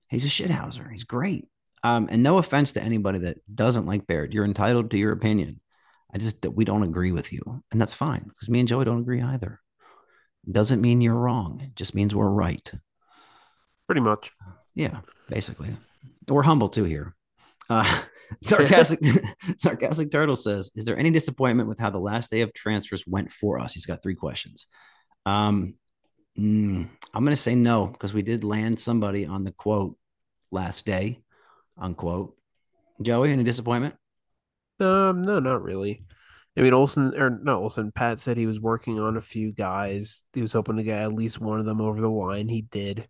He's 0.08 0.24
a 0.24 0.28
shithouser. 0.28 0.90
He's 0.90 1.04
great. 1.04 1.48
Um, 1.82 2.08
and 2.10 2.22
no 2.22 2.38
offense 2.38 2.72
to 2.72 2.82
anybody 2.82 3.20
that 3.20 3.38
doesn't 3.52 3.86
like 3.86 4.06
Baird. 4.06 4.32
You're 4.32 4.44
entitled 4.44 4.90
to 4.90 4.98
your 4.98 5.12
opinion. 5.12 5.60
I 6.12 6.18
just 6.18 6.42
that 6.42 6.52
we 6.52 6.64
don't 6.64 6.84
agree 6.84 7.10
with 7.10 7.32
you, 7.32 7.42
and 7.72 7.80
that's 7.80 7.92
fine 7.92 8.22
because 8.28 8.48
me 8.48 8.60
and 8.60 8.68
Joey 8.68 8.84
don't 8.84 9.00
agree 9.00 9.20
either. 9.20 9.60
Doesn't 10.50 10.80
mean 10.80 11.00
you're 11.00 11.14
wrong. 11.14 11.60
It 11.60 11.74
just 11.74 11.94
means 11.94 12.14
we're 12.14 12.28
right. 12.28 12.70
Pretty 13.86 14.00
much. 14.00 14.30
Yeah, 14.74 15.00
basically. 15.28 15.76
We're 16.28 16.42
humble 16.42 16.68
too 16.68 16.84
here. 16.84 17.14
Uh, 17.70 18.02
sarcastic, 18.42 19.00
sarcastic 19.58 20.10
turtle 20.10 20.36
says, 20.36 20.70
"Is 20.74 20.84
there 20.84 20.98
any 20.98 21.10
disappointment 21.10 21.68
with 21.68 21.78
how 21.78 21.90
the 21.90 21.98
last 21.98 22.30
day 22.30 22.40
of 22.40 22.52
transfers 22.52 23.04
went 23.06 23.30
for 23.30 23.58
us?" 23.58 23.72
He's 23.72 23.86
got 23.86 24.02
three 24.02 24.14
questions. 24.14 24.66
Um, 25.26 25.74
mm, 26.38 26.88
I'm 27.14 27.24
going 27.24 27.36
to 27.36 27.40
say 27.40 27.54
no 27.54 27.86
because 27.86 28.14
we 28.14 28.22
did 28.22 28.44
land 28.44 28.80
somebody 28.80 29.26
on 29.26 29.44
the 29.44 29.52
quote 29.52 29.96
last 30.50 30.86
day, 30.86 31.22
unquote. 31.78 32.36
Joey, 33.02 33.32
any 33.32 33.44
disappointment? 33.44 33.94
Um, 34.80 35.22
no, 35.22 35.40
not 35.40 35.62
really. 35.62 36.04
I 36.56 36.60
mean, 36.60 36.72
Olson 36.72 37.14
or 37.16 37.30
no 37.30 37.62
Olson. 37.62 37.92
Pat 37.92 38.20
said 38.20 38.36
he 38.36 38.46
was 38.46 38.60
working 38.60 39.00
on 39.00 39.16
a 39.16 39.22
few 39.22 39.52
guys. 39.52 40.24
He 40.32 40.42
was 40.42 40.52
hoping 40.52 40.76
to 40.76 40.84
get 40.84 41.02
at 41.02 41.12
least 41.12 41.40
one 41.40 41.58
of 41.58 41.66
them 41.66 41.80
over 41.80 42.00
the 42.00 42.08
line. 42.08 42.48
He 42.48 42.62
did. 42.62 43.08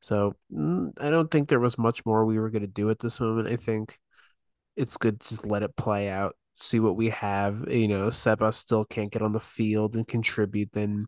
So 0.00 0.34
mm, 0.52 0.92
I 1.00 1.10
don't 1.10 1.30
think 1.30 1.48
there 1.48 1.60
was 1.60 1.78
much 1.78 2.04
more 2.06 2.24
we 2.24 2.38
were 2.38 2.50
going 2.50 2.62
to 2.62 2.68
do 2.68 2.90
at 2.90 2.98
this 2.98 3.20
moment. 3.20 3.48
I 3.48 3.56
think 3.56 3.98
it's 4.76 4.96
good 4.96 5.20
to 5.20 5.28
just 5.28 5.46
let 5.46 5.62
it 5.62 5.76
play 5.76 6.08
out, 6.08 6.36
see 6.54 6.80
what 6.80 6.96
we 6.96 7.10
have. 7.10 7.66
You 7.68 7.88
know, 7.88 8.10
Seba 8.10 8.52
still 8.52 8.84
can't 8.84 9.12
get 9.12 9.22
on 9.22 9.32
the 9.32 9.40
field 9.40 9.96
and 9.96 10.06
contribute. 10.06 10.70
Then 10.72 11.06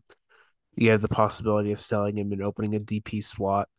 you 0.75 0.91
have 0.91 1.01
the 1.01 1.07
possibility 1.07 1.71
of 1.71 1.79
selling 1.79 2.17
him 2.17 2.31
and 2.31 2.43
opening 2.43 2.75
a 2.75 2.79
DP 2.79 3.21
slot 3.21 3.69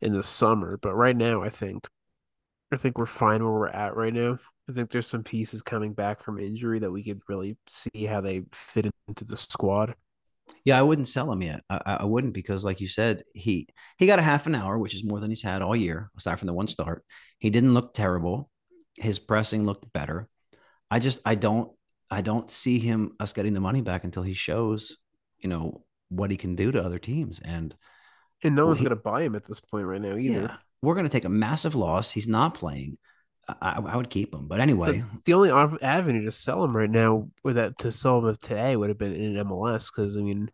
in 0.00 0.12
the 0.12 0.22
summer. 0.22 0.78
But 0.80 0.94
right 0.94 1.16
now, 1.16 1.42
I 1.42 1.48
think 1.48 1.88
I 2.72 2.76
think 2.76 2.98
we're 2.98 3.06
fine 3.06 3.42
where 3.42 3.52
we're 3.52 3.68
at 3.68 3.96
right 3.96 4.12
now. 4.12 4.38
I 4.68 4.72
think 4.72 4.90
there's 4.90 5.06
some 5.06 5.22
pieces 5.22 5.62
coming 5.62 5.92
back 5.92 6.22
from 6.22 6.38
injury 6.38 6.78
that 6.80 6.90
we 6.90 7.04
could 7.04 7.20
really 7.28 7.56
see 7.66 8.06
how 8.06 8.20
they 8.20 8.42
fit 8.52 8.90
into 9.08 9.24
the 9.24 9.36
squad. 9.36 9.94
Yeah, 10.64 10.78
I 10.78 10.82
wouldn't 10.82 11.08
sell 11.08 11.30
him 11.30 11.42
yet. 11.42 11.62
I, 11.70 11.98
I 12.00 12.04
wouldn't 12.04 12.34
because, 12.34 12.64
like 12.64 12.80
you 12.80 12.88
said, 12.88 13.24
he 13.34 13.68
he 13.98 14.06
got 14.06 14.18
a 14.18 14.22
half 14.22 14.46
an 14.46 14.54
hour, 14.54 14.78
which 14.78 14.94
is 14.94 15.04
more 15.04 15.20
than 15.20 15.30
he's 15.30 15.42
had 15.42 15.62
all 15.62 15.76
year, 15.76 16.10
aside 16.16 16.38
from 16.38 16.46
the 16.46 16.52
one 16.54 16.68
start. 16.68 17.04
He 17.38 17.50
didn't 17.50 17.74
look 17.74 17.94
terrible. 17.94 18.50
His 18.96 19.18
pressing 19.18 19.64
looked 19.64 19.92
better. 19.92 20.28
I 20.90 20.98
just 20.98 21.20
I 21.24 21.34
don't 21.34 21.72
I 22.10 22.20
don't 22.20 22.50
see 22.50 22.78
him 22.78 23.12
us 23.20 23.32
getting 23.32 23.54
the 23.54 23.60
money 23.60 23.80
back 23.80 24.04
until 24.04 24.22
he 24.22 24.34
shows, 24.34 24.96
you 25.38 25.48
know, 25.48 25.84
what 26.10 26.30
he 26.30 26.36
can 26.36 26.54
do 26.56 26.70
to 26.72 26.82
other 26.82 26.98
teams. 26.98 27.40
And 27.40 27.74
And 28.42 28.54
no 28.54 28.66
one's 28.66 28.80
he- 28.80 28.84
going 28.84 28.96
to 28.96 29.02
buy 29.02 29.22
him 29.22 29.34
at 29.34 29.46
this 29.46 29.60
point 29.60 29.86
right 29.86 30.00
now 30.00 30.16
either. 30.16 30.40
yeah, 30.42 30.56
we're 30.82 30.94
gonna 30.94 31.08
take 31.08 31.24
a 31.24 31.30
massive 31.30 31.74
loss. 31.74 32.10
He's 32.10 32.28
not 32.28 32.54
playing. 32.54 32.98
I, 33.48 33.80
I 33.80 33.96
would 33.96 34.10
keep 34.10 34.34
him, 34.34 34.48
but 34.48 34.60
anyway, 34.60 35.02
The, 35.02 35.20
the 35.24 35.34
only 35.34 35.50
avenue 35.82 36.24
to 36.24 36.30
sell 36.30 36.64
him 36.64 36.76
right 36.76 36.90
now, 36.90 37.28
with 37.42 37.56
that 37.56 37.78
to 37.78 37.90
sell 37.90 38.26
him 38.26 38.36
today, 38.36 38.76
would 38.76 38.88
have 38.90 38.98
been 38.98 39.14
in 39.14 39.36
MLS 39.36 39.90
because 39.94 40.16
I 40.16 40.20
mean, 40.20 40.50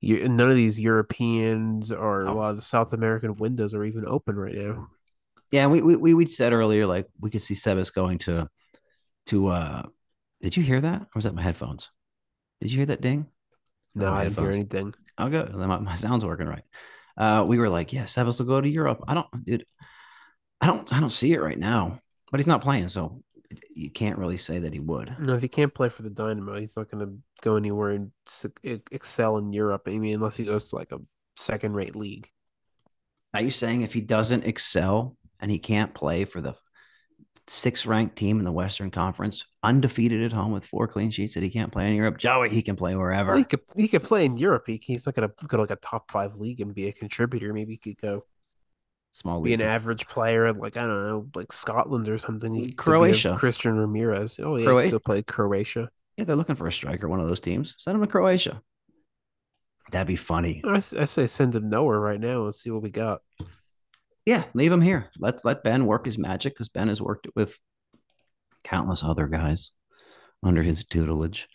you, 0.00 0.28
none 0.28 0.50
of 0.50 0.56
these 0.56 0.80
Europeans 0.80 1.90
or 1.90 2.22
a 2.22 2.32
lot 2.34 2.50
of 2.50 2.56
the 2.56 2.62
South 2.62 2.92
American 2.92 3.36
windows 3.36 3.74
are 3.74 3.84
even 3.84 4.06
open 4.06 4.36
right 4.36 4.54
now. 4.54 4.88
yeah, 5.50 5.66
we 5.66 5.80
we 5.82 5.96
we 5.96 6.14
we 6.14 6.26
said 6.26 6.52
earlier 6.52 6.86
like 6.86 7.06
we 7.20 7.30
could 7.30 7.42
see 7.42 7.54
Sebas 7.54 7.92
going 7.92 8.18
to 8.18 8.48
to. 9.26 9.48
uh 9.48 9.82
Did 10.42 10.56
you 10.56 10.62
hear 10.62 10.80
that, 10.80 11.02
or 11.02 11.08
was 11.14 11.24
that 11.24 11.34
my 11.34 11.42
headphones? 11.42 11.90
Did 12.60 12.72
you 12.72 12.78
hear 12.78 12.86
that 12.86 13.00
ding? 13.00 13.26
No, 13.94 14.12
I 14.12 14.24
didn't 14.24 14.38
hear 14.38 14.50
anything. 14.50 14.94
I'll 15.16 15.28
go. 15.30 15.46
My, 15.54 15.78
my 15.78 15.94
sound's 15.94 16.24
working 16.24 16.46
right. 16.46 16.64
Uh, 17.16 17.44
we 17.48 17.58
were 17.58 17.68
like, 17.68 17.92
yeah, 17.92 18.04
Sebas 18.04 18.38
will 18.38 18.46
go 18.46 18.60
to 18.60 18.68
Europe. 18.68 19.02
I 19.08 19.14
don't, 19.14 19.44
dude. 19.44 19.64
I 20.60 20.66
don't. 20.66 20.92
I 20.92 21.00
don't 21.00 21.10
see 21.10 21.32
it 21.32 21.40
right 21.40 21.58
now. 21.58 21.98
But 22.30 22.40
he's 22.40 22.46
not 22.46 22.62
playing, 22.62 22.88
so 22.88 23.22
you 23.74 23.90
can't 23.90 24.18
really 24.18 24.36
say 24.36 24.58
that 24.58 24.72
he 24.72 24.80
would. 24.80 25.16
No, 25.18 25.34
if 25.34 25.42
he 25.42 25.48
can't 25.48 25.72
play 25.72 25.88
for 25.88 26.02
the 26.02 26.10
Dynamo, 26.10 26.60
he's 26.60 26.76
not 26.76 26.90
going 26.90 27.06
to 27.06 27.14
go 27.42 27.56
anywhere 27.56 27.90
and 27.90 28.12
excel 28.90 29.38
in 29.38 29.52
Europe. 29.52 29.82
I 29.86 29.98
mean, 29.98 30.14
unless 30.14 30.36
he 30.36 30.44
goes 30.44 30.70
to 30.70 30.76
like 30.76 30.92
a 30.92 30.98
second-rate 31.36 31.96
league. 31.96 32.28
Are 33.32 33.40
you 33.40 33.50
saying 33.50 33.82
if 33.82 33.92
he 33.92 34.00
doesn't 34.00 34.44
excel 34.44 35.16
and 35.40 35.50
he 35.50 35.58
can't 35.58 35.94
play 35.94 36.24
for 36.24 36.40
the 36.40 36.54
sixth 37.46 37.86
ranked 37.86 38.16
team 38.16 38.38
in 38.38 38.44
the 38.44 38.52
Western 38.52 38.90
Conference, 38.90 39.44
undefeated 39.62 40.22
at 40.22 40.32
home 40.32 40.52
with 40.52 40.66
four 40.66 40.86
clean 40.88 41.10
sheets, 41.10 41.34
that 41.34 41.42
he 41.42 41.50
can't 41.50 41.72
play 41.72 41.88
in 41.88 41.94
Europe? 41.94 42.18
Joey, 42.18 42.50
he 42.50 42.62
can 42.62 42.76
play 42.76 42.94
wherever. 42.94 43.30
Well, 43.30 43.38
he 43.38 43.44
could 43.44 43.60
he 43.76 43.88
could 43.88 44.02
play 44.02 44.24
in 44.26 44.36
Europe. 44.36 44.64
He, 44.66 44.80
he's 44.82 45.06
not 45.06 45.14
going 45.14 45.28
to 45.28 45.46
go 45.46 45.56
to 45.56 45.62
like 45.62 45.70
a 45.70 45.76
top 45.76 46.10
five 46.10 46.34
league 46.34 46.60
and 46.60 46.74
be 46.74 46.88
a 46.88 46.92
contributor. 46.92 47.54
Maybe 47.54 47.72
he 47.72 47.94
could 47.94 48.02
go 48.02 48.24
Small 49.10 49.40
be 49.40 49.50
league. 49.50 49.60
an 49.60 49.66
average 49.66 50.06
player, 50.06 50.52
like 50.52 50.76
I 50.76 50.82
don't 50.82 51.06
know, 51.06 51.28
like 51.34 51.52
Scotland 51.52 52.08
or 52.08 52.18
something. 52.18 52.54
He 52.54 52.60
could 52.60 52.66
be 52.68 52.72
a 52.72 52.76
Croatia. 52.76 53.36
Christian 53.38 53.76
Ramirez. 53.76 54.38
Oh 54.42 54.56
yeah, 54.56 54.66
Croatia. 54.66 54.90
could 54.92 55.04
play 55.04 55.22
Croatia. 55.22 55.90
Yeah, 56.16 56.24
they're 56.24 56.36
looking 56.36 56.56
for 56.56 56.66
a 56.66 56.72
striker, 56.72 57.08
one 57.08 57.20
of 57.20 57.28
those 57.28 57.40
teams. 57.40 57.74
Send 57.78 57.96
him 57.96 58.02
to 58.02 58.06
Croatia. 58.06 58.60
That'd 59.90 60.06
be 60.08 60.16
funny. 60.16 60.62
I 60.66 60.80
say 60.80 61.26
send 61.26 61.54
him 61.54 61.70
nowhere 61.70 61.98
right 61.98 62.20
now 62.20 62.44
and 62.44 62.54
see 62.54 62.70
what 62.70 62.82
we 62.82 62.90
got. 62.90 63.22
Yeah, 64.26 64.44
leave 64.52 64.70
him 64.70 64.82
here. 64.82 65.10
Let's 65.18 65.44
let 65.44 65.62
Ben 65.64 65.86
work 65.86 66.04
his 66.04 66.18
magic 66.18 66.52
because 66.54 66.68
Ben 66.68 66.88
has 66.88 67.00
worked 67.00 67.26
it 67.26 67.32
with 67.34 67.58
countless 68.62 69.02
other 69.02 69.26
guys 69.26 69.72
under 70.42 70.62
his 70.62 70.84
tutelage. 70.84 71.48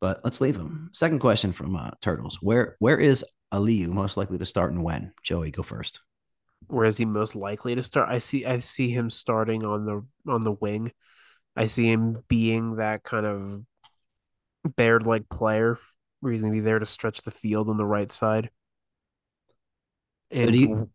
But 0.00 0.20
let's 0.24 0.40
leave 0.42 0.56
him. 0.56 0.90
Second 0.92 1.20
question 1.20 1.52
from 1.52 1.74
uh, 1.74 1.92
Turtles: 2.02 2.38
Where 2.42 2.76
where 2.80 2.98
is 2.98 3.24
Aliyu 3.54 3.88
most 3.88 4.18
likely 4.18 4.36
to 4.36 4.44
start 4.44 4.72
and 4.72 4.84
when? 4.84 5.14
Joey, 5.22 5.50
go 5.50 5.62
first. 5.62 6.00
Where 6.72 6.86
is 6.86 6.96
he 6.96 7.04
most 7.04 7.36
likely 7.36 7.74
to 7.74 7.82
start? 7.82 8.08
I 8.08 8.18
see 8.18 8.46
I 8.46 8.58
see 8.60 8.90
him 8.90 9.10
starting 9.10 9.62
on 9.62 9.84
the 9.84 10.06
on 10.26 10.42
the 10.42 10.52
wing. 10.52 10.92
I 11.54 11.66
see 11.66 11.90
him 11.90 12.24
being 12.28 12.76
that 12.76 13.02
kind 13.02 13.26
of 13.26 13.62
Baird 14.76 15.06
like 15.06 15.28
player 15.28 15.76
where 16.20 16.32
he's 16.32 16.40
gonna 16.40 16.52
be 16.52 16.60
there 16.60 16.78
to 16.78 16.86
stretch 16.86 17.22
the 17.22 17.30
field 17.30 17.68
on 17.68 17.76
the 17.76 17.84
right 17.84 18.10
side. 18.10 18.48
So 20.34 20.50
do 20.50 20.58
you 20.58 20.90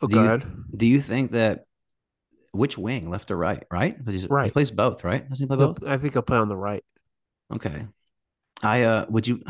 oh, 0.00 0.06
do 0.06 0.22
you, 0.22 0.42
do 0.74 0.86
you 0.86 1.02
think 1.02 1.32
that 1.32 1.66
which 2.52 2.78
wing, 2.78 3.10
left 3.10 3.30
or 3.30 3.36
right? 3.36 3.64
Right, 3.70 3.98
because 3.98 4.14
he's 4.14 4.22
he 4.22 4.50
plays 4.50 4.70
both, 4.70 5.04
right? 5.04 5.28
Doesn't 5.28 5.44
he 5.44 5.48
play 5.54 5.58
both? 5.58 5.84
I 5.84 5.98
think 5.98 6.14
he'll 6.14 6.22
play 6.22 6.38
on 6.38 6.48
the 6.48 6.56
right. 6.56 6.82
Okay. 7.52 7.86
I 8.62 8.82
uh, 8.84 9.06
would 9.10 9.26
you? 9.26 9.42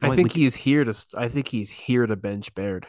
I 0.00 0.08
Wait, 0.08 0.16
think 0.16 0.32
he's 0.32 0.54
here 0.54 0.84
to. 0.84 1.06
I 1.14 1.28
think 1.28 1.48
he's 1.48 1.68
here 1.68 2.06
to 2.06 2.16
bench 2.16 2.54
Baird. 2.54 2.86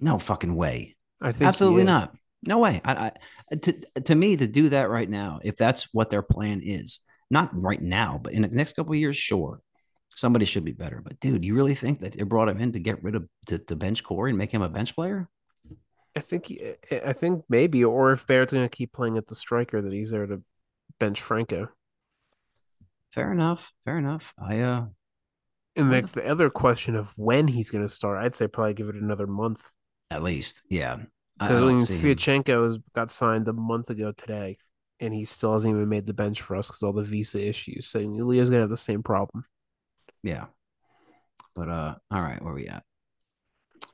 No 0.00 0.18
fucking 0.18 0.56
way. 0.56 0.93
I 1.20 1.32
think 1.32 1.48
absolutely 1.48 1.84
not. 1.84 2.14
No 2.46 2.58
way. 2.58 2.80
I, 2.84 3.12
I 3.52 3.56
to 3.56 3.72
to 4.04 4.14
me 4.14 4.36
to 4.36 4.46
do 4.46 4.68
that 4.68 4.90
right 4.90 5.08
now, 5.08 5.40
if 5.42 5.56
that's 5.56 5.92
what 5.94 6.10
their 6.10 6.22
plan 6.22 6.60
is, 6.62 7.00
not 7.30 7.50
right 7.52 7.80
now, 7.80 8.20
but 8.22 8.32
in 8.32 8.42
the 8.42 8.48
next 8.48 8.76
couple 8.76 8.92
of 8.92 8.98
years, 8.98 9.16
sure, 9.16 9.60
somebody 10.14 10.44
should 10.44 10.64
be 10.64 10.72
better. 10.72 11.00
But 11.02 11.20
dude, 11.20 11.44
you 11.44 11.54
really 11.54 11.74
think 11.74 12.00
that 12.00 12.12
they 12.16 12.22
brought 12.22 12.48
him 12.48 12.60
in 12.60 12.72
to 12.72 12.80
get 12.80 13.02
rid 13.02 13.14
of 13.14 13.26
to, 13.46 13.58
to 13.58 13.76
bench 13.76 14.04
Corey 14.04 14.30
and 14.30 14.38
make 14.38 14.52
him 14.52 14.62
a 14.62 14.68
bench 14.68 14.94
player? 14.94 15.28
I 16.14 16.20
think. 16.20 16.46
he- 16.46 16.74
I 16.90 17.12
think 17.12 17.44
maybe, 17.48 17.82
or 17.82 18.12
if 18.12 18.26
Baird's 18.26 18.52
going 18.52 18.68
to 18.68 18.76
keep 18.76 18.92
playing 18.92 19.16
at 19.16 19.26
the 19.26 19.34
striker, 19.34 19.80
that 19.80 19.92
he's 19.92 20.10
there 20.10 20.26
to 20.26 20.42
bench 21.00 21.20
Franco. 21.20 21.68
Fair 23.12 23.32
enough. 23.32 23.72
Fair 23.84 23.98
enough. 23.98 24.34
I 24.38 24.60
uh 24.60 24.86
And 25.76 25.92
the, 25.92 26.02
the 26.02 26.26
other 26.28 26.50
question 26.50 26.94
of 26.94 27.12
when 27.16 27.48
he's 27.48 27.70
going 27.70 27.82
to 27.82 27.88
start, 27.88 28.18
I'd 28.18 28.34
say 28.34 28.48
probably 28.48 28.74
give 28.74 28.88
it 28.88 28.96
another 28.96 29.26
month. 29.26 29.70
At 30.10 30.22
least, 30.22 30.62
yeah. 30.68 30.98
I 31.40 31.48
Because 31.48 31.62
I 31.62 31.66
mean, 31.66 31.78
Sviatchenko 31.78 32.64
has 32.64 32.78
got 32.94 33.10
signed 33.10 33.48
a 33.48 33.52
month 33.52 33.90
ago 33.90 34.12
today, 34.12 34.58
and 35.00 35.12
he 35.12 35.24
still 35.24 35.52
hasn't 35.52 35.74
even 35.74 35.88
made 35.88 36.06
the 36.06 36.12
bench 36.12 36.40
for 36.42 36.56
us 36.56 36.68
because 36.68 36.82
all 36.82 36.92
the 36.92 37.02
visa 37.02 37.44
issues. 37.44 37.88
So 37.88 37.98
Leo's 37.98 38.50
gonna 38.50 38.60
have 38.60 38.70
the 38.70 38.76
same 38.76 39.02
problem. 39.02 39.44
Yeah. 40.22 40.46
But 41.54 41.68
uh 41.68 41.94
all 42.10 42.22
right, 42.22 42.40
where 42.42 42.52
are 42.52 42.56
we 42.56 42.68
at? 42.68 42.84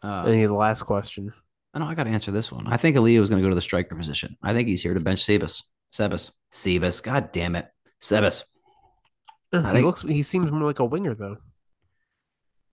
Uh 0.02 0.24
and 0.26 0.48
the 0.48 0.54
last 0.54 0.82
question. 0.82 1.32
I 1.72 1.78
know 1.78 1.86
I 1.86 1.94
gotta 1.94 2.10
answer 2.10 2.30
this 2.30 2.52
one. 2.52 2.66
I 2.66 2.76
think 2.76 2.96
Aliyu 2.96 3.20
is 3.20 3.30
gonna 3.30 3.42
go 3.42 3.48
to 3.48 3.54
the 3.54 3.60
striker 3.60 3.94
position. 3.94 4.36
I 4.42 4.52
think 4.52 4.68
he's 4.68 4.82
here 4.82 4.94
to 4.94 5.00
bench 5.00 5.24
Sebas. 5.24 5.62
Sebas. 5.92 6.32
Sebas. 6.52 7.02
God 7.02 7.32
damn 7.32 7.56
it. 7.56 7.66
Sebas. 8.00 8.44
He 9.52 9.60
think- 9.60 9.84
looks. 9.84 10.02
He 10.02 10.22
seems 10.22 10.50
more 10.50 10.68
like 10.68 10.78
a 10.78 10.84
winger 10.84 11.14
though. 11.14 11.38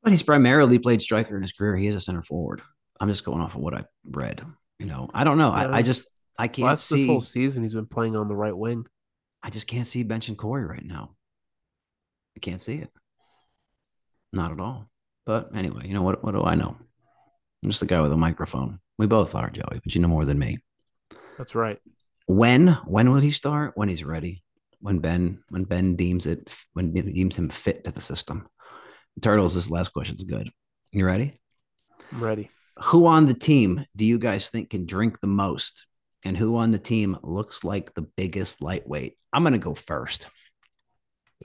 But 0.03 0.11
he's 0.11 0.23
primarily 0.23 0.77
played 0.79 1.01
striker 1.01 1.35
in 1.35 1.41
his 1.41 1.51
career. 1.51 1.75
He 1.75 1.87
is 1.87 1.95
a 1.95 1.99
center 1.99 2.21
forward. 2.21 2.61
I'm 2.99 3.07
just 3.07 3.25
going 3.25 3.41
off 3.41 3.55
of 3.55 3.61
what 3.61 3.73
I 3.73 3.85
read. 4.05 4.41
You 4.79 4.85
know, 4.85 5.09
I 5.13 5.23
don't 5.23 5.37
know. 5.37 5.49
Yeah. 5.49 5.67
I, 5.67 5.77
I 5.77 5.81
just 5.81 6.07
I 6.37 6.47
can't 6.47 6.71
this 6.71 6.83
see. 6.83 7.07
whole 7.07 7.21
season, 7.21 7.63
he's 7.63 7.73
been 7.73 7.85
playing 7.85 8.15
on 8.15 8.27
the 8.27 8.35
right 8.35 8.55
wing. 8.55 8.85
I 9.41 9.49
just 9.49 9.67
can't 9.67 9.87
see 9.87 10.03
benching 10.03 10.37
Corey 10.37 10.65
right 10.65 10.85
now. 10.85 11.15
I 12.35 12.39
can't 12.39 12.61
see 12.61 12.75
it. 12.75 12.91
Not 14.33 14.51
at 14.51 14.59
all. 14.59 14.89
But 15.25 15.55
anyway, 15.55 15.87
you 15.87 15.93
know 15.93 16.01
what? 16.01 16.23
What 16.23 16.33
do 16.33 16.43
I 16.43 16.55
know? 16.55 16.77
I'm 17.63 17.69
just 17.69 17.79
the 17.79 17.85
guy 17.87 18.01
with 18.01 18.11
a 18.11 18.17
microphone. 18.17 18.79
We 18.97 19.07
both 19.07 19.35
are, 19.35 19.49
Joey, 19.49 19.79
but 19.83 19.93
you 19.93 20.01
know 20.01 20.07
more 20.07 20.25
than 20.25 20.39
me. 20.39 20.59
That's 21.37 21.55
right. 21.55 21.79
When? 22.27 22.67
When 22.85 23.11
will 23.11 23.19
he 23.19 23.31
start? 23.31 23.73
When 23.75 23.89
he's 23.89 24.03
ready. 24.03 24.43
When 24.79 24.99
Ben 24.99 25.39
when 25.49 25.63
Ben 25.63 25.95
deems 25.95 26.27
it 26.27 26.53
when 26.73 26.95
he 26.95 27.01
deems 27.01 27.35
him 27.35 27.49
fit 27.49 27.83
to 27.85 27.91
the 27.91 28.01
system. 28.01 28.47
Turtles, 29.21 29.55
this 29.55 29.71
last 29.71 29.89
question's 29.89 30.23
good. 30.23 30.49
You 30.91 31.05
ready? 31.05 31.33
I'm 32.11 32.23
ready. 32.23 32.51
Who 32.83 33.05
on 33.07 33.25
the 33.25 33.33
team 33.33 33.83
do 33.95 34.05
you 34.05 34.19
guys 34.19 34.49
think 34.49 34.69
can 34.69 34.85
drink 34.85 35.19
the 35.19 35.27
most? 35.27 35.85
And 36.25 36.35
who 36.37 36.57
on 36.57 36.71
the 36.71 36.79
team 36.79 37.17
looks 37.23 37.63
like 37.63 37.93
the 37.93 38.01
biggest 38.01 38.61
lightweight? 38.61 39.17
I'm 39.33 39.43
gonna 39.43 39.57
go 39.57 39.73
first. 39.73 40.27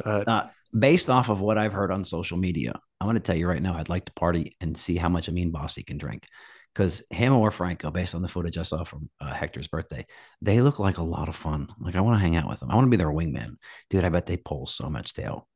Uh, 0.05 0.49
based 0.77 1.11
off 1.11 1.29
of 1.29 1.41
what 1.41 1.59
I've 1.59 1.73
heard 1.73 1.91
on 1.93 2.05
social 2.05 2.39
media, 2.39 2.75
I 3.01 3.05
want 3.05 3.17
to 3.17 3.23
tell 3.23 3.37
you 3.37 3.47
right 3.47 3.63
now, 3.63 3.77
I'd 3.77 3.89
like 3.91 4.07
to 4.07 4.13
party 4.15 4.57
and 4.61 4.77
see 4.77 4.97
how 4.97 5.09
much 5.09 5.29
Amine 5.29 5.51
Bassi 5.53 5.83
can 5.83 5.99
drink. 5.99 6.27
Because 6.75 7.03
him 7.11 7.35
or 7.35 7.51
Franco, 7.51 7.91
based 7.91 8.15
on 8.15 8.23
the 8.23 8.29
footage 8.29 8.57
I 8.57 8.63
saw 8.63 8.83
from 8.85 9.11
uh, 9.21 9.35
Hector's 9.35 9.69
birthday, 9.69 10.07
they 10.41 10.63
look 10.63 10.79
like 10.79 10.97
a 10.97 11.03
lot 11.03 11.29
of 11.29 11.37
fun. 11.37 11.69
Like 11.79 11.97
I 11.97 12.01
want 12.01 12.17
to 12.17 12.21
hang 12.23 12.35
out 12.37 12.49
with 12.49 12.61
them. 12.61 12.71
I 12.71 12.75
want 12.77 12.87
to 12.87 12.91
be 12.91 12.97
their 12.97 13.13
wingman, 13.13 13.57
dude. 13.91 14.05
I 14.05 14.09
bet 14.09 14.25
they 14.25 14.39
pull 14.39 14.67
so 14.67 14.89
much 14.89 15.13
tail. 15.13 15.47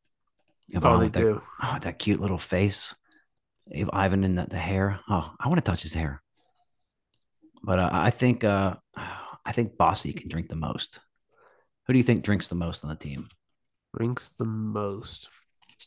If 0.68 0.84
Oh, 0.84 0.98
they 1.00 1.08
that- 1.08 1.20
do. 1.20 1.40
Oh, 1.62 1.78
that 1.80 1.98
cute 1.98 2.20
little 2.20 2.36
face. 2.38 2.94
If 3.70 3.88
Ivan 3.92 4.24
in 4.24 4.34
the, 4.36 4.46
the 4.46 4.58
hair. 4.58 5.00
Oh, 5.08 5.32
I 5.40 5.48
want 5.48 5.64
to 5.64 5.70
touch 5.70 5.82
his 5.82 5.94
hair. 5.94 6.22
But 7.62 7.78
uh, 7.78 7.90
I 7.92 8.10
think 8.10 8.44
uh, 8.44 8.76
I 8.96 9.52
think 9.52 9.76
Bassi 9.76 10.12
can 10.12 10.28
drink 10.28 10.48
the 10.48 10.56
most. 10.56 11.00
Who 11.86 11.92
do 11.92 11.98
you 11.98 12.04
think 12.04 12.24
drinks 12.24 12.48
the 12.48 12.54
most 12.54 12.84
on 12.84 12.90
the 12.90 12.96
team? 12.96 13.28
Drinks 13.96 14.30
the 14.30 14.44
most. 14.44 15.28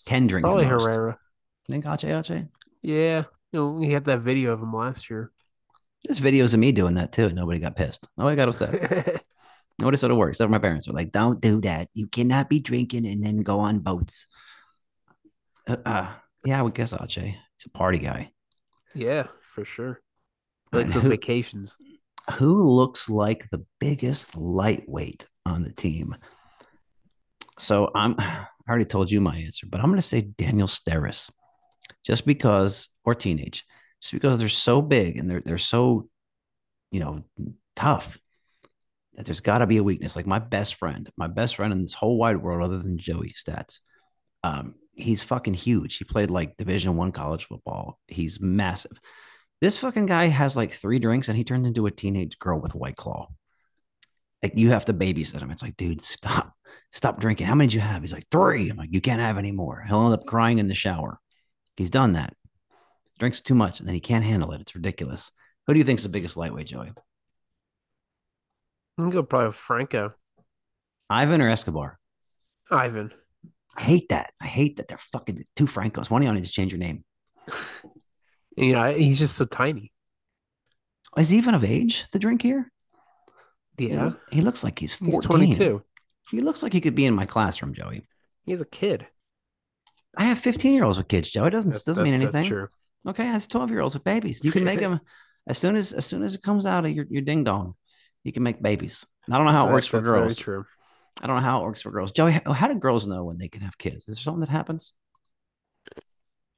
Can 0.06 0.28
drink 0.28 0.44
Probably 0.44 0.66
the 0.66 0.72
most. 0.72 0.86
Herrera. 0.86 1.18
Think 1.70 1.86
Ache 1.86 2.06
Ache? 2.06 2.48
Yeah, 2.82 3.24
you 3.52 3.60
know, 3.60 3.72
we 3.72 3.90
had 3.90 4.06
that 4.06 4.20
video 4.20 4.54
of 4.54 4.62
him 4.62 4.74
last 4.74 5.10
year. 5.10 5.32
There's 6.04 6.20
videos 6.20 6.54
of 6.54 6.60
me 6.60 6.72
doing 6.72 6.96
that 6.96 7.12
too. 7.12 7.30
Nobody 7.32 7.60
got 7.60 7.76
pissed. 7.76 8.08
Nobody 8.18 8.36
got 8.36 8.48
upset. 8.48 9.24
Nobody 9.80 9.98
said 9.98 10.12
a 10.12 10.16
word. 10.16 10.30
Except 10.30 10.52
my 10.52 10.60
parents 10.60 10.88
were 10.88 10.94
like, 10.94 11.12
"Don't 11.12 11.42
do 11.42 11.62
that. 11.62 11.90
You 11.94 12.08
cannot 12.08 12.50
be 12.50 12.60
drinking 12.60 13.06
and 13.06 13.24
then 13.24 13.44
go 13.44 13.60
on 13.60 13.80
boats." 13.80 14.28
Uh, 15.68 15.78
uh, 15.86 16.12
yeah, 16.46 16.60
I 16.60 16.62
would 16.62 16.74
guess 16.74 16.94
Ache. 16.94 17.36
He's 17.60 17.66
a 17.66 17.78
party 17.78 18.00
guy. 18.00 18.32
Yeah, 18.96 19.28
for 19.54 19.66
sure. 19.66 20.02
Likes 20.72 20.86
And 20.88 20.94
those 20.96 21.04
who- 21.04 21.10
vacations. 21.10 21.76
Who 22.34 22.62
looks 22.64 23.10
like 23.10 23.50
the 23.50 23.66
biggest 23.80 24.38
lightweight 24.38 25.26
on 25.46 25.64
the 25.64 25.74
team? 25.74 26.16
So 27.58 27.92
I'm. 27.96 28.16
I 28.20 28.72
already 28.72 28.86
told 28.86 29.10
you 29.10 29.20
my 29.20 29.36
answer, 29.36 29.66
but 29.68 29.80
I'm 29.80 29.88
going 29.88 29.98
to 29.98 30.02
say 30.06 30.22
Daniel 30.22 30.68
Steres, 30.68 31.32
just 32.06 32.24
because, 32.24 32.88
or 33.04 33.16
teenage, 33.16 33.66
just 34.00 34.14
because 34.14 34.38
they're 34.38 34.48
so 34.48 34.80
big 34.80 35.18
and 35.18 35.28
they're 35.28 35.42
they're 35.42 35.58
so, 35.58 36.08
you 36.92 37.00
know, 37.00 37.24
tough. 37.76 38.20
That 39.16 39.26
there's 39.26 39.40
got 39.42 39.58
to 39.58 39.66
be 39.68 39.78
a 39.78 39.84
weakness. 39.84 40.16
Like 40.16 40.28
my 40.28 40.38
best 40.38 40.76
friend, 40.76 41.10
my 41.18 41.26
best 41.26 41.56
friend 41.56 41.74
in 41.74 41.82
this 41.82 41.96
whole 41.96 42.16
wide 42.20 42.38
world, 42.38 42.62
other 42.64 42.78
than 42.78 43.00
Joey 43.00 43.34
Stats, 43.36 43.80
um, 44.44 44.76
he's 45.00 45.22
fucking 45.22 45.54
huge. 45.54 45.98
He 45.98 46.06
played 46.06 46.30
like 46.30 46.58
Division 46.58 46.96
One 46.96 47.12
college 47.12 47.46
football. 47.46 48.00
He's 48.08 48.40
massive. 48.40 49.00
This 49.62 49.78
fucking 49.78 50.06
guy 50.06 50.28
has 50.28 50.56
like 50.56 50.74
three 50.74 51.00
drinks 51.00 51.28
and 51.28 51.38
he 51.38 51.44
turns 51.44 51.68
into 51.68 51.86
a 51.86 51.92
teenage 51.92 52.40
girl 52.40 52.60
with 52.60 52.76
White 52.76 52.96
Claw. 52.96 53.28
Like 54.42 54.54
you 54.56 54.70
have 54.70 54.86
to 54.86 54.94
babysit 54.94 55.42
him. 55.42 55.52
It's 55.52 55.64
like, 55.64 55.76
dude, 55.76 56.02
stop, 56.02 56.54
stop 56.92 57.20
drinking. 57.20 57.48
How 57.48 57.56
many 57.56 57.68
did 57.68 57.74
you 57.74 57.82
have? 57.82 58.02
He's 58.02 58.14
like, 58.14 58.28
three. 58.32 58.70
I'm 58.70 58.78
like, 58.78 58.94
you 58.94 59.02
can't 59.02 59.20
have 59.20 59.38
any 59.38 59.52
more. 59.52 59.84
He'll 59.86 60.06
end 60.06 60.14
up 60.14 60.26
crying 60.26 60.60
in 60.60 60.68
the 60.68 60.74
shower. 60.74 61.20
He's 61.76 61.90
done 61.90 62.14
that. 62.14 62.34
Drinks 63.20 63.42
too 63.42 63.56
much 63.56 63.80
and 63.80 63.88
then 63.88 63.96
he 63.96 64.02
can't 64.02 64.24
handle 64.24 64.54
it. 64.54 64.62
It's 64.62 64.76
ridiculous. 64.76 65.32
Who 65.68 65.74
do 65.74 65.80
you 65.80 65.86
think 65.86 66.00
is 66.00 66.04
the 66.04 66.10
biggest 66.10 66.38
lightweight, 66.38 66.68
Joey? 66.68 66.88
I'm 68.98 69.06
gonna 69.06 69.12
go 69.12 69.24
probably 69.24 69.52
Franco. 69.52 70.12
Ivan 71.10 71.42
or 71.42 71.50
Escobar? 71.50 72.00
Ivan. 72.72 73.14
I 73.80 73.84
hate 73.84 74.10
that. 74.10 74.32
I 74.42 74.46
hate 74.48 74.76
that 74.78 74.90
they're 74.90 74.98
fucking 75.14 75.46
two 75.56 75.66
Francos. 75.66 76.10
One 76.10 76.22
of 76.22 76.26
y'all 76.26 76.36
needs 76.36 76.50
to 76.50 76.54
change 76.54 76.72
your 76.74 76.80
name. 76.80 77.04
You 78.58 78.74
know, 78.74 78.92
he's 78.94 79.18
just 79.20 79.36
so 79.38 79.46
tiny. 79.46 79.94
Is 81.18 81.30
he 81.30 81.38
even 81.38 81.54
of 81.56 81.64
age 81.64 82.06
to 82.12 82.20
drink 82.20 82.42
here? 82.42 82.70
He 83.78 83.90
Yeah. 83.90 84.06
looks- 84.06 84.18
He 84.32 84.42
looks 84.42 84.64
like 84.66 84.78
he's 84.78 84.94
14. 84.94 85.12
He's 85.14 85.26
22. 85.58 85.82
He 86.30 86.42
looks 86.42 86.62
like 86.62 86.74
he 86.74 86.82
could 86.82 86.96
be 86.96 87.06
in 87.06 87.16
my 87.16 87.26
classroom, 87.26 87.74
Joey. 87.74 88.06
He's 88.44 88.60
a 88.60 88.66
kid. 88.66 89.08
I 90.18 90.26
have 90.26 90.40
15 90.40 90.74
year 90.74 90.84
olds 90.84 90.98
with 90.98 91.08
kids, 91.08 91.30
Joe. 91.32 91.46
It 91.46 91.52
doesn't 91.52 91.72
That's- 91.72 91.86
doesn't 91.86 92.04
mean 92.04 92.16
anything. 92.16 92.34
that's 92.34 92.48
true. 92.50 92.68
Okay, 93.08 93.32
that's 93.32 93.48
12 93.48 93.70
year 93.72 93.80
olds 93.80 93.94
with 93.96 94.04
babies. 94.04 94.44
You 94.44 94.52
can 94.52 94.66
make 94.66 94.80
them 94.82 95.00
as 95.48 95.58
soon 95.58 95.78
as 95.78 95.94
as 95.94 96.06
soon 96.06 96.24
as 96.24 96.36
it 96.36 96.42
comes 96.42 96.66
out 96.66 96.84
of 96.86 96.92
your, 96.92 97.06
your 97.10 97.22
ding 97.22 97.46
dong, 97.46 97.76
you 98.26 98.34
can 98.34 98.44
make 98.44 98.62
babies. 98.62 99.06
I 99.32 99.38
don't 99.38 99.46
know 99.46 99.54
how 99.54 99.70
it 99.70 99.72
works 99.72 99.88
for 99.88 99.98
that's 100.00 100.10
very 100.10 100.20
girls. 100.22 100.36
true. 100.36 100.66
I 101.22 101.28
don't 101.28 101.38
know 101.38 101.42
how 101.42 101.62
it 101.62 101.66
works 101.66 101.82
for 101.82 101.92
girls. 101.92 102.12
Joey, 102.12 102.32
how, 102.32 102.68
do 102.68 102.76
girls 102.76 103.08
know 103.08 103.26
when 103.26 103.38
they 103.38 103.48
can 103.48 103.62
have 103.62 103.78
kids? 103.78 104.08
Is 104.08 104.16
there 104.16 104.16
something 104.16 104.42
that 104.42 104.50
happens? 104.50 104.94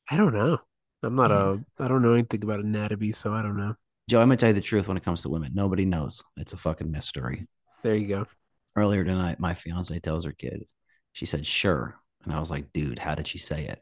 I 0.10 0.18
don't 0.18 0.34
know. 0.34 0.60
I'm 1.04 1.16
not 1.16 1.32
a. 1.32 1.60
I 1.80 1.88
don't 1.88 2.04
know 2.04 2.14
anything 2.14 2.44
about 2.44 2.60
anatomy, 2.60 3.12
so 3.12 3.34
I 3.34 3.42
don't 3.42 3.58
know. 3.58 3.76
Joe, 4.08 4.20
I'm 4.20 4.28
gonna 4.28 4.38
tell 4.38 4.50
you 4.50 4.54
the 4.54 4.62
truth 4.62 4.88
when 4.88 4.98
it 4.98 5.04
comes 5.04 5.24
to 5.24 5.30
women. 5.30 5.52
Nobody 5.56 5.86
knows. 5.86 6.24
It's 6.38 6.54
a 6.54 6.58
fucking 6.58 6.92
mystery. 6.92 7.48
There 7.82 7.96
you 7.96 8.08
go. 8.08 8.28
Earlier 8.76 9.04
tonight, 9.04 9.40
my 9.40 9.54
fiance 9.54 9.98
tells 10.00 10.26
her 10.26 10.32
kid, 10.32 10.66
she 11.14 11.26
said, 11.26 11.46
sure. 11.46 11.96
And 12.24 12.34
I 12.34 12.40
was 12.40 12.52
like, 12.52 12.72
dude, 12.72 13.00
how 13.00 13.16
did 13.16 13.28
she 13.28 13.38
say 13.38 13.66
it? 13.66 13.82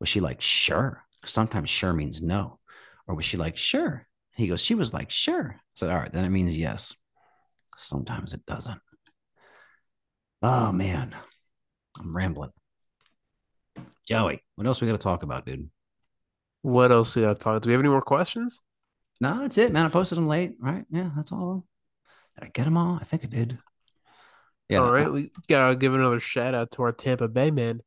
Was 0.00 0.08
she 0.08 0.20
like, 0.20 0.40
sure? 0.40 1.04
sometimes 1.24 1.70
sure 1.70 1.92
means 1.92 2.22
no. 2.22 2.58
Or 3.06 3.14
was 3.14 3.24
she 3.24 3.36
like, 3.36 3.56
sure? 3.56 4.06
He 4.34 4.46
goes, 4.46 4.60
she 4.60 4.74
was 4.74 4.94
like, 4.94 5.10
sure. 5.10 5.56
I 5.56 5.60
said, 5.74 5.90
all 5.90 5.96
right, 5.96 6.12
then 6.12 6.24
it 6.24 6.30
means 6.30 6.56
yes. 6.56 6.94
Sometimes 7.76 8.32
it 8.34 8.46
doesn't. 8.46 8.80
Oh, 10.42 10.72
man. 10.72 11.14
I'm 11.98 12.16
rambling. 12.16 12.50
Joey, 14.06 14.42
what 14.54 14.66
else 14.66 14.80
we 14.80 14.86
got 14.86 14.92
to 14.92 14.98
talk 14.98 15.22
about, 15.22 15.44
dude? 15.44 15.68
What 16.62 16.92
else 16.92 17.14
we 17.14 17.22
got 17.22 17.36
to 17.36 17.42
talk? 17.42 17.62
Do 17.62 17.68
we 17.68 17.72
have 17.72 17.80
any 17.80 17.88
more 17.88 18.02
questions? 18.02 18.62
No, 19.20 19.40
that's 19.40 19.58
it, 19.58 19.72
man. 19.72 19.86
I 19.86 19.88
posted 19.88 20.16
them 20.16 20.28
late, 20.28 20.54
right? 20.60 20.84
Yeah, 20.90 21.10
that's 21.16 21.32
all. 21.32 21.66
Did 22.36 22.46
I 22.46 22.50
get 22.50 22.64
them 22.64 22.76
all? 22.76 22.98
I 23.00 23.04
think 23.04 23.24
I 23.24 23.28
did. 23.28 23.58
Yeah. 24.68 24.78
All 24.78 24.92
right. 24.92 25.10
We 25.10 25.30
gotta 25.48 25.76
give 25.76 25.94
another 25.94 26.20
shout 26.20 26.54
out 26.54 26.70
to 26.72 26.82
our 26.82 26.92
Tampa 26.92 27.26
Bay 27.26 27.50
man. 27.50 27.80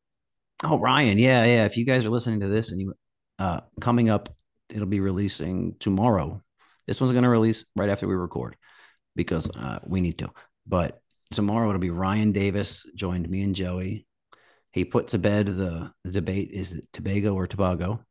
Oh, 0.63 0.79
Ryan. 0.79 1.17
Yeah, 1.17 1.45
yeah. 1.45 1.65
If 1.65 1.77
you 1.77 1.85
guys 1.85 2.05
are 2.05 2.09
listening 2.09 2.41
to 2.41 2.47
this 2.47 2.71
and 2.71 2.81
you 2.81 2.93
uh 3.39 3.61
coming 3.79 4.09
up, 4.09 4.29
it'll 4.69 4.87
be 4.87 4.99
releasing 4.99 5.75
tomorrow. 5.79 6.41
This 6.87 6.99
one's 6.99 7.13
gonna 7.13 7.29
release 7.29 7.65
right 7.75 7.89
after 7.89 8.07
we 8.07 8.15
record 8.15 8.57
because 9.15 9.49
uh 9.51 9.79
we 9.85 10.01
need 10.01 10.17
to. 10.19 10.31
But 10.65 11.00
tomorrow 11.31 11.69
it'll 11.69 11.79
be 11.79 11.89
Ryan 11.89 12.31
Davis 12.31 12.85
joined 12.95 13.29
me 13.29 13.41
and 13.41 13.55
Joey. 13.55 14.05
He 14.71 14.85
put 14.85 15.09
to 15.09 15.17
bed 15.17 15.47
the, 15.47 15.91
the 16.03 16.11
debate 16.11 16.51
is 16.51 16.73
it 16.73 16.87
Tobago 16.93 17.33
or 17.33 17.47
Tobago? 17.47 18.05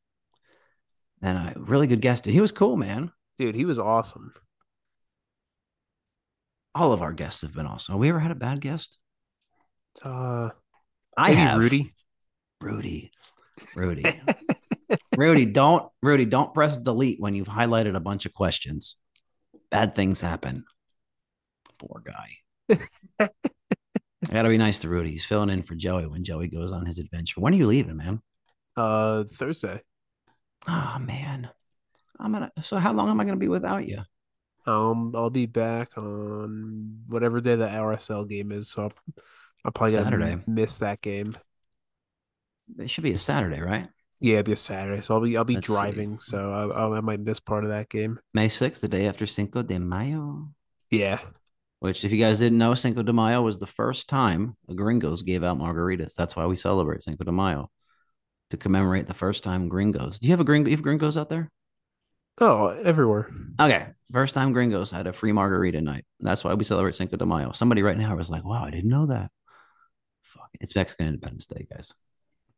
And 1.23 1.57
a 1.57 1.61
really 1.61 1.87
good 1.87 2.01
guest. 2.01 2.25
He 2.25 2.41
was 2.41 2.53
cool, 2.53 2.77
man. 2.77 3.13
Dude, 3.39 3.55
he 3.55 3.65
was 3.65 3.79
awesome. 3.79 4.33
All 6.75 6.93
of 6.93 7.03
our 7.03 7.13
guests 7.13 7.43
have 7.43 7.55
been 7.55 7.67
awesome. 7.67 7.95
Have 7.95 8.01
we 8.01 8.09
ever 8.09 8.21
had 8.21 8.31
a 8.31 8.37
bad 8.37 8.61
guest? 8.61 8.99
Uh, 10.03 10.51
I 11.17 11.33
have. 11.33 11.59
Rudy. 11.59 11.93
Rudy. 12.61 13.11
Rudy. 13.75 14.21
Rudy, 15.17 15.45
don't 15.45 15.91
Rudy, 16.03 16.25
don't 16.25 16.55
press 16.55 16.77
delete 16.77 17.21
when 17.21 17.35
you've 17.35 17.49
highlighted 17.49 17.97
a 17.97 18.01
bunch 18.01 18.27
of 18.27 18.33
questions. 18.33 18.97
Bad 19.71 19.95
things 19.95 20.21
happen. 20.21 20.65
Poor 21.79 22.03
guy. 22.05 22.40
I 23.21 24.33
gotta 24.33 24.49
be 24.49 24.59
nice 24.59 24.81
to 24.81 24.89
Rudy. 24.89 25.11
He's 25.11 25.25
filling 25.25 25.51
in 25.51 25.63
for 25.63 25.75
Joey 25.75 26.07
when 26.07 26.25
Joey 26.25 26.49
goes 26.49 26.73
on 26.73 26.87
his 26.87 26.99
adventure. 26.99 27.41
When 27.41 27.53
are 27.55 27.57
you 27.57 27.67
leaving, 27.67 27.97
man? 27.97 28.21
Uh, 28.77 29.25
Thursday. 29.25 29.83
Oh 30.69 30.99
man, 31.01 31.51
I'm 32.19 32.33
gonna. 32.33 32.53
So 32.63 32.77
how 32.77 32.93
long 32.93 33.09
am 33.09 33.21
I 33.21 33.25
gonna 33.25 33.37
be 33.37 33.49
without 33.49 33.87
you? 33.87 34.03
Um, 34.67 35.17
I'll 35.17 35.31
be 35.31 35.47
back 35.47 35.97
on 35.97 37.01
whatever 37.09 37.41
day 37.41 37.57
the 37.57 37.67
RSL 37.69 38.25
game 38.25 38.53
is. 38.53 38.71
So 38.71 38.85
I'll, 38.85 38.93
I'll 39.65 39.73
probably 39.73 39.95
Saturday. 39.95 40.31
gonna 40.33 40.43
miss 40.47 40.79
that 40.79 41.01
game. 41.01 41.37
It 42.79 42.91
should 42.91 43.05
be 43.05 43.13
a 43.13 43.19
Saturday, 43.19 43.61
right? 43.61 43.89
Yeah, 44.21 44.35
it'll 44.35 44.45
be 44.45 44.53
a 44.53 44.57
Saturday. 44.57 45.01
So 45.03 45.15
I'll 45.15 45.21
be 45.21 45.37
I'll 45.37 45.45
be 45.45 45.57
Let's 45.57 45.67
see. 45.67 45.77
driving. 45.77 46.19
So 46.21 46.53
I, 46.53 46.99
I 46.99 47.01
might 47.01 47.21
miss 47.21 47.41
part 47.41 47.65
of 47.65 47.71
that 47.71 47.89
game. 47.89 48.21
May 48.35 48.49
6th, 48.49 48.81
the 48.81 48.89
day 48.89 49.07
after 49.07 49.27
Cinco 49.27 49.63
de 49.63 49.79
Mayo. 49.79 50.51
Yeah. 50.91 51.21
Which, 51.81 52.05
if 52.05 52.13
you 52.13 52.19
guys 52.19 52.39
didn't 52.39 52.59
know, 52.59 52.75
Cinco 52.75 53.03
de 53.03 53.13
Mayo 53.13 53.43
was 53.43 53.59
the 53.59 53.67
first 53.67 54.09
time 54.09 54.57
the 54.69 54.75
gringos 54.75 55.23
gave 55.23 55.43
out 55.43 55.59
margaritas. 55.59 56.15
That's 56.15 56.37
why 56.37 56.47
we 56.47 56.57
celebrate 56.57 57.03
Cinco 57.03 57.25
de 57.25 57.33
Mayo 57.33 57.71
to 58.51 58.57
commemorate 58.57 59.07
the 59.07 59.15
first 59.15 59.43
time 59.43 59.69
gringos. 59.69 60.19
Do 60.19 60.27
you 60.27 60.33
have 60.33 60.41
a 60.41 60.45
gringo? 60.45 60.69
You 60.69 60.77
have 60.77 60.83
gringos 60.83 61.17
out 61.17 61.31
there? 61.31 61.51
Oh, 62.39 62.69
everywhere. 62.69 63.31
Okay. 63.59 63.87
First 64.13 64.35
time 64.35 64.53
gringos 64.53 64.91
had 64.91 65.07
a 65.07 65.13
free 65.13 65.33
margarita 65.33 65.81
night. 65.81 66.05
That's 66.21 66.45
why 66.45 66.55
we 66.55 66.65
celebrate 66.65 66.97
Cinco 66.97 67.17
de 67.17 67.25
Mayo. 67.25 67.53
Somebody 67.53 67.83
right 67.83 67.97
now 67.99 68.15
was 68.15 68.31
like, 68.31 68.45
wow, 68.45 68.65
I 68.65 68.71
didn't 68.71 68.91
know 68.91 69.07
that. 69.07 69.31
Fuck. 70.23 70.51
It's 70.61 70.75
Mexican 70.75 71.07
Independence 71.07 71.47
Day, 71.47 71.67
guys. 71.71 71.95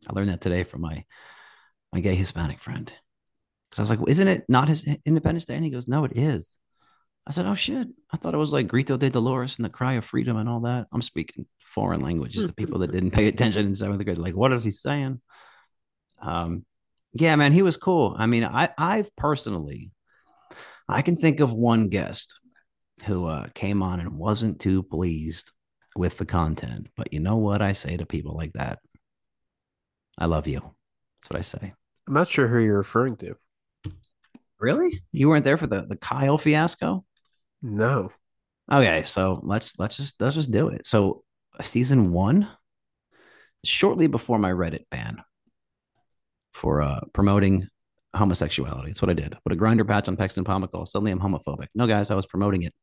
I 0.09 0.13
learned 0.15 0.31
that 0.31 0.41
today 0.41 0.65
from 0.65 0.81
my 0.81 1.05
my 1.93 2.01
gay 2.01 2.15
Hispanic 2.15 2.59
friend. 2.59 2.93
Because 3.71 3.79
I 3.79 3.83
was 3.83 3.91
like, 3.91 3.99
well, 4.01 4.11
isn't 4.11 4.29
it 4.29 4.45
not 4.49 4.69
his 4.69 4.87
Independence 5.07 5.45
Day? 5.45 5.55
And 5.55 5.65
he 5.65 5.71
goes, 5.71 5.87
no, 5.87 6.05
it 6.05 6.17
is. 6.17 6.59
I 7.27 7.31
said, 7.31 7.47
oh 7.47 7.55
shit. 7.55 7.89
I 8.13 8.17
thought 8.17 8.35
it 8.35 8.39
was 8.39 8.53
like 8.53 8.67
Grito 8.67 8.97
de 8.97 9.11
Dolores 9.11 9.57
and 9.57 9.65
the 9.65 9.71
cry 9.71 9.95
of 9.95 10.05
freedom 10.05 10.37
and 10.37 10.49
all 10.49 10.61
that. 10.61 10.87
I'm 10.93 11.03
speaking 11.03 11.47
foreign 11.65 12.01
languages 12.01 12.45
to 12.45 12.53
people 12.53 12.81
that 12.81 12.93
didn't 12.93 13.13
pay 13.13 13.29
attention 13.29 13.67
in 13.67 13.75
seventh 13.75 14.05
grade. 14.05 14.19
Like, 14.19 14.37
what 14.37 14.53
is 14.53 14.65
he 14.65 14.71
saying? 14.71 15.21
Um, 16.21 16.65
yeah, 17.15 17.37
man, 17.37 17.53
he 17.53 17.63
was 17.63 17.77
cool. 17.77 18.15
I 18.19 18.27
mean, 18.27 18.45
I 18.45 18.71
I've 18.77 19.15
personally, 19.17 19.93
I 20.89 21.03
can 21.03 21.17
think 21.17 21.41
of 21.41 21.53
one 21.53 21.89
guest 21.89 22.41
who 23.05 23.27
uh, 23.27 23.49
came 23.55 23.83
on 23.83 24.01
and 24.01 24.19
wasn't 24.19 24.61
too 24.61 24.83
pleased 24.83 25.53
with 25.97 26.19
the 26.19 26.25
content. 26.25 26.89
But 26.97 27.13
you 27.13 27.21
know 27.21 27.37
what 27.37 27.63
I 27.63 27.73
say 27.73 27.97
to 27.97 28.07
people 28.07 28.35
like 28.35 28.55
that? 28.55 28.79
I 30.19 30.27
love 30.27 30.47
you. 30.47 30.61
That's 30.61 31.31
what 31.31 31.39
I 31.39 31.43
say. 31.43 31.75
I'm 32.07 32.15
not 32.15 32.29
sure 32.29 32.49
who 32.49 32.59
you're 32.59 32.79
referring 32.79 33.17
to. 33.19 33.37
Really? 34.59 35.03
You 35.13 35.29
weren't 35.29 35.45
there 35.45 35.59
for 35.59 35.67
the 35.67 35.83
the 35.83 35.97
Kyle 35.97 36.39
fiasco? 36.39 37.05
No. 37.63 38.11
Okay, 38.71 39.03
so 39.05 39.41
let's 39.43 39.79
let's 39.79 39.97
just 39.97 40.21
let's 40.21 40.37
just 40.37 40.51
do 40.51 40.69
it. 40.69 40.87
So 40.87 41.25
season 41.63 42.13
one, 42.13 42.49
shortly 43.65 44.07
before 44.07 44.39
my 44.39 44.51
Reddit 44.51 44.85
ban 44.91 45.23
for 46.53 46.83
uh 46.83 47.01
promoting 47.13 47.69
homosexuality. 48.15 48.89
That's 48.89 49.03
what 49.03 49.11
I 49.11 49.15
did. 49.15 49.37
Put 49.43 49.53
a 49.53 49.57
Grindr 49.57 49.87
patch 49.87 50.09
on 50.09 50.17
Paxton 50.17 50.45
Pomykal. 50.45 50.87
Suddenly 50.87 51.13
I'm 51.13 51.21
homophobic. 51.21 51.69
No, 51.75 51.87
guys, 51.87 52.11
I 52.11 52.15
was 52.15 52.27
promoting 52.27 52.63
it 52.63 52.75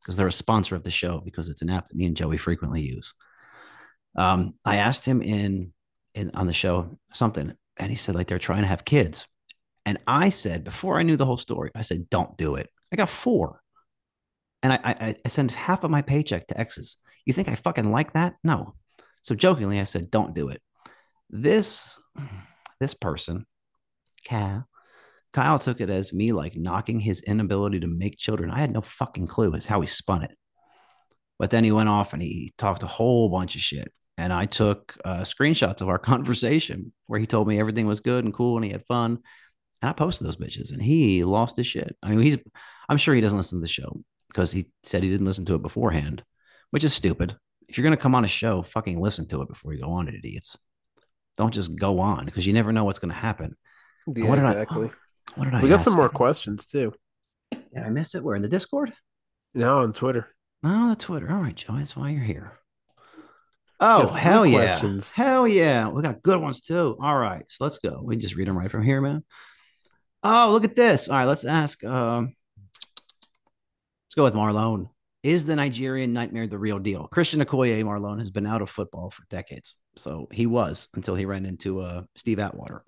because 0.00 0.16
they're 0.16 0.26
a 0.26 0.32
sponsor 0.32 0.76
of 0.76 0.82
the 0.82 0.90
show 0.90 1.20
because 1.24 1.48
it's 1.48 1.62
an 1.62 1.70
app 1.70 1.88
that 1.88 1.96
me 1.96 2.06
and 2.06 2.16
Joey 2.16 2.38
frequently 2.38 2.82
use. 2.82 3.14
Um, 4.16 4.54
I 4.64 4.76
asked 4.76 5.06
him 5.06 5.22
in 5.22 5.72
in 6.14 6.30
on 6.34 6.46
the 6.46 6.52
show 6.52 6.98
something, 7.12 7.52
and 7.76 7.90
he 7.90 7.96
said 7.96 8.14
like 8.14 8.28
they're 8.28 8.38
trying 8.38 8.62
to 8.62 8.68
have 8.68 8.84
kids. 8.84 9.26
And 9.86 9.98
I 10.06 10.28
said 10.28 10.64
before 10.64 10.98
I 10.98 11.02
knew 11.02 11.16
the 11.16 11.26
whole 11.26 11.36
story, 11.38 11.70
I 11.74 11.82
said, 11.82 12.10
"Don't 12.10 12.36
do 12.36 12.56
it." 12.56 12.68
I 12.92 12.96
got 12.96 13.08
four, 13.08 13.60
and 14.62 14.72
I 14.72 14.80
I, 14.84 15.14
I 15.24 15.28
send 15.28 15.50
half 15.50 15.84
of 15.84 15.90
my 15.90 16.02
paycheck 16.02 16.46
to 16.48 16.58
exes. 16.58 16.96
You 17.24 17.32
think 17.32 17.48
I 17.48 17.54
fucking 17.54 17.90
like 17.90 18.12
that? 18.14 18.34
No. 18.42 18.74
So 19.22 19.34
jokingly, 19.34 19.80
I 19.80 19.84
said, 19.84 20.10
"Don't 20.10 20.34
do 20.34 20.48
it." 20.48 20.60
This 21.30 21.98
this 22.80 22.94
person, 22.94 23.46
Kyle, 24.26 24.68
Kyle 25.32 25.58
took 25.58 25.80
it 25.80 25.90
as 25.90 26.12
me 26.12 26.32
like 26.32 26.56
knocking 26.56 27.00
his 27.00 27.20
inability 27.20 27.80
to 27.80 27.86
make 27.86 28.18
children. 28.18 28.50
I 28.50 28.58
had 28.58 28.72
no 28.72 28.80
fucking 28.80 29.26
clue 29.26 29.54
as 29.54 29.66
how 29.66 29.80
he 29.80 29.86
spun 29.86 30.22
it. 30.22 30.36
But 31.38 31.50
then 31.50 31.64
he 31.64 31.72
went 31.72 31.88
off 31.88 32.12
and 32.12 32.22
he 32.22 32.52
talked 32.58 32.82
a 32.82 32.88
whole 32.88 33.28
bunch 33.28 33.54
of 33.54 33.60
shit. 33.60 33.92
And 34.16 34.32
I 34.32 34.46
took 34.46 34.96
uh, 35.04 35.20
screenshots 35.20 35.80
of 35.80 35.88
our 35.88 35.98
conversation 35.98 36.92
where 37.06 37.20
he 37.20 37.26
told 37.26 37.46
me 37.46 37.60
everything 37.60 37.86
was 37.86 38.00
good 38.00 38.24
and 38.24 38.34
cool 38.34 38.56
and 38.56 38.64
he 38.64 38.72
had 38.72 38.86
fun. 38.86 39.18
And 39.80 39.90
I 39.90 39.92
posted 39.92 40.26
those 40.26 40.36
bitches 40.36 40.72
and 40.72 40.82
he 40.82 41.22
lost 41.22 41.56
his 41.56 41.66
shit. 41.66 41.96
I 42.02 42.10
mean, 42.10 42.20
he's, 42.20 42.38
I'm 42.88 42.96
sure 42.96 43.14
he 43.14 43.20
doesn't 43.20 43.38
listen 43.38 43.58
to 43.58 43.62
the 43.62 43.68
show 43.68 44.00
because 44.28 44.52
he 44.52 44.70
said 44.82 45.02
he 45.02 45.10
didn't 45.10 45.26
listen 45.26 45.44
to 45.46 45.54
it 45.54 45.62
beforehand, 45.62 46.22
which 46.70 46.84
is 46.84 46.94
stupid. 46.94 47.36
If 47.68 47.76
you're 47.76 47.84
going 47.84 47.96
to 47.96 48.02
come 48.02 48.14
on 48.14 48.24
a 48.24 48.28
show, 48.28 48.62
fucking 48.62 48.98
listen 48.98 49.28
to 49.28 49.42
it 49.42 49.48
before 49.48 49.74
you 49.74 49.82
go 49.82 49.90
on 49.90 50.08
it, 50.08 50.14
idiots. 50.14 50.56
Don't 51.36 51.54
just 51.54 51.76
go 51.76 52.00
on 52.00 52.24
because 52.24 52.46
you 52.46 52.52
never 52.52 52.72
know 52.72 52.84
what's 52.84 52.98
going 52.98 53.12
to 53.12 53.18
happen. 53.18 53.56
Yeah, 54.06 54.28
what 54.28 54.36
did 54.36 54.44
exactly. 54.44 54.88
I, 54.88 54.90
what 55.34 55.44
did 55.44 55.54
I 55.54 55.62
we 55.62 55.68
got 55.68 55.82
some 55.82 55.94
more 55.94 56.08
questions 56.08 56.66
too. 56.66 56.94
Did 57.50 57.82
I 57.84 57.90
miss 57.90 58.14
it? 58.14 58.22
We're 58.22 58.34
in 58.34 58.42
the 58.42 58.48
Discord? 58.48 58.92
No, 59.54 59.78
on 59.78 59.92
Twitter. 59.92 60.34
Oh, 60.64 60.90
the 60.90 60.96
Twitter. 60.96 61.30
All 61.30 61.40
right, 61.40 61.54
Joe. 61.54 61.76
That's 61.76 61.96
why 61.96 62.10
you're 62.10 62.22
here. 62.22 62.58
Oh, 63.80 64.06
three 64.06 64.20
hell 64.20 64.46
yeah. 64.46 64.58
questions. 64.58 65.10
Hell 65.10 65.46
yeah. 65.46 65.88
We 65.88 66.02
got 66.02 66.22
good 66.22 66.40
ones 66.40 66.60
too. 66.60 66.96
All 67.00 67.16
right. 67.16 67.44
So 67.48 67.64
let's 67.64 67.78
go. 67.78 68.00
We 68.02 68.16
just 68.16 68.34
read 68.34 68.48
them 68.48 68.58
right 68.58 68.70
from 68.70 68.82
here, 68.82 69.00
man. 69.00 69.24
Oh, 70.24 70.50
look 70.50 70.64
at 70.64 70.74
this. 70.74 71.08
All 71.08 71.16
right. 71.16 71.26
Let's 71.26 71.44
ask. 71.44 71.84
Um, 71.84 72.24
let's 72.24 72.34
go 74.18 74.24
with 74.24 74.34
Marlone. 74.34 74.88
Is 75.22 75.46
the 75.46 75.54
Nigerian 75.54 76.12
nightmare 76.12 76.48
the 76.48 76.58
real 76.58 76.80
deal? 76.80 77.06
Christian 77.06 77.40
Okoye 77.40 77.82
Marlone 77.84 78.18
has 78.18 78.32
been 78.32 78.46
out 78.46 78.62
of 78.62 78.70
football 78.70 79.10
for 79.10 79.22
decades. 79.30 79.76
So 79.96 80.28
he 80.32 80.46
was 80.46 80.88
until 80.94 81.14
he 81.14 81.24
ran 81.24 81.46
into 81.46 81.80
uh, 81.80 82.02
Steve 82.16 82.40
Atwater. 82.40 82.82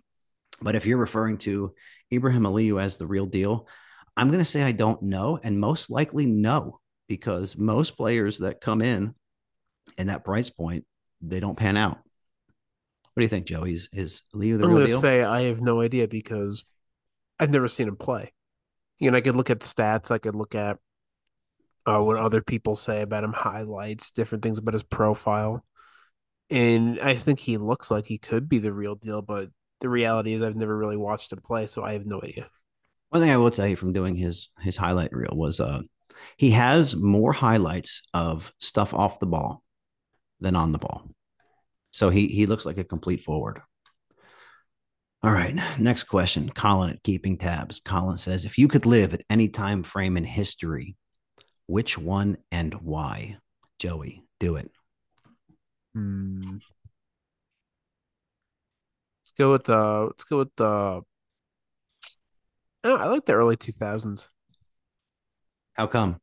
But 0.61 0.75
if 0.75 0.87
you're 0.87 0.99
referring 0.99 1.39
to 1.39 1.73
Ibrahim 2.13 2.43
Aliyu 2.43 2.83
as 2.83 2.99
the 2.99 3.07
real 3.07 3.27
deal, 3.27 3.69
I'm 4.17 4.29
going 4.29 4.41
to 4.41 4.45
say 4.45 4.63
I 4.63 4.73
don't 4.73 5.03
know, 5.03 5.39
and 5.43 5.59
most 5.59 5.89
likely 5.89 6.27
no, 6.27 6.81
because 7.09 7.57
most 7.57 7.97
players 7.97 8.39
that 8.39 8.61
come 8.61 8.83
in 8.83 9.15
in 9.97 10.09
that 10.09 10.25
price 10.25 10.51
point, 10.51 10.85
they 11.21 11.39
don't 11.39 11.57
pan 11.57 11.77
out. 11.77 11.99
What 13.15 13.21
do 13.21 13.23
you 13.23 13.29
think, 13.29 13.47
Joey? 13.47 13.75
Is, 13.75 13.89
is 13.93 14.23
Aliyu 14.35 14.59
the 14.59 14.65
I'm 14.65 14.71
real 14.71 14.79
going 14.79 14.87
to 14.87 14.97
say 14.99 15.23
I 15.23 15.43
have 15.43 15.61
no 15.61 15.81
idea 15.81 16.09
because 16.09 16.65
I've 17.39 17.51
never 17.51 17.69
seen 17.69 17.87
him 17.87 17.97
play. 17.97 18.33
You 18.99 19.11
know, 19.11 19.17
I 19.17 19.21
could 19.21 19.37
look 19.37 19.51
at 19.51 19.61
stats. 19.61 20.11
I 20.11 20.19
could 20.19 20.35
look 20.35 20.55
at 20.55 20.79
uh, 21.87 22.01
what 22.01 22.17
other 22.17 22.43
people 22.43 22.77
say 22.77 23.03
about 23.03 23.25
him, 23.25 23.33
highlights, 23.33 24.13
different 24.13 24.43
things 24.43 24.59
about 24.59 24.75
his 24.75 24.83
profile. 24.83 25.65
And 26.51 27.01
I 27.01 27.15
think 27.15 27.39
he 27.39 27.57
looks 27.57 27.91
like 27.91 28.07
he 28.07 28.19
could 28.19 28.49
be 28.49 28.59
the 28.59 28.73
real 28.73 28.95
deal, 28.95 29.23
but 29.23 29.51
the 29.81 29.89
reality 29.89 30.33
is 30.35 30.43
I've 30.43 30.57
never 30.57 30.77
really 30.77 30.97
watched 30.97 31.33
him 31.33 31.41
play, 31.41 31.67
so 31.67 31.83
I 31.85 31.93
have 31.93 32.07
no 32.07 32.21
idea. 32.23 32.49
One 33.11 33.23
thing 33.23 33.31
I 33.31 33.37
will 33.37 33.51
tell 33.51 33.67
you 33.67 33.77
from 33.77 33.93
doing 33.93 34.15
his 34.15 34.49
his 34.61 34.77
highlight 34.77 35.13
reel 35.13 35.35
was 35.35 35.61
uh 35.61 35.83
he 36.37 36.51
has 36.51 36.95
more 36.95 37.33
highlights 37.33 38.03
of 38.13 38.53
stuff 38.59 38.93
off 38.93 39.21
the 39.21 39.27
ball 39.27 39.63
than 40.41 40.55
on 40.55 40.73
the 40.73 40.79
ball. 40.79 41.09
So 41.93 42.11
he 42.11 42.29
he 42.29 42.47
looks 42.47 42.67
like 42.67 42.79
a 42.79 42.85
complete 42.85 43.23
forward. 43.23 43.63
All 45.23 45.33
right, 45.33 45.55
next 45.79 46.05
question. 46.05 46.49
Colin 46.49 46.91
at 46.91 47.03
keeping 47.03 47.37
tabs. 47.37 47.79
Colin 47.81 48.17
says, 48.17 48.47
if 48.47 48.57
you 48.57 48.69
could 48.69 48.87
live 48.87 49.13
at 49.13 49.23
any 49.29 49.49
time 49.49 49.83
frame 49.83 50.17
in 50.17 50.25
history, 50.25 50.97
which 51.71 51.97
one 51.97 52.37
and 52.51 52.75
why? 52.75 53.37
Joey, 53.79 54.25
do 54.41 54.57
it. 54.57 54.73
Hmm. 55.95 56.59
Let's 59.21 59.33
go 59.39 59.53
with 59.53 59.65
the. 59.65 60.09
Let's 60.09 60.25
go 60.25 60.39
with 60.39 60.57
the. 60.57 61.03
Oh, 62.83 62.97
I 62.97 63.07
like 63.07 63.25
the 63.25 63.35
early 63.35 63.57
two 63.57 63.71
thousands. 63.71 64.29
How 65.75 65.87
come? 65.87 66.19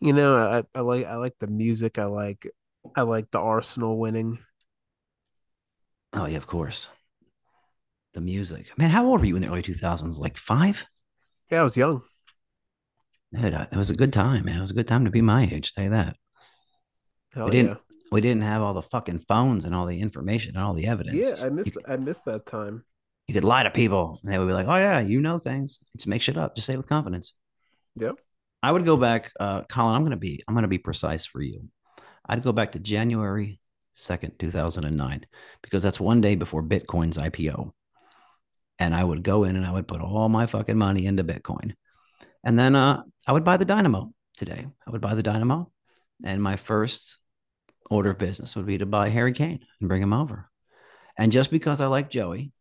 You 0.00 0.12
know, 0.12 0.36
I, 0.36 0.64
I 0.76 0.80
like 0.80 1.06
I 1.06 1.14
like 1.16 1.38
the 1.38 1.46
music. 1.46 1.98
I 1.98 2.06
like 2.06 2.50
I 2.96 3.02
like 3.02 3.30
the 3.30 3.38
Arsenal 3.38 3.98
winning. 3.98 4.40
Oh 6.12 6.26
yeah, 6.26 6.38
of 6.38 6.48
course. 6.48 6.88
The 8.14 8.20
music. 8.20 8.76
Man, 8.76 8.90
how 8.90 9.06
old 9.06 9.20
were 9.20 9.26
you 9.26 9.36
in 9.36 9.42
the 9.42 9.48
early 9.48 9.62
2000s? 9.62 10.18
Like 10.18 10.36
five? 10.36 10.84
Yeah, 11.50 11.60
I 11.60 11.62
was 11.62 11.76
young. 11.76 12.02
Dude, 13.34 13.54
uh, 13.54 13.66
it 13.70 13.76
was 13.76 13.90
a 13.90 13.96
good 13.96 14.12
time, 14.12 14.44
man. 14.44 14.58
It 14.58 14.60
was 14.60 14.70
a 14.70 14.74
good 14.74 14.88
time 14.88 15.04
to 15.04 15.10
be 15.10 15.20
my 15.20 15.48
age, 15.50 15.72
tell 15.72 15.84
you 15.84 15.90
that. 15.90 16.16
Hell 17.32 17.46
we 17.46 17.50
didn't 17.50 17.70
yeah. 17.70 17.96
we 18.12 18.20
didn't 18.20 18.42
have 18.42 18.62
all 18.62 18.74
the 18.74 18.82
fucking 18.82 19.24
phones 19.26 19.64
and 19.64 19.74
all 19.74 19.86
the 19.86 20.00
information 20.00 20.56
and 20.56 20.64
all 20.64 20.74
the 20.74 20.86
evidence. 20.86 21.16
Yeah, 21.16 21.46
I 21.46 21.50
missed 21.50 21.76
I 21.88 21.96
missed 21.96 22.24
that 22.26 22.46
time. 22.46 22.84
you 23.26 23.34
could 23.34 23.44
lie 23.44 23.64
to 23.64 23.70
people 23.70 24.20
and 24.22 24.32
they 24.32 24.38
would 24.38 24.46
be 24.46 24.52
like, 24.52 24.68
Oh 24.68 24.76
yeah, 24.76 25.00
you 25.00 25.20
know 25.20 25.38
things. 25.38 25.80
Just 25.96 26.06
make 26.06 26.22
shit 26.22 26.36
up. 26.36 26.54
Just 26.54 26.66
say 26.66 26.74
it 26.74 26.76
with 26.76 26.86
confidence. 26.86 27.32
Yep. 27.96 28.16
I 28.62 28.72
would 28.72 28.84
go 28.84 28.96
back, 28.96 29.32
uh, 29.38 29.62
Colin, 29.64 29.96
I'm 29.96 30.04
gonna 30.04 30.16
be 30.16 30.42
I'm 30.46 30.54
gonna 30.54 30.68
be 30.68 30.78
precise 30.78 31.26
for 31.26 31.42
you. 31.42 31.68
I'd 32.26 32.42
go 32.42 32.52
back 32.52 32.72
to 32.72 32.78
January 32.78 33.60
2nd, 33.94 34.38
2009, 34.38 35.26
because 35.62 35.82
that's 35.82 36.00
one 36.00 36.20
day 36.20 36.36
before 36.36 36.62
Bitcoin's 36.62 37.18
IPO. 37.18 37.72
And 38.78 38.94
I 38.94 39.04
would 39.04 39.22
go 39.22 39.44
in 39.44 39.56
and 39.56 39.64
I 39.66 39.70
would 39.70 39.86
put 39.86 40.00
all 40.00 40.28
my 40.28 40.46
fucking 40.46 40.78
money 40.78 41.06
into 41.06 41.22
Bitcoin. 41.22 41.74
And 42.44 42.58
then 42.58 42.76
uh, 42.76 43.02
I 43.26 43.32
would 43.32 43.44
buy 43.44 43.56
the 43.56 43.64
Dynamo 43.64 44.12
today. 44.36 44.66
I 44.86 44.90
would 44.90 45.00
buy 45.00 45.14
the 45.14 45.22
Dynamo. 45.22 45.70
And 46.24 46.42
my 46.42 46.56
first 46.56 47.18
order 47.90 48.10
of 48.10 48.18
business 48.18 48.54
would 48.54 48.66
be 48.66 48.78
to 48.78 48.86
buy 48.86 49.08
Harry 49.08 49.32
Kane 49.32 49.60
and 49.80 49.88
bring 49.88 50.02
him 50.02 50.12
over. 50.12 50.50
And 51.18 51.32
just 51.32 51.50
because 51.50 51.80
I 51.80 51.86
like 51.86 52.10
Joey, 52.10 52.52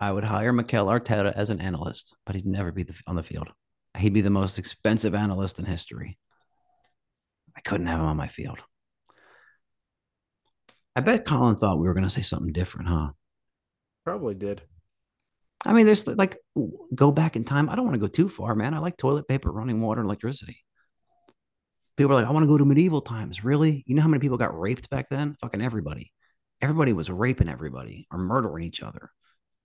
I 0.00 0.12
would 0.12 0.24
hire 0.24 0.52
Mikel 0.52 0.86
Arteta 0.86 1.32
as 1.32 1.50
an 1.50 1.60
analyst, 1.60 2.14
but 2.24 2.36
he'd 2.36 2.46
never 2.46 2.72
be 2.72 2.82
the, 2.82 2.94
on 3.06 3.16
the 3.16 3.22
field. 3.22 3.48
He'd 3.96 4.12
be 4.12 4.20
the 4.20 4.30
most 4.30 4.58
expensive 4.58 5.14
analyst 5.14 5.58
in 5.58 5.64
history. 5.64 6.18
I 7.56 7.60
couldn't 7.60 7.86
have 7.86 8.00
him 8.00 8.06
on 8.06 8.16
my 8.16 8.28
field. 8.28 8.62
I 10.94 11.00
bet 11.00 11.24
Colin 11.24 11.56
thought 11.56 11.78
we 11.78 11.86
were 11.86 11.94
going 11.94 12.04
to 12.04 12.10
say 12.10 12.20
something 12.22 12.52
different, 12.52 12.88
huh? 12.88 13.10
Probably 14.04 14.34
did. 14.34 14.62
I 15.66 15.72
mean, 15.72 15.86
there's 15.86 16.06
like 16.06 16.36
go 16.94 17.10
back 17.10 17.36
in 17.36 17.44
time. 17.44 17.68
I 17.68 17.74
don't 17.74 17.84
want 17.84 17.94
to 17.94 18.00
go 18.00 18.06
too 18.06 18.28
far, 18.28 18.54
man. 18.54 18.74
I 18.74 18.78
like 18.78 18.96
toilet 18.96 19.28
paper, 19.28 19.50
running 19.50 19.80
water, 19.80 20.00
and 20.00 20.08
electricity. 20.08 20.64
People 21.96 22.12
are 22.12 22.16
like, 22.16 22.26
I 22.26 22.30
want 22.30 22.44
to 22.44 22.48
go 22.48 22.58
to 22.58 22.64
medieval 22.64 23.00
times. 23.00 23.44
Really? 23.44 23.82
You 23.86 23.94
know 23.94 24.02
how 24.02 24.08
many 24.08 24.20
people 24.20 24.38
got 24.38 24.58
raped 24.58 24.90
back 24.90 25.08
then? 25.08 25.36
Fucking 25.40 25.62
everybody. 25.62 26.12
Everybody 26.60 26.92
was 26.92 27.10
raping 27.10 27.48
everybody 27.48 28.06
or 28.10 28.18
murdering 28.18 28.64
each 28.64 28.82
other. 28.82 29.10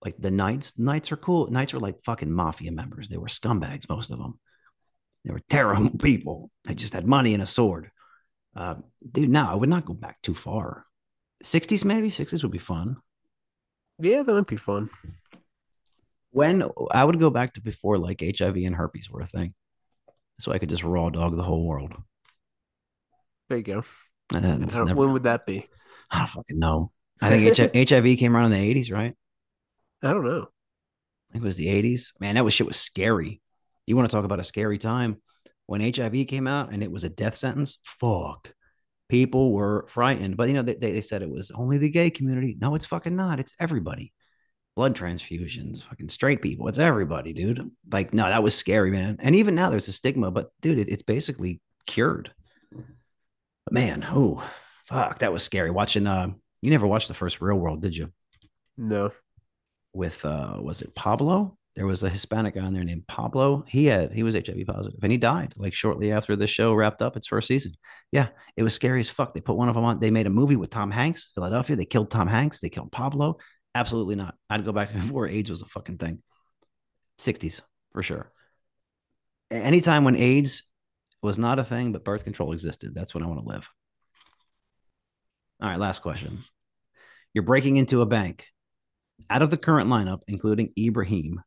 Like 0.03 0.15
the 0.17 0.31
knights, 0.31 0.79
knights 0.79 1.11
are 1.11 1.17
cool. 1.17 1.47
Knights 1.47 1.73
were 1.73 1.79
like 1.79 2.03
fucking 2.03 2.31
mafia 2.31 2.71
members. 2.71 3.07
They 3.07 3.17
were 3.17 3.27
scumbags, 3.27 3.87
most 3.87 4.09
of 4.09 4.17
them. 4.17 4.39
They 5.23 5.31
were 5.31 5.41
terrible 5.49 5.97
people. 5.99 6.49
They 6.65 6.73
just 6.73 6.93
had 6.93 7.05
money 7.05 7.33
and 7.33 7.43
a 7.43 7.47
sword. 7.47 7.91
Uh, 8.55 8.75
dude, 9.09 9.29
no, 9.29 9.47
I 9.47 9.53
would 9.53 9.69
not 9.69 9.85
go 9.85 9.93
back 9.93 10.21
too 10.21 10.33
far. 10.33 10.85
60s, 11.43 11.85
maybe? 11.85 12.09
60s 12.09 12.43
would 12.43 12.51
be 12.51 12.59
fun. 12.59 12.97
Yeah, 13.99 14.23
that 14.23 14.33
would 14.33 14.47
be 14.47 14.57
fun. 14.57 14.89
When 16.31 16.63
I 16.91 17.03
would 17.03 17.19
go 17.19 17.29
back 17.29 17.53
to 17.53 17.61
before 17.61 17.97
like 17.97 18.21
HIV 18.21 18.55
and 18.57 18.75
herpes 18.75 19.09
were 19.09 19.21
a 19.21 19.25
thing. 19.25 19.53
So 20.39 20.51
I 20.51 20.57
could 20.57 20.69
just 20.69 20.83
raw 20.83 21.09
dog 21.09 21.37
the 21.37 21.43
whole 21.43 21.67
world. 21.67 21.93
There 23.49 23.57
you 23.57 23.63
go. 23.63 23.83
Uh, 24.33 24.37
and 24.37 24.73
never, 24.73 24.95
when 24.95 25.13
would 25.13 25.23
that 25.23 25.45
be? 25.45 25.67
I 26.09 26.19
don't 26.19 26.29
fucking 26.29 26.57
know. 26.57 26.91
I 27.21 27.29
think 27.29 27.89
HIV 27.89 28.03
came 28.17 28.35
around 28.35 28.51
in 28.53 28.59
the 28.59 28.75
80s, 28.75 28.91
right? 28.91 29.13
I 30.01 30.13
don't 30.13 30.25
know. 30.25 30.47
I 31.29 31.33
think 31.33 31.43
it 31.43 31.45
was 31.45 31.57
the 31.57 31.67
80s. 31.67 32.13
Man, 32.19 32.35
that 32.35 32.45
was 32.45 32.53
shit 32.53 32.67
was 32.67 32.77
scary. 32.77 33.41
You 33.85 33.95
want 33.95 34.09
to 34.09 34.15
talk 34.15 34.25
about 34.25 34.39
a 34.39 34.43
scary 34.43 34.77
time? 34.77 35.21
When 35.65 35.81
HIV 35.81 36.27
came 36.27 36.47
out 36.47 36.73
and 36.73 36.81
it 36.81 36.91
was 36.91 37.03
a 37.03 37.09
death 37.09 37.35
sentence, 37.35 37.79
fuck. 37.83 38.53
People 39.09 39.51
were 39.51 39.85
frightened. 39.89 40.37
But 40.37 40.47
you 40.47 40.53
know, 40.53 40.61
they, 40.63 40.75
they 40.75 41.01
said 41.01 41.21
it 41.21 41.29
was 41.29 41.51
only 41.51 41.77
the 41.77 41.89
gay 41.89 42.09
community. 42.09 42.57
No, 42.59 42.75
it's 42.75 42.85
fucking 42.85 43.15
not. 43.15 43.39
It's 43.39 43.55
everybody. 43.59 44.13
Blood 44.81 44.95
transfusions, 44.95 45.83
fucking 45.83 46.09
straight 46.09 46.41
people. 46.41 46.67
It's 46.67 46.79
everybody, 46.79 47.33
dude. 47.33 47.69
Like, 47.91 48.15
no, 48.15 48.23
that 48.23 48.41
was 48.41 48.55
scary, 48.55 48.89
man. 48.89 49.17
And 49.19 49.35
even 49.35 49.53
now 49.53 49.69
there's 49.69 49.87
a 49.87 49.91
stigma, 49.91 50.31
but 50.31 50.49
dude, 50.59 50.79
it, 50.79 50.89
it's 50.89 51.03
basically 51.03 51.61
cured. 51.85 52.33
But 52.71 53.73
man, 53.73 54.03
oh 54.09 54.43
fuck, 54.85 55.19
that 55.19 55.31
was 55.31 55.43
scary. 55.43 55.69
Watching 55.69 56.07
uh 56.07 56.29
you 56.63 56.71
never 56.71 56.87
watched 56.87 57.09
the 57.09 57.13
first 57.13 57.41
real 57.41 57.57
world, 57.57 57.83
did 57.83 57.95
you? 57.95 58.11
No 58.75 59.11
with 59.93 60.25
uh 60.25 60.57
was 60.59 60.81
it 60.81 60.95
Pablo? 60.95 61.59
There 61.75 61.85
was 61.85 62.01
a 62.01 62.09
Hispanic 62.09 62.55
guy 62.55 62.61
on 62.61 62.73
there 62.73 62.83
named 62.83 63.05
Pablo. 63.05 63.63
He 63.67 63.85
had 63.85 64.11
he 64.11 64.23
was 64.23 64.33
HIV 64.33 64.65
positive 64.65 64.99
and 65.03 65.11
he 65.11 65.19
died 65.19 65.53
like 65.57 65.75
shortly 65.75 66.11
after 66.11 66.35
the 66.35 66.47
show 66.47 66.73
wrapped 66.73 67.03
up 67.03 67.15
its 67.15 67.27
first 67.27 67.47
season. 67.47 67.73
Yeah, 68.11 68.29
it 68.57 68.63
was 68.63 68.73
scary 68.73 68.99
as 68.99 69.11
fuck. 69.11 69.35
They 69.35 69.41
put 69.41 69.57
one 69.57 69.69
of 69.69 69.75
them 69.75 69.83
on. 69.83 69.99
They 69.99 70.09
made 70.09 70.25
a 70.25 70.31
movie 70.31 70.55
with 70.55 70.71
Tom 70.71 70.89
Hanks, 70.89 71.33
Philadelphia. 71.35 71.75
They 71.75 71.85
killed 71.85 72.09
Tom 72.09 72.27
Hanks. 72.27 72.61
They 72.61 72.69
killed 72.69 72.91
Pablo. 72.91 73.37
Absolutely 73.73 74.15
not. 74.15 74.35
I'd 74.49 74.65
go 74.65 74.71
back 74.71 74.89
to 74.89 74.93
before 74.97 75.27
AIDS 75.27 75.49
was 75.49 75.61
a 75.61 75.65
fucking 75.65 75.97
thing. 75.97 76.21
60s 77.19 77.61
for 77.93 78.03
sure. 78.03 78.31
Anytime 79.49 80.03
when 80.03 80.15
AIDS 80.15 80.63
was 81.21 81.37
not 81.37 81.59
a 81.59 81.63
thing, 81.63 81.91
but 81.91 82.05
birth 82.05 82.23
control 82.23 82.53
existed, 82.53 82.95
that's 82.95 83.13
when 83.13 83.23
I 83.23 83.27
want 83.27 83.39
to 83.41 83.47
live. 83.47 83.69
All 85.61 85.69
right, 85.69 85.79
last 85.79 86.01
question. 86.01 86.39
You're 87.33 87.43
breaking 87.43 87.77
into 87.77 88.01
a 88.01 88.05
bank 88.05 88.47
out 89.29 89.41
of 89.41 89.51
the 89.51 89.57
current 89.57 89.87
lineup, 89.87 90.21
including 90.27 90.73
Ibrahim, 90.77 91.41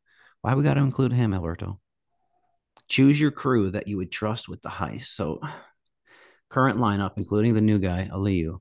why 0.44 0.54
we 0.54 0.62
got 0.62 0.74
to 0.74 0.80
include 0.80 1.12
him, 1.12 1.32
Alberto? 1.32 1.80
Choose 2.88 3.18
your 3.18 3.30
crew 3.30 3.70
that 3.70 3.88
you 3.88 3.96
would 3.96 4.12
trust 4.12 4.46
with 4.48 4.60
the 4.60 4.68
heist. 4.68 5.06
So, 5.06 5.40
current 6.50 6.78
lineup, 6.78 7.12
including 7.16 7.54
the 7.54 7.62
new 7.62 7.78
guy, 7.78 8.10
Aliyu. 8.12 8.58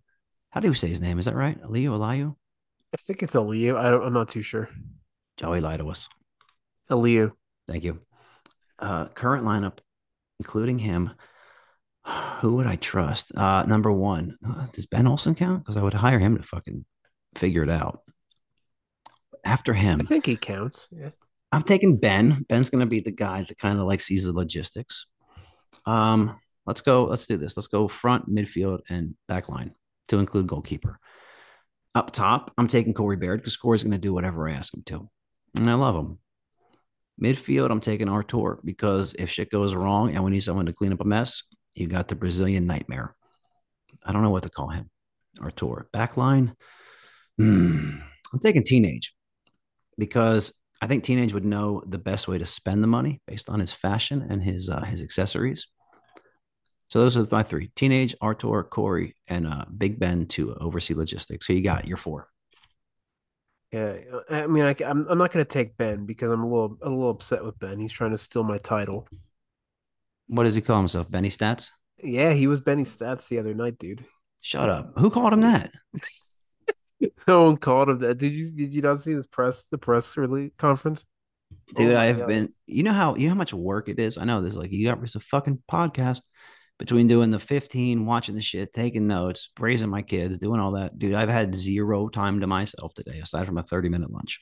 How 0.49 0.61
do 0.61 0.68
you 0.68 0.74
say 0.74 0.88
his 0.88 1.01
name? 1.01 1.20
Is 1.20 1.26
that 1.26 1.36
right? 1.36 1.61
Aliyu, 1.61 1.89
Aliyu? 1.89 2.36
I 2.94 2.98
think 2.98 3.24
it's 3.24 3.34
Aliyu. 3.34 3.76
I 3.76 3.89
don't, 3.89 4.04
I'm 4.04 4.14
not 4.14 4.30
too 4.30 4.41
sure. 4.41 4.70
Joey 5.38 5.62
lied 5.62 5.80
to 5.80 5.89
us. 5.89 6.08
Aliyu. 6.89 7.32
Thank 7.68 7.84
you. 7.84 8.00
Uh, 8.78 9.08
current 9.08 9.46
lineup, 9.46 9.80
including 10.39 10.80
him. 10.80 11.12
Who 12.41 12.56
would 12.56 12.68
I 12.68 12.76
trust? 12.76 13.36
Uh, 13.36 13.64
number 13.64 13.91
one, 13.91 14.38
uh, 14.48 14.68
does 14.74 14.86
Ben 14.86 15.08
Olsen 15.08 15.36
count? 15.36 15.64
Because 15.64 15.78
I 15.78 15.82
would 15.82 15.94
hire 15.94 16.20
him 16.20 16.38
to 16.38 16.44
fucking 16.44 16.86
figure 17.36 17.64
it 17.64 17.70
out 17.70 18.02
after 19.46 19.74
him. 19.74 20.02
I 20.02 20.04
think 20.04 20.26
he 20.26 20.36
counts. 20.36 20.88
Yeah. 20.91 21.10
I'm 21.52 21.64
taking 21.64 21.98
Ben. 21.98 22.46
Ben's 22.50 22.70
going 22.70 22.82
to 22.82 22.86
be 22.86 23.00
the 23.00 23.12
guy 23.12 23.44
that 23.44 23.58
kind 23.58 23.80
of 23.80 23.86
like 23.86 24.02
sees 24.02 24.26
the 24.26 24.34
logistics. 24.34 25.08
Um, 25.86 26.39
let's 26.66 26.82
go. 26.82 27.06
Let's 27.06 27.26
do 27.26 27.38
this. 27.38 27.56
Let's 27.56 27.68
go 27.68 27.88
front, 27.88 28.30
midfield, 28.30 28.82
and 28.89 29.16
back 29.28 29.50
line 29.50 29.74
to 30.10 30.20
include 30.20 30.48
goalkeeper. 30.48 31.00
Up 31.96 32.12
top, 32.12 32.52
I'm 32.58 32.68
taking 32.68 32.94
Corey 32.94 33.18
Baird 33.18 33.41
because 33.41 33.58
Corey's 33.58 33.84
going 33.84 33.91
to 33.91 33.98
do 33.98 34.14
whatever 34.14 34.50
I 34.50 34.54
ask 34.54 34.74
him 34.74 34.84
to, 34.88 35.10
and 35.56 35.70
I 35.70 35.76
love 35.76 35.96
him. 35.96 36.18
Midfield, 37.22 37.70
I'm 37.70 37.82
taking 37.82 38.10
Artur 38.10 38.60
because 38.64 39.14
if 39.20 39.30
shit 39.30 39.52
goes 39.52 39.76
wrong 39.76 40.14
and 40.14 40.24
we 40.24 40.32
need 40.32 40.41
someone 40.41 40.66
to 40.66 40.74
clean 40.74 40.91
up 40.91 41.02
a 41.02 41.06
mess, 41.06 41.44
you 41.76 41.88
got 41.88 42.08
the 42.08 42.16
Brazilian 42.16 42.66
nightmare. 42.66 43.16
I 44.04 44.12
don't 44.12 44.24
know 44.24 44.32
what 44.32 44.44
to 44.44 44.50
call 44.50 44.70
him. 44.70 44.89
Artur. 45.39 45.88
Backline, 45.94 46.56
hmm, 47.38 47.98
I'm 48.32 48.39
taking 48.39 48.64
teenage 48.64 49.14
because 49.98 50.54
I 50.82 50.88
think 50.88 51.04
teenage 51.04 51.34
would 51.34 51.46
know 51.46 51.84
the 51.86 51.98
best 52.00 52.28
way 52.28 52.38
to 52.38 52.46
spend 52.46 52.84
the 52.84 52.88
money 52.88 53.22
based 53.28 53.50
on 53.50 53.60
his 53.60 53.72
fashion 53.72 54.26
and 54.30 54.44
his 54.44 54.70
uh, 54.70 54.84
his 54.84 55.02
accessories. 55.02 55.68
So 56.94 57.00
those 57.00 57.18
are 57.18 57.26
my 57.32 57.41
three: 57.41 57.72
teenage, 57.76 58.16
Artur, 58.22 58.62
Corey, 58.62 59.16
and 59.28 59.48
uh, 59.48 59.66
Big 59.76 60.00
Ben 60.00 60.28
to 60.28 60.54
oversee 60.54 60.94
logistics. 60.94 61.48
So 61.48 61.54
you 61.54 61.64
got 61.64 61.88
your 61.88 61.98
four. 61.98 62.30
Yeah, 63.72 63.96
I 64.30 64.46
mean, 64.46 64.64
I, 64.64 64.76
am 64.82 65.00
I'm, 65.02 65.08
I'm 65.10 65.18
not 65.18 65.32
going 65.32 65.44
to 65.44 65.52
take 65.52 65.76
Ben 65.76 66.06
because 66.06 66.32
I'm 66.32 66.44
a 66.44 66.48
little 66.48 66.78
a 66.84 66.89
little 66.91 67.10
upset 67.10 67.44
with 67.44 67.58
Ben. 67.58 67.80
He's 67.80 67.91
trying 67.91 68.12
to 68.12 68.18
steal 68.20 68.44
my 68.44 68.60
title. 68.60 69.08
What 70.28 70.44
does 70.44 70.54
he 70.54 70.62
call 70.62 70.78
himself? 70.78 71.10
Benny 71.10 71.30
Stats? 71.30 71.72
Yeah, 71.98 72.32
he 72.34 72.46
was 72.46 72.62
Benny 72.62 72.84
Stats 72.84 73.28
the 73.28 73.39
other 73.39 73.56
night, 73.56 73.80
dude. 73.80 74.06
Shut 74.41 74.70
up. 74.70 74.91
Who 75.00 75.10
called 75.10 75.34
him 75.34 75.41
that? 75.41 75.72
no 77.28 77.46
one 77.46 77.58
called 77.58 77.89
him 77.89 78.00
that. 78.02 78.20
Did 78.20 78.34
you 78.34 78.52
did 78.52 78.72
you 78.72 78.84
not 78.84 79.00
see 79.00 79.16
this 79.16 79.26
press 79.26 79.64
the 79.64 79.80
press 79.80 80.16
release 80.16 80.52
conference? 80.60 81.08
Dude, 81.76 81.94
oh 81.94 82.00
I 82.00 82.06
have 82.06 82.20
God. 82.20 82.28
been 82.28 82.54
you 82.68 82.84
know 82.84 82.94
how 82.94 83.16
you 83.16 83.30
know 83.30 83.34
how 83.34 83.39
much 83.39 83.52
work 83.52 83.89
it 83.89 83.98
is? 83.98 84.20
I 84.20 84.26
know 84.26 84.44
this 84.44 84.54
like 84.54 84.72
you 84.72 84.88
got 84.88 85.02
this 85.02 85.16
a 85.16 85.20
fucking 85.20 85.64
podcast 85.68 86.22
between 86.80 87.07
doing 87.07 87.30
the 87.30 87.39
15, 87.39 88.05
watching 88.05 88.36
the 88.36 88.41
shit, 88.41 88.74
taking 88.74 89.07
notes, 89.07 89.49
raising 89.59 89.89
my 89.89 90.01
kids, 90.01 90.38
doing 90.38 90.59
all 90.59 90.71
that. 90.71 90.97
Dude, 90.97 91.13
I've 91.13 91.30
had 91.30 91.55
zero 91.55 92.09
time 92.09 92.39
to 92.41 92.47
myself 92.47 92.93
today, 92.93 93.19
aside 93.19 93.45
from 93.45 93.57
a 93.57 93.63
30 93.63 93.89
minute 93.89 94.11
lunch. 94.11 94.39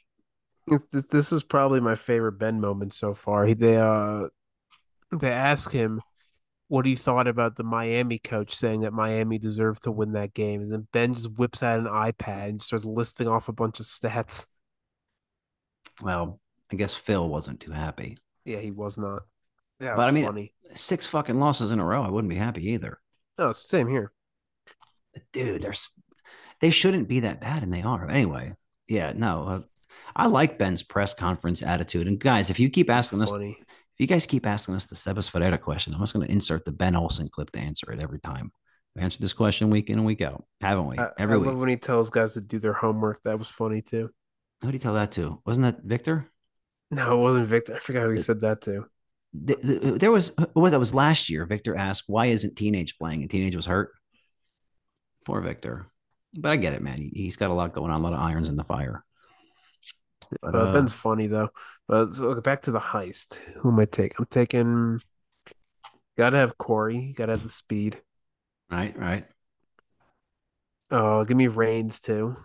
This 1.09 1.31
was 1.31 1.43
probably 1.43 1.79
my 1.79 1.95
favorite 1.95 2.33
Ben 2.33 2.61
moment 2.61 2.93
so 2.93 3.13
far. 3.13 3.51
They 3.53 3.77
uh 3.77 4.27
they 5.11 5.31
ask 5.31 5.71
him 5.71 6.01
what 6.67 6.85
he 6.85 6.95
thought 6.95 7.27
about 7.27 7.57
the 7.57 7.63
Miami 7.63 8.17
coach 8.17 8.55
saying 8.55 8.81
that 8.81 8.93
Miami 8.93 9.37
deserved 9.37 9.83
to 9.83 9.91
win 9.91 10.13
that 10.13 10.33
game. 10.33 10.61
And 10.61 10.71
then 10.71 10.87
Ben 10.93 11.13
just 11.13 11.31
whips 11.31 11.61
out 11.61 11.79
an 11.79 11.85
iPad 11.85 12.47
and 12.47 12.61
starts 12.61 12.85
listing 12.85 13.27
off 13.27 13.49
a 13.49 13.53
bunch 13.53 13.81
of 13.81 13.85
stats. 13.85 14.45
Well, 16.01 16.39
I 16.71 16.77
guess 16.77 16.95
Phil 16.95 17.27
wasn't 17.27 17.59
too 17.59 17.71
happy. 17.71 18.17
Yeah, 18.45 18.59
he 18.59 18.71
was 18.71 18.97
not. 18.97 19.23
Yeah, 19.81 19.95
but 19.95 20.07
I 20.07 20.11
mean, 20.11 20.25
funny. 20.25 20.53
six 20.75 21.07
fucking 21.07 21.39
losses 21.39 21.71
in 21.71 21.79
a 21.79 21.85
row. 21.85 22.03
I 22.03 22.09
wouldn't 22.09 22.29
be 22.29 22.37
happy 22.37 22.69
either. 22.71 22.99
No, 23.39 23.51
same 23.51 23.87
here. 23.89 24.11
Dude, 25.33 25.63
there's 25.63 25.91
they 26.59 26.69
shouldn't 26.69 27.07
be 27.07 27.21
that 27.21 27.41
bad, 27.41 27.63
and 27.63 27.73
they 27.73 27.81
are. 27.81 28.07
Anyway, 28.07 28.53
yeah, 28.87 29.13
no, 29.15 29.47
uh, 29.47 29.61
I 30.15 30.27
like 30.27 30.59
Ben's 30.59 30.83
press 30.83 31.15
conference 31.15 31.63
attitude. 31.63 32.07
And 32.07 32.19
guys, 32.19 32.51
if 32.51 32.59
you 32.59 32.69
keep 32.69 32.89
asking 32.91 33.23
us, 33.23 33.33
if 33.33 33.55
you 33.97 34.07
guys 34.07 34.27
keep 34.27 34.45
asking 34.45 34.75
us 34.75 34.85
the 34.85 34.95
Sebas 34.95 35.29
Ferreira 35.29 35.57
question, 35.57 35.95
I'm 35.95 36.01
just 36.01 36.13
going 36.13 36.27
to 36.27 36.31
insert 36.31 36.63
the 36.63 36.71
Ben 36.71 36.95
Olsen 36.95 37.27
clip 37.27 37.51
to 37.51 37.59
answer 37.59 37.91
it 37.91 37.99
every 37.99 38.19
time. 38.19 38.51
We 38.95 39.01
answered 39.01 39.21
this 39.21 39.33
question 39.33 39.69
week 39.69 39.89
in 39.89 39.97
and 39.97 40.05
week 40.05 40.21
out, 40.21 40.45
haven't 40.59 40.87
we? 40.87 40.97
Every 41.17 41.35
I 41.35 41.37
week. 41.37 41.47
love 41.47 41.57
when 41.57 41.69
he 41.69 41.77
tells 41.77 42.09
guys 42.09 42.33
to 42.33 42.41
do 42.41 42.59
their 42.59 42.73
homework. 42.73 43.21
That 43.23 43.39
was 43.39 43.47
funny 43.47 43.81
too. 43.81 44.11
Who 44.61 44.67
did 44.67 44.73
he 44.73 44.79
tell 44.79 44.93
that 44.93 45.11
to? 45.13 45.41
Wasn't 45.45 45.63
that 45.63 45.83
Victor? 45.83 46.29
No, 46.91 47.13
it 47.17 47.21
wasn't 47.21 47.47
Victor. 47.47 47.75
I 47.75 47.79
forgot 47.79 48.03
who 48.03 48.11
he 48.11 48.17
said 48.19 48.41
that 48.41 48.61
to. 48.63 48.85
The, 49.33 49.93
uh, 49.93 49.97
there 49.97 50.11
was 50.11 50.31
uh, 50.37 50.47
well, 50.55 50.71
that 50.71 50.79
was 50.79 50.93
last 50.93 51.29
year. 51.29 51.45
Victor 51.45 51.75
asked, 51.75 52.03
"Why 52.07 52.27
isn't 52.27 52.57
Teenage 52.57 52.97
playing?" 52.97 53.21
And 53.21 53.29
Teenage 53.29 53.55
was 53.55 53.65
hurt. 53.65 53.91
Poor 55.25 55.41
Victor. 55.41 55.87
But 56.33 56.51
I 56.51 56.55
get 56.57 56.73
it, 56.73 56.81
man. 56.81 56.97
He, 56.97 57.25
has 57.25 57.35
got 57.35 57.51
a 57.51 57.53
lot 57.53 57.73
going 57.73 57.91
on, 57.91 58.01
a 58.01 58.03
lot 58.03 58.13
of 58.13 58.19
irons 58.19 58.49
in 58.49 58.55
the 58.55 58.63
fire. 58.63 59.03
But, 60.41 60.55
uh, 60.55 60.71
Ben's 60.71 60.93
funny 60.93 61.27
though. 61.27 61.49
But 61.87 62.13
so 62.13 62.39
back 62.39 62.61
to 62.63 62.71
the 62.71 62.79
heist. 62.79 63.35
Who 63.57 63.69
am 63.69 63.79
I 63.79 63.85
taking? 63.85 64.15
I'm 64.19 64.25
taking. 64.25 65.01
Got 66.17 66.31
to 66.31 66.37
have 66.37 66.57
Corey. 66.57 67.13
Got 67.15 67.25
to 67.27 67.33
have 67.33 67.43
the 67.43 67.49
speed. 67.49 68.01
Right, 68.69 68.97
right. 68.97 69.25
Oh, 70.89 71.25
give 71.25 71.37
me 71.37 71.47
Raines 71.47 71.99
too. 71.99 72.37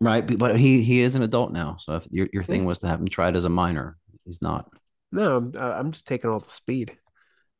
Right, 0.00 0.26
but- 0.26 0.38
but 0.38 0.60
he 0.60 0.82
he 0.82 1.00
is 1.00 1.14
an 1.14 1.22
adult 1.22 1.52
now. 1.52 1.76
So 1.78 1.96
if 1.96 2.06
your 2.10 2.28
your 2.32 2.42
thing 2.42 2.62
hmm. 2.62 2.66
was 2.66 2.78
to 2.80 2.88
have 2.88 3.00
him 3.00 3.08
tried 3.08 3.36
as 3.36 3.44
a 3.44 3.50
minor, 3.50 3.98
he's 4.24 4.40
not. 4.40 4.70
No, 5.10 5.36
I'm, 5.36 5.52
uh, 5.58 5.72
I'm 5.72 5.92
just 5.92 6.06
taking 6.06 6.30
all 6.30 6.40
the 6.40 6.50
speed. 6.50 6.96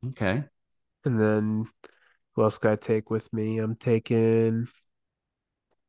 Okay. 0.09 0.45
And 1.05 1.21
then 1.21 1.67
who 2.35 2.43
else 2.43 2.59
got 2.59 2.81
to 2.81 2.87
take 2.87 3.11
with 3.11 3.33
me? 3.33 3.59
I'm 3.59 3.77
taking. 3.77 4.69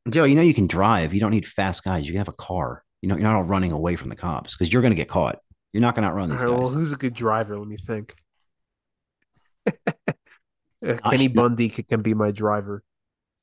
Joe, 0.08 0.24
you 0.24 0.34
know 0.34 0.42
you 0.42 0.54
can 0.54 0.66
drive. 0.66 1.12
You 1.12 1.20
don't 1.20 1.30
need 1.30 1.46
fast 1.46 1.84
guys. 1.84 2.06
You 2.06 2.12
can 2.12 2.18
have 2.18 2.28
a 2.28 2.32
car. 2.32 2.82
You 3.02 3.08
know, 3.08 3.16
you're 3.16 3.24
not 3.24 3.36
all 3.36 3.44
running 3.44 3.72
away 3.72 3.96
from 3.96 4.08
the 4.08 4.16
cops 4.16 4.56
because 4.56 4.72
you're 4.72 4.82
going 4.82 4.92
to 4.92 4.96
get 4.96 5.08
caught. 5.08 5.38
You're 5.72 5.82
not 5.82 5.94
going 5.94 6.02
to 6.02 6.08
outrun 6.08 6.30
these 6.30 6.42
right, 6.42 6.50
well, 6.50 6.68
who's 6.68 6.92
a 6.92 6.96
good 6.96 7.14
driver? 7.14 7.58
Let 7.58 7.68
me 7.68 7.76
think. 7.76 8.14
Uh, 9.66 9.72
Kenny 11.10 11.28
Bundy 11.28 11.68
can, 11.68 11.84
can 11.84 12.02
be 12.02 12.14
my 12.14 12.30
driver. 12.30 12.82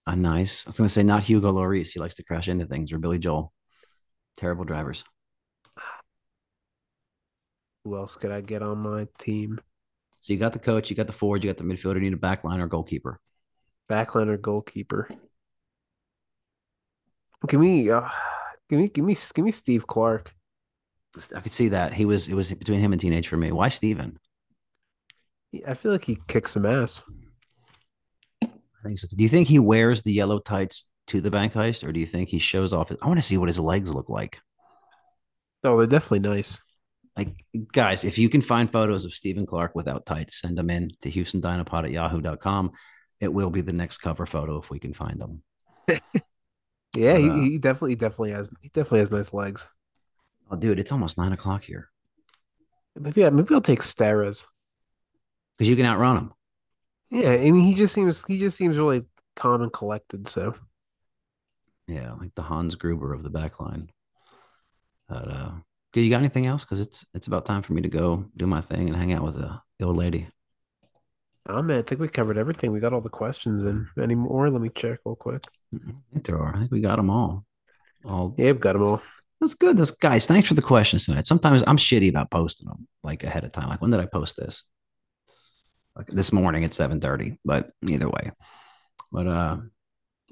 Ah, 0.06 0.16
nice. 0.16 0.66
I 0.66 0.70
was 0.70 0.78
going 0.78 0.88
to 0.88 0.94
say 0.94 1.04
not 1.04 1.24
Hugo 1.24 1.52
Lloris. 1.52 1.92
He 1.94 2.00
likes 2.00 2.16
to 2.16 2.24
crash 2.24 2.48
into 2.48 2.66
things 2.66 2.92
or 2.92 2.98
Billy 2.98 3.20
Joel. 3.20 3.54
Terrible 4.36 4.66
drivers. 4.66 5.04
Who 7.88 7.96
else 7.96 8.18
could 8.18 8.34
I 8.34 8.42
get 8.42 8.62
on 8.62 8.80
my 8.80 9.08
team? 9.18 9.62
So 10.20 10.34
you 10.34 10.40
got 10.40 10.52
the 10.52 10.60
coach, 10.60 10.90
you 10.90 10.96
got 10.98 11.08
the 11.08 11.14
forward, 11.14 11.42
you 11.42 11.50
got 11.50 11.58
the 11.58 11.64
midfielder. 11.64 11.96
You 11.96 12.02
need 12.02 12.14
a 12.14 12.18
back 12.18 12.44
line 12.44 12.60
or 12.60 12.68
goalkeeper. 12.68 13.18
Backline 13.90 14.28
or 14.28 14.36
goalkeeper? 14.36 15.08
Give 17.48 17.62
me, 17.62 17.90
uh, 17.90 18.10
give 18.70 18.80
me, 18.80 18.90
give 18.90 19.06
me, 19.06 19.16
give 19.34 19.46
me 19.46 19.52
Steve 19.52 19.88
Clark. 19.88 20.36
I 21.34 21.40
could 21.40 21.54
see 21.54 21.70
that 21.70 21.94
he 21.94 22.04
was. 22.04 22.28
It 22.28 22.34
was 22.34 22.54
between 22.54 22.82
him 22.82 22.92
and 22.92 23.00
teenage 23.00 23.30
for 23.30 23.38
me. 23.38 23.54
Why 23.54 23.70
Steven? 23.70 24.20
I 25.66 25.74
feel 25.74 25.94
like 25.94 26.04
he 26.04 26.20
kicks 26.28 26.52
some 26.52 26.66
ass. 26.66 27.04
I 28.44 28.50
think 28.84 28.98
so. 28.98 29.08
Do 29.16 29.24
you 29.24 29.30
think 29.30 29.48
he 29.48 29.60
wears 29.60 30.04
the 30.04 30.12
yellow 30.12 30.40
tights 30.40 30.88
to 31.08 31.22
the 31.22 31.32
bank 31.32 31.54
heist, 31.54 31.88
or 31.88 31.94
do 31.94 32.02
you 32.02 32.06
think 32.06 32.28
he 32.28 32.38
shows 32.38 32.74
off? 32.74 32.90
His, 32.90 32.98
I 33.02 33.08
want 33.08 33.18
to 33.18 33.26
see 33.26 33.38
what 33.38 33.48
his 33.48 33.62
legs 33.62 33.94
look 33.94 34.10
like. 34.10 34.42
Oh, 35.64 35.78
they're 35.78 35.88
definitely 35.88 36.20
nice. 36.20 36.62
Like, 37.18 37.44
guys, 37.74 38.04
if 38.06 38.18
you 38.20 38.30
can 38.30 38.42
find 38.42 38.72
photos 38.72 39.04
of 39.04 39.14
Stephen 39.14 39.46
Clark 39.48 39.74
without 39.74 40.06
tights, 40.06 40.40
send 40.40 40.58
them 40.58 40.70
in 40.70 40.92
to 41.02 41.10
HoustonDynapod 41.12 41.86
at 41.86 41.92
yahoo.com. 41.92 42.72
It 43.20 43.34
will 43.34 43.50
be 43.50 43.62
the 43.62 43.74
next 43.74 43.98
cover 43.98 44.28
photo 44.28 44.60
if 44.60 44.70
we 44.70 44.78
can 44.80 44.94
find 44.94 45.20
them. 45.20 45.42
Yeah, 46.96 47.14
But, 47.14 47.22
he, 47.22 47.30
uh, 47.30 47.34
he 47.36 47.58
definitely, 47.60 47.96
definitely 47.96 48.32
has, 48.32 48.50
he 48.62 48.70
definitely 48.70 49.00
has 49.02 49.12
nice 49.12 49.34
legs. 49.34 49.68
Oh, 50.50 50.56
dude, 50.56 50.80
it's 50.80 50.92
almost 50.92 51.18
nine 51.18 51.34
o'clock 51.34 51.62
here 51.64 51.90
Maybe, 52.96 53.24
I- 53.26 53.30
maybe 53.30 53.54
I'll 53.54 53.62
take 53.62 53.82
Steres. 53.82 54.46
because 55.58 55.70
you 55.70 55.76
can 55.76 55.86
outrun 55.86 56.18
him. 56.18 56.34
Yeah, 57.12 57.32
I 57.32 57.52
mean, 57.52 57.60
he 57.64 57.76
just 57.76 57.94
seems, 57.94 58.26
he 58.26 58.40
just 58.40 58.58
seems 58.58 58.80
really 58.80 59.04
calm 59.36 59.62
and 59.62 59.72
collected. 59.72 60.28
So 60.28 60.56
Yeah, 61.88 62.14
like 62.14 62.34
the 62.36 62.42
Hans 62.44 62.74
Gruber 62.76 63.14
of 63.14 63.22
the 63.22 63.30
back 63.30 63.60
line. 63.60 63.90
But, 65.08 65.28
uh, 65.28 65.52
you 66.02 66.10
got 66.10 66.20
anything 66.20 66.46
else? 66.46 66.64
Because 66.64 66.80
it's 66.80 67.06
it's 67.14 67.28
about 67.28 67.46
time 67.46 67.62
for 67.62 67.74
me 67.74 67.82
to 67.82 67.90
go 67.90 68.26
do 68.36 68.48
my 68.48 68.62
thing 68.62 68.88
and 68.88 68.96
hang 68.96 69.14
out 69.14 69.24
with 69.24 69.36
the, 69.36 69.60
the 69.80 69.86
old 69.86 69.98
lady. 69.98 70.28
Oh 71.50 71.62
man, 71.62 71.80
I 71.80 71.82
think 71.82 72.02
we 72.02 72.10
covered 72.10 72.38
everything. 72.38 72.72
We 72.72 72.80
got 72.80 72.94
all 72.94 73.02
the 73.02 73.10
questions 73.10 73.64
in. 73.64 73.88
Any 73.98 74.16
more? 74.16 74.50
Let 74.50 74.62
me 74.62 74.70
check 74.70 75.00
real 75.06 75.16
quick. 75.16 75.44
I 75.74 75.80
think 76.12 76.26
there 76.26 76.38
are. 76.38 76.54
I 76.54 76.60
think 76.60 76.72
we 76.72 76.82
got 76.82 76.98
them 76.98 77.10
all. 77.10 77.46
All 78.04 78.36
Yeah, 78.38 78.48
we've 78.48 78.60
got 78.60 78.74
them 78.74 78.84
all. 78.84 79.02
That's 79.40 79.54
good. 79.54 79.78
This 79.78 79.92
guys, 79.92 80.26
thanks 80.26 80.48
for 80.48 80.56
the 80.56 80.62
questions 80.62 81.06
tonight. 81.06 81.28
Sometimes 81.28 81.64
I'm 81.66 81.78
shitty 81.78 82.10
about 82.10 82.32
posting 82.32 82.68
them 82.68 82.88
like 83.04 83.24
ahead 83.24 83.44
of 83.44 83.52
time. 83.52 83.70
Like 83.70 83.82
when 83.82 83.92
did 83.92 84.00
I 84.00 84.08
post 84.08 84.36
this? 84.36 84.64
Like 85.96 86.08
this 86.08 86.34
morning 86.34 86.66
at 86.66 86.72
7:30. 86.72 87.38
But 87.46 87.72
either 87.88 88.10
way. 88.10 88.32
But 89.12 89.28
uh 89.28 89.58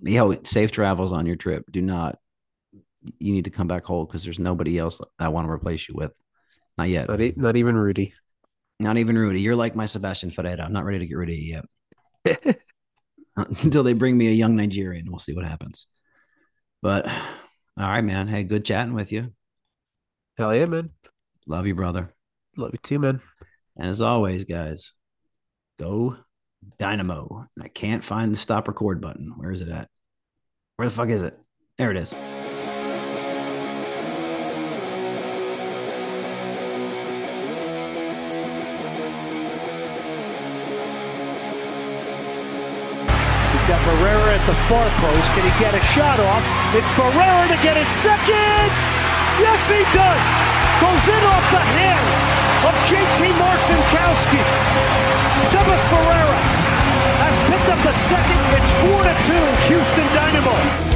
yo, 0.01 0.33
safe 0.43 0.71
travels 0.71 1.13
on 1.13 1.25
your 1.25 1.35
trip. 1.37 1.65
Do 1.71 1.81
not 1.81 2.17
you 3.19 3.33
need 3.33 3.45
to 3.45 3.49
come 3.49 3.67
back 3.67 3.85
whole 3.85 4.05
because 4.05 4.23
there's 4.23 4.39
nobody 4.39 4.77
else 4.77 4.99
I 5.19 5.29
want 5.29 5.47
to 5.47 5.51
replace 5.51 5.87
you 5.87 5.95
with. 5.95 6.11
Not 6.77 6.89
yet. 6.89 7.07
Not, 7.07 7.21
e- 7.21 7.33
not 7.35 7.55
even 7.55 7.75
Rudy. 7.75 8.13
Not 8.79 8.97
even 8.97 9.17
Rudy. 9.17 9.41
You're 9.41 9.55
like 9.55 9.75
my 9.75 9.85
Sebastian 9.85 10.31
Ferreira. 10.31 10.63
I'm 10.63 10.73
not 10.73 10.85
ready 10.85 10.99
to 10.99 11.05
get 11.07 11.17
rid 11.17 11.29
of 11.29 11.35
you 11.35 11.61
yet. 12.25 12.57
Until 13.37 13.83
they 13.83 13.93
bring 13.93 14.17
me 14.17 14.27
a 14.27 14.31
young 14.31 14.55
Nigerian, 14.55 15.05
we'll 15.09 15.19
see 15.19 15.33
what 15.33 15.45
happens. 15.45 15.87
But 16.81 17.07
all 17.07 17.89
right, 17.89 18.03
man. 18.03 18.27
Hey, 18.27 18.43
good 18.43 18.65
chatting 18.65 18.93
with 18.93 19.11
you. 19.11 19.33
Hell 20.37 20.55
yeah, 20.55 20.65
man. 20.65 20.91
Love 21.47 21.67
you, 21.67 21.75
brother. 21.75 22.13
Love 22.57 22.71
you 22.73 22.79
too, 22.81 22.99
man. 22.99 23.21
And 23.77 23.87
as 23.87 24.01
always, 24.01 24.45
guys, 24.45 24.93
go 25.79 26.17
Dynamo. 26.77 27.45
I 27.61 27.67
can't 27.67 28.03
find 28.03 28.31
the 28.31 28.37
stop 28.37 28.67
record 28.67 29.01
button. 29.01 29.33
Where 29.37 29.51
is 29.51 29.61
it 29.61 29.69
at? 29.69 29.89
Where 30.75 30.87
the 30.87 30.93
fuck 30.93 31.09
is 31.09 31.23
it? 31.23 31.37
There 31.77 31.91
it 31.91 31.97
is. 31.97 32.13
Far 44.67 44.85
post. 44.97 45.27
Can 45.37 45.45
he 45.45 45.53
get 45.61 45.73
a 45.73 45.83
shot 45.93 46.19
off? 46.19 46.43
It's 46.73 46.89
Ferreira 46.97 47.45
to 47.53 47.57
get 47.61 47.77
his 47.77 47.89
second. 48.01 48.69
Yes, 49.37 49.61
he 49.69 49.81
does. 49.93 50.27
Goes 50.81 51.05
in 51.05 51.23
off 51.29 51.45
the 51.53 51.65
hands 51.77 52.21
of 52.65 52.73
JT 52.89 53.19
Marcinkowski. 53.37 54.41
Sebas 55.53 55.83
Ferreira 55.91 56.39
has 57.21 57.35
picked 57.49 57.69
up 57.69 57.81
the 57.85 57.93
second. 58.09 58.41
It's 58.57 58.71
4 58.89 59.03
to 59.05 59.13
2, 59.29 59.33
Houston 59.69 60.07
Dynamo. 60.15 60.94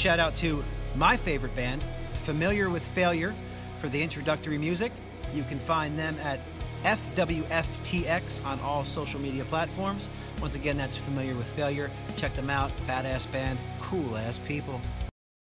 Shout 0.00 0.18
out 0.18 0.34
to 0.34 0.64
my 0.96 1.14
favorite 1.14 1.54
band, 1.54 1.84
Familiar 2.24 2.70
with 2.70 2.82
Failure, 2.82 3.34
for 3.80 3.90
the 3.90 4.02
introductory 4.02 4.56
music. 4.56 4.92
You 5.34 5.42
can 5.42 5.58
find 5.58 5.98
them 5.98 6.16
at 6.22 6.40
FWFTX 6.84 8.42
on 8.46 8.58
all 8.60 8.86
social 8.86 9.20
media 9.20 9.44
platforms. 9.44 10.08
Once 10.40 10.54
again, 10.54 10.78
that's 10.78 10.96
Familiar 10.96 11.34
with 11.34 11.46
Failure. 11.48 11.90
Check 12.16 12.32
them 12.32 12.48
out. 12.48 12.72
Badass 12.86 13.30
band, 13.30 13.58
cool 13.82 14.16
ass 14.16 14.38
people. 14.38 14.80